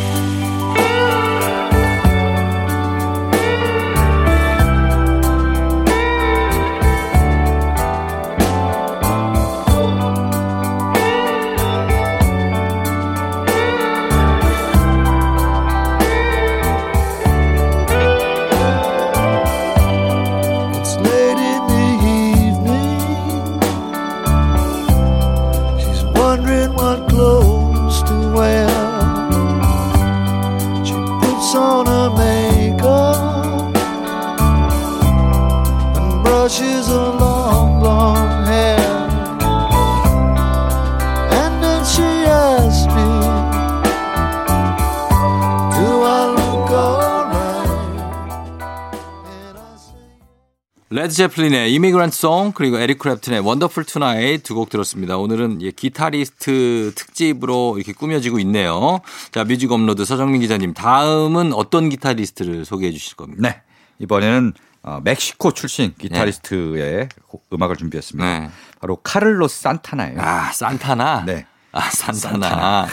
레드 51.09 51.15
제플린의 51.15 51.73
Immigrant 51.72 52.14
Song 52.14 52.53
그리고 52.53 52.79
에릭 52.79 52.99
클랩튼의 52.99 53.43
Wonderful 53.43 53.85
Tonight 53.85 54.43
두 54.43 54.55
곡 54.55 54.69
들었습니다. 54.69 55.17
오늘은 55.17 55.63
예, 55.63 55.71
기타리스트 55.71 56.93
특집으로 56.95 57.77
이렇게 57.79 57.95
꾸며지고 57.95 58.39
있네요. 58.41 59.01
자, 59.33 59.43
뮤직 59.45 59.73
업로드 59.73 60.05
서정민 60.05 60.43
기자님 60.43 60.75
다음은 60.75 61.55
어떤 61.55 61.89
기타리스트를 61.89 62.67
소개해 62.67 62.93
주실 62.93 63.17
겁니까? 63.17 63.41
네. 63.41 63.63
이번에는 64.01 64.53
어, 64.83 65.01
멕시코 65.03 65.53
출신 65.53 65.95
기타리스트의 65.99 67.09
곡- 67.27 67.47
음악을 67.55 67.77
준비했습니다. 67.77 68.41
네. 68.41 68.51
바로 68.79 68.97
카를로스 68.97 69.63
산타나예요. 69.63 70.21
아, 70.21 70.53
산타나. 70.53 71.25
네. 71.25 71.47
아, 71.73 71.89
산타나. 71.89 72.49
산타나. 72.51 72.87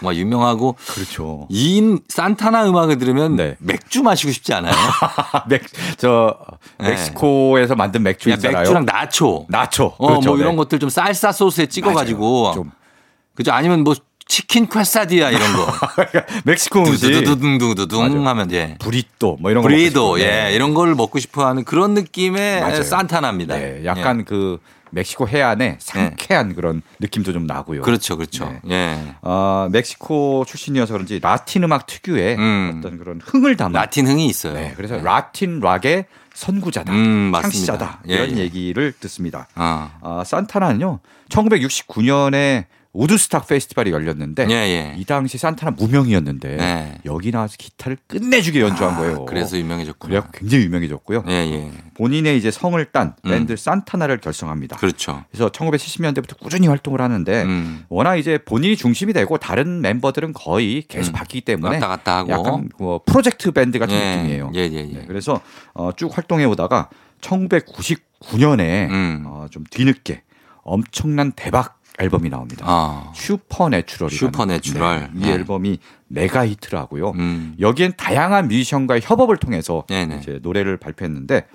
정말 0.00 0.16
유명하고 0.16 0.76
그렇죠. 0.94 1.46
이 1.50 1.98
산타나 2.08 2.66
음악을 2.68 2.98
들으면 2.98 3.36
네. 3.36 3.56
맥주 3.58 4.02
마시고 4.02 4.32
싶지 4.32 4.54
않아요? 4.54 4.72
멕, 5.48 5.60
저 5.98 6.36
네. 6.78 6.90
멕시코에서 6.90 7.74
만든 7.74 8.02
맥주 8.02 8.30
있잖아요. 8.30 8.60
맥주랑 8.62 8.86
나초. 8.86 9.46
나초. 9.48 9.94
어, 9.98 10.06
그렇죠. 10.08 10.30
뭐 10.30 10.38
이런 10.38 10.52
네. 10.52 10.56
것들 10.56 10.78
좀 10.78 10.88
살사 10.88 11.32
소스에 11.32 11.66
찍어 11.66 11.92
가지고. 11.92 12.42
맞아요. 12.44 12.54
좀 12.54 12.70
그죠? 13.34 13.52
아니면 13.52 13.84
뭐 13.84 13.94
치킨 14.26 14.68
퀘사디아 14.68 15.30
이런 15.30 15.52
거. 15.52 15.66
멕시코 16.44 16.80
음식 16.80 17.10
두두두둥두둥 17.10 18.22
맞아. 18.22 18.30
하면 18.30 18.52
예. 18.52 18.76
브리또 18.78 19.36
뭐 19.40 19.50
이런 19.50 19.62
거 19.62 19.68
브리또 19.68 20.00
먹고 20.02 20.18
싶어요. 20.18 20.30
예 20.30 20.44
네. 20.44 20.54
이런 20.54 20.72
걸 20.72 20.94
먹고 20.94 21.18
싶어 21.18 21.46
하는 21.46 21.64
그런 21.64 21.94
느낌의. 21.94 22.84
산타나입니다. 22.84 23.56
네, 23.56 23.82
약간 23.84 24.24
그 24.24 24.58
멕시코 24.90 25.28
해안에 25.28 25.76
상쾌한 25.80 26.54
그런 26.54 26.82
느낌도 27.00 27.32
좀 27.32 27.46
나고요. 27.46 27.80
예. 27.80 27.82
그렇죠, 27.82 28.16
그렇죠. 28.16 28.46
네. 28.64 28.74
예. 28.74 29.14
어, 29.22 29.68
멕시코 29.70 30.44
출신이어서 30.46 30.92
그런지 30.92 31.18
라틴 31.20 31.64
음악 31.64 31.86
특유의 31.86 32.36
음. 32.36 32.76
어떤 32.78 32.98
그런 32.98 33.20
흥을 33.22 33.56
담은 33.56 33.72
라틴 33.72 34.06
흥이 34.06 34.26
있어요. 34.26 34.54
네, 34.54 34.72
그래서 34.76 34.98
라틴 34.98 35.60
락의 35.60 36.06
선구자다, 36.34 36.92
음. 36.92 37.32
창시자다 37.34 38.02
예, 38.08 38.14
이런 38.14 38.38
예. 38.38 38.42
얘기를 38.42 38.92
듣습니다. 38.98 39.48
아. 39.54 39.98
아, 40.00 40.22
산타나는요 40.24 41.00
1969년에 41.28 42.64
우드스탁 42.92 43.46
페스티벌이 43.46 43.92
열렸는데 43.92 44.46
예, 44.50 44.54
예. 44.54 44.94
이 44.98 45.04
당시 45.04 45.38
산타나 45.38 45.72
무명이었는데 45.76 46.56
네. 46.56 46.98
여기 47.04 47.30
나와서 47.30 47.54
기타를 47.56 47.96
끝내주게 48.08 48.60
연주한 48.60 48.94
아, 48.94 48.98
거예요. 48.98 49.24
그래서 49.26 49.56
유명해졌구나. 49.56 50.10
그래서 50.10 50.28
굉장히 50.32 50.64
유명해졌고요. 50.64 51.24
예, 51.28 51.32
예. 51.32 51.70
본인의 51.94 52.36
이제 52.36 52.50
성을 52.50 52.84
딴 52.86 53.14
음. 53.24 53.30
밴드 53.30 53.56
산타나를 53.56 54.18
결성합니다. 54.18 54.76
그렇죠. 54.76 55.24
그래서 55.30 55.50
1970년대부터 55.50 56.36
꾸준히 56.38 56.66
활동을 56.66 57.00
하는데 57.00 57.42
음. 57.44 57.84
워낙 57.88 58.16
이제 58.16 58.38
본인이 58.38 58.76
중심이 58.76 59.12
되고 59.12 59.38
다른 59.38 59.78
member들은 59.84 60.32
거의 60.32 60.82
계속 60.88 61.12
음. 61.12 61.14
바뀌기 61.14 61.42
때문에 61.42 61.74
왔다 61.76 61.86
갔다 61.86 62.16
하고. 62.18 62.32
약간 62.32 62.68
뭐 62.78 63.00
프로젝트 63.06 63.52
밴드 63.52 63.78
같은 63.78 63.94
예. 63.94 64.16
느낌이에요. 64.16 64.50
예, 64.56 64.60
예, 64.62 64.74
예. 64.74 64.82
네, 64.82 65.04
그래서 65.06 65.40
어, 65.74 65.90
쭉 65.94 66.16
활동해 66.16 66.44
오다가 66.44 66.88
1999년에 67.20 68.90
음. 68.90 69.24
어, 69.26 69.46
좀 69.48 69.64
뒤늦게 69.70 70.22
엄청난 70.62 71.32
대박 71.32 71.79
앨범이 72.00 72.30
나옵니다. 72.30 72.64
아. 72.68 73.12
Supernatural이 73.14 74.14
Supernatural. 74.14 75.10
이 75.16 75.20
네. 75.20 75.32
앨범이 75.32 75.78
메가 76.08 76.46
히트를 76.46 76.78
하고요. 76.78 77.10
음. 77.10 77.54
여기엔 77.60 77.92
다양한 77.96 78.48
뮤지션과의 78.48 79.00
협업을 79.04 79.36
통해서. 79.36 79.84
이제 80.20 80.38
노래를 80.42 80.76
발표했는데 80.76 81.46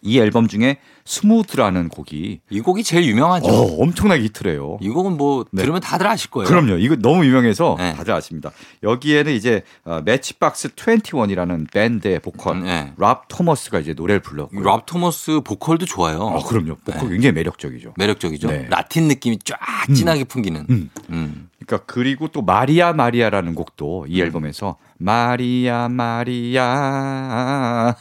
이 0.00 0.18
앨범 0.18 0.46
중에 0.46 0.78
Smooth라는 1.04 1.88
곡이 1.88 2.40
이 2.50 2.60
곡이 2.60 2.84
제일 2.84 3.06
유명하죠. 3.06 3.48
어, 3.48 3.82
엄청나게 3.82 4.22
히트래요. 4.24 4.78
이 4.80 4.88
곡은 4.88 5.16
뭐 5.16 5.44
네. 5.50 5.62
들으면 5.62 5.80
다들 5.80 6.06
아실 6.06 6.30
거예요. 6.30 6.46
그럼요. 6.46 6.78
이거 6.78 6.96
너무 6.96 7.24
유명해서 7.24 7.76
네. 7.78 7.94
다들 7.94 8.14
아십니다. 8.14 8.52
여기에는 8.82 9.32
이제 9.32 9.62
어, 9.84 10.00
매치박스 10.04 10.70
21이라는 10.70 11.70
밴드의 11.72 12.20
보컬 12.20 12.56
음, 12.56 12.64
네. 12.64 12.92
랍 12.96 13.26
토머스가 13.28 13.80
이제 13.80 13.94
노래를 13.94 14.20
불렀고요. 14.20 14.62
랍 14.62 14.86
토머스 14.86 15.40
보컬도 15.44 15.86
좋아요. 15.86 16.18
어, 16.18 16.44
그럼요. 16.44 16.76
보컬 16.84 17.08
네. 17.08 17.14
굉장히 17.14 17.32
매력적이죠. 17.32 17.94
매력적이죠. 17.96 18.48
네. 18.48 18.66
라틴 18.68 19.08
느낌이 19.08 19.38
쫙 19.44 19.58
진하게 19.94 20.24
풍기는. 20.24 20.66
음. 20.68 20.90
음. 21.10 21.48
그러니까 21.64 21.84
그리고 21.86 22.28
또 22.28 22.42
마리아 22.42 22.92
마리아라는 22.92 23.54
곡도 23.54 24.06
이 24.08 24.20
음. 24.20 24.26
앨범에서 24.26 24.76
마리아 24.98 25.88
마리아 25.88 27.94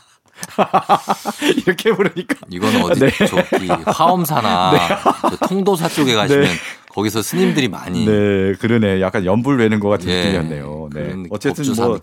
이렇게 1.65 1.91
부르니까 1.91 2.35
이건 2.49 2.81
어디 2.83 2.99
네. 2.99 3.11
저기 3.25 3.67
화엄사나 3.67 4.71
저 5.29 5.47
통도사 5.47 5.87
쪽에 5.89 6.15
가시면 6.15 6.43
네. 6.43 6.49
거기서 6.89 7.21
스님들이 7.21 7.67
많이 7.67 8.05
네, 8.05 8.53
그러네. 8.59 9.01
약간 9.01 9.23
염불 9.23 9.59
외는 9.59 9.79
것 9.79 9.87
같은 9.89 10.09
예, 10.09 10.23
느낌이었네요. 10.23 10.89
네. 10.93 11.23
어쨌든 11.29 11.63
뭐. 11.75 11.99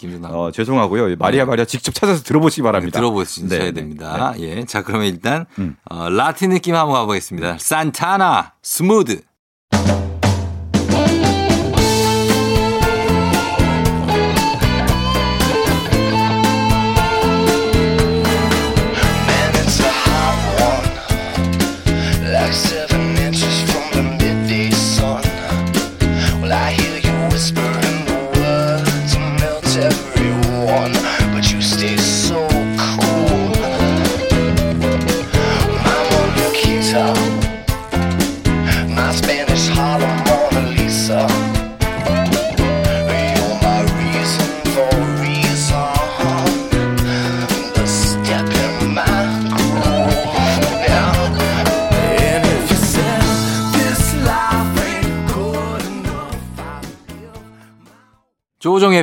어, 0.47 0.51
죄송하고요. 0.53 1.17
마리아 1.19 1.45
마리아 1.45 1.65
직접 1.65 1.93
찾아서 1.93 2.23
들어보시기 2.23 2.63
바랍니다. 2.63 3.01
들어보셔야 3.01 3.49
네, 3.49 3.59
네. 3.59 3.73
됩니다. 3.73 4.35
예. 4.39 4.65
자, 4.65 4.83
그러면 4.83 5.09
일단 5.09 5.47
음. 5.59 5.75
어, 5.91 6.09
라틴 6.11 6.51
느낌 6.51 6.77
한번 6.77 6.95
가보겠습니다. 6.95 7.57
산타나 7.59 8.53
Smooth. 8.63 9.23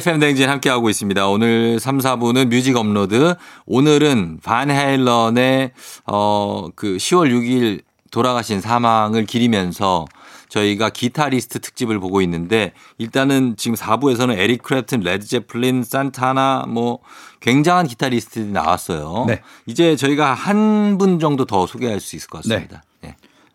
FM 0.02 0.20
댕진 0.20 0.50
함께하고 0.50 0.90
있습니다. 0.90 1.28
오늘 1.28 1.80
3, 1.80 2.00
4부는 2.00 2.48
뮤직 2.48 2.76
업로드. 2.76 3.36
오늘은 3.68 4.40
반 4.44 4.72
헤일런의, 4.72 5.72
어, 6.08 6.70
그 6.76 6.98
10월 6.98 7.30
6일 7.32 7.84
돌아가신 8.10 8.62
사망을 8.62 9.26
기리면서 9.28 10.06
저희가 10.50 10.90
기타리스트 10.90 11.60
특집을 11.60 12.00
보고 12.00 12.20
있는데 12.24 12.74
일단은 12.98 13.54
지금 13.58 13.76
4부에서는 13.76 14.36
에릭 14.38 14.64
클랩튼, 14.64 15.04
레드 15.04 15.28
제플린, 15.28 15.84
산타나 15.84 16.66
뭐 16.68 17.00
굉장한 17.40 17.86
기타리스트들이 17.86 18.52
나왔어요. 18.52 19.26
네. 19.28 19.42
이제 19.68 19.96
저희가 19.96 20.34
한 20.34 20.98
분 20.98 21.20
정도 21.20 21.46
더 21.46 21.68
소개할 21.68 22.00
수 22.00 22.16
있을 22.16 22.28
것 22.28 22.40
같습니다. 22.44 22.78
네. 22.84 22.91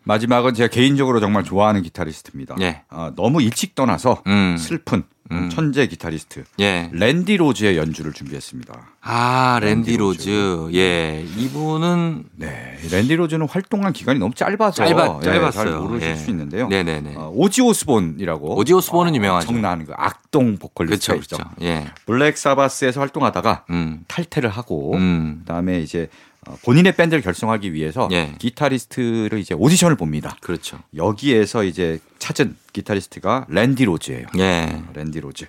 마지막은 0.07 0.53
제가 0.53 0.69
개인적으로 0.69 1.19
정말 1.19 1.43
좋아하는 1.43 1.81
기타리스트입니다. 1.81 2.55
예. 2.61 2.81
아, 2.89 3.11
너무 3.15 3.41
일찍 3.41 3.75
떠나서 3.75 4.23
음. 4.27 4.55
슬픈 4.57 5.03
음. 5.29 5.49
천재 5.49 5.87
기타리스트 5.87 6.45
예. 6.61 6.89
랜디 6.93 7.35
로즈의 7.35 7.75
연주를 7.77 8.13
준비했습니다. 8.13 8.73
아, 9.01 9.59
랜디 9.61 9.91
랜디 9.91 9.97
로즈. 9.97 10.69
예. 10.73 11.25
이분은 11.35 12.23
네, 12.37 12.77
랜디 12.89 13.15
로즈는 13.17 13.47
활동한 13.49 13.91
기간이 13.91 14.19
너무 14.19 14.33
짧아서 14.33 14.85
예, 14.85 14.89
짧았어요. 14.89 15.51
잘 15.51 15.79
모르실 15.79 16.09
예. 16.09 16.15
수 16.15 16.29
있는데요. 16.29 16.69
네네네. 16.69 17.15
어, 17.17 17.31
오지 17.35 17.61
오스본이라고 17.61 18.57
오지 18.57 18.73
오스본은 18.73 19.15
유명하죠. 19.15 19.47
정난 19.47 19.85
그 19.85 19.91
악동 19.97 20.57
보컬리스트죠. 20.57 21.13
그렇죠. 21.13 21.37
예. 21.61 21.87
블랙 22.05 22.37
사바스에서 22.37 23.01
활동하다가 23.01 23.65
음. 23.69 24.05
탈퇴를 24.07 24.49
하고 24.49 24.95
음. 24.95 25.39
그다음에 25.41 25.81
이제 25.81 26.07
어, 26.36 26.36
본인의 26.63 26.95
밴드를 26.95 27.21
결성하기 27.21 27.73
위해서 27.73 28.07
예. 28.11 28.33
기타리스트를 28.37 29.39
이제 29.39 29.53
오디션을 29.53 29.95
봅니다. 29.95 30.35
그렇죠. 30.41 30.79
여기에서 30.95 31.63
이제 31.63 31.99
찾은 32.19 32.55
기타리스트가 32.73 33.47
랜디 33.49 33.85
로즈예요. 33.85 34.27
예. 34.37 34.83
랜디 34.93 35.19
로즈. 35.19 35.45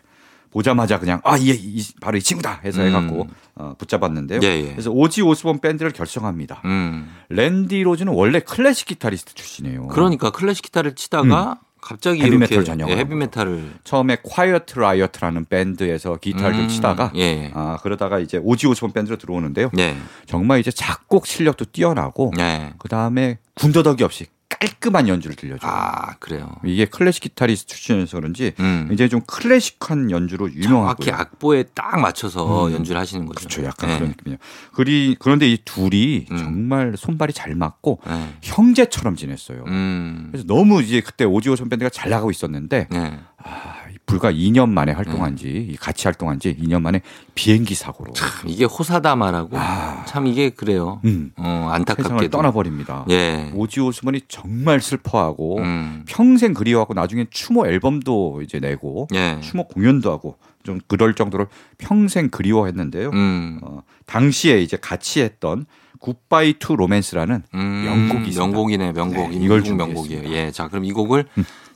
보자마자 0.51 0.99
그냥 0.99 1.21
아, 1.25 1.37
이, 1.37 1.51
이 1.51 1.85
바로 2.01 2.17
이 2.17 2.23
친구다 2.23 2.61
해서 2.65 2.81
음. 2.81 2.87
해갖고 2.87 3.29
어, 3.57 3.75
붙잡았는데요. 3.79 4.41
예, 4.43 4.47
예. 4.47 4.73
그래서 4.73 4.91
오지 4.91 5.23
오스본 5.23 5.61
밴드를 5.61 5.93
결성합니다. 5.93 6.63
음. 6.65 7.15
랜디 7.29 7.83
로즈는 7.83 8.13
원래 8.15 8.41
클래식 8.41 8.87
기타리스트 8.87 9.35
출신이에요. 9.35 9.89
그러니까 9.89 10.31
클래식 10.31 10.65
기타를 10.65 10.95
치다가 10.95 11.61
갑자기 11.81 12.21
음. 12.21 12.27
헤비메탈 12.27 12.65
전향을 12.65 12.93
예. 12.93 12.99
헤비메탈을 12.99 13.73
처음에 13.85 14.19
콰이어트 14.23 14.79
라이엇이라는 14.79 15.47
밴드에서 15.47 16.17
기타를 16.17 16.55
좀 16.55 16.63
음, 16.65 16.69
치다가 16.69 17.13
예. 17.17 17.51
아 17.55 17.79
그러다가 17.83 18.19
이제 18.19 18.41
오지 18.43 18.67
오스본 18.67 18.93
밴드로 18.93 19.17
들어오는데요. 19.17 19.71
예. 19.79 19.97
정말 20.27 20.61
이제 20.61 20.71
작곡 20.71 21.27
실력도 21.27 21.67
뛰어나고 21.67 22.33
예. 22.39 22.75
그 22.79 22.89
다음에 22.89 23.39
군더더기 23.55 24.05
없이 24.05 24.27
깔끔한 24.61 25.09
연주를 25.09 25.37
들려줘요. 25.37 25.71
아, 25.71 26.15
그래요. 26.19 26.57
이게 26.65 26.85
클래식 26.85 27.23
기타리스트 27.23 27.67
출신이어서 27.75 28.19
그런지 28.19 28.55
음. 28.59 28.89
이제 28.93 29.09
좀 29.09 29.21
클래식한 29.27 30.11
연주로 30.11 30.51
유명하고요. 30.53 31.07
정확히 31.07 31.11
악보에 31.11 31.65
딱 31.75 32.01
맞춰서 32.01 32.67
음. 32.67 32.73
연주를 32.73 33.01
하시는 33.01 33.25
거죠. 33.27 33.41
그렇죠. 33.41 33.65
약간 33.65 33.91
예. 33.91 33.95
그런 33.97 34.09
느낌이요. 34.11 34.39
그리 34.73 35.17
그런데 35.19 35.49
이 35.49 35.59
둘이 35.65 36.27
음. 36.31 36.37
정말 36.39 36.95
손발이 36.97 37.33
잘 37.33 37.55
맞고 37.55 38.01
예. 38.09 38.29
형제처럼 38.43 39.17
지냈어요. 39.17 39.65
음. 39.67 40.29
그래서 40.31 40.47
너무 40.47 40.83
이제 40.83 41.01
그때 41.01 41.25
오지오 41.25 41.57
선밴드가 41.57 41.91
잘 41.91 42.11
나가고 42.11 42.31
있었는데 42.31 42.89
예. 42.93 43.19
아, 43.39 43.78
불과 44.09 44.33
2년 44.33 44.71
만에 44.71 44.93
활동한지 44.93 45.69
이 45.71 45.77
같이 45.77 46.07
활동한 46.09 46.41
지 46.41 46.57
2년 46.57 46.81
만에 46.81 47.03
비행기 47.35 47.75
사고로 47.75 48.15
이게 48.47 48.65
호사다마라고 48.65 49.51
아. 49.53 50.05
참 50.07 50.27
이게 50.27 50.51
그래요. 50.51 51.01
음, 51.05 51.31
어, 51.37 51.43
세상을 51.43 51.75
안타깝게도 51.75 52.31
떠나버립니다. 52.31 53.05
예. 53.11 53.53
오지 53.55 53.81
오 53.81 53.93
스본이 53.93 54.23
정말 54.27 54.81
슬퍼하고 54.81 55.59
음. 55.59 56.05
평생 56.09 56.55
그리워하고 56.55 56.95
나중에 56.95 57.27
추모 57.31 57.67
앨범도 57.67 58.41
이제 58.43 58.59
내고 58.59 59.07
예. 59.15 59.39
추모 59.41 59.69
공연도 59.69 60.11
하고 60.11 60.37
좀 60.65 60.81
그럴 60.89 61.15
정도로 61.15 61.47
평생 61.77 62.31
그리워했는데요. 62.31 63.11
음. 63.11 63.61
어, 63.63 63.83
당시에 64.07 64.61
이제 64.61 64.77
같이 64.77 65.21
했던 65.21 65.67
Goodbye 66.01 66.55
to 66.59 66.77
Romance라는 66.77 67.43
음, 67.55 67.85
명곡이. 67.85 68.37
명곡이네, 68.37 68.93
명곡. 68.93 69.31
네, 69.31 69.37
이 69.37 69.45
이걸 69.45 69.63
미국 69.63 69.77
명곡이에요. 69.77 70.23
음. 70.23 70.33
예. 70.33 70.51
자, 70.51 70.69
그럼 70.69 70.85
이 70.85 70.93
곡을 70.93 71.27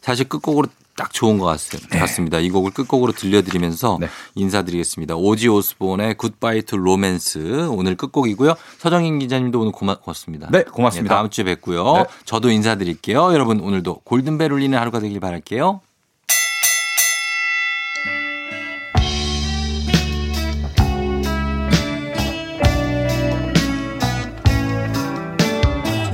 사실 0.00 0.28
끝곡으로 0.28 0.68
딱 0.96 1.12
좋은 1.12 1.38
것 1.38 1.46
같- 1.46 1.90
같습니다. 1.90 2.38
이 2.38 2.50
곡을 2.50 2.70
끝곡으로 2.72 3.12
들려드리면서 3.12 3.98
네. 4.00 4.08
인사드리겠습니다. 4.34 5.16
오지 5.16 5.48
오스본의 5.48 6.14
Goodbye 6.14 6.62
to 6.62 6.76
Romance 6.76 7.68
오늘 7.70 7.96
끝곡이고요. 7.96 8.54
서정민 8.78 9.18
기자님도 9.18 9.60
오늘 9.60 9.72
고맙습니다. 9.72 10.48
네, 10.50 10.64
고맙습니다. 10.64 11.14
예, 11.14 11.16
다음 11.16 11.30
주에 11.30 11.44
뵙고요. 11.44 11.94
네. 11.94 12.04
저도 12.26 12.50
인사드릴게요. 12.50 13.32
여러분 13.32 13.60
오늘도 13.60 14.00
골든벨 14.04 14.52
울리는 14.52 14.76
하루가 14.78 15.00
되길 15.00 15.18
바랄게요. 15.20 15.80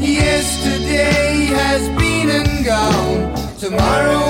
Yesterday 0.00 1.46
has 1.52 1.88
been 1.98 2.30
and 2.30 2.64
gone. 2.64 3.34
Tomorrow 3.60 4.27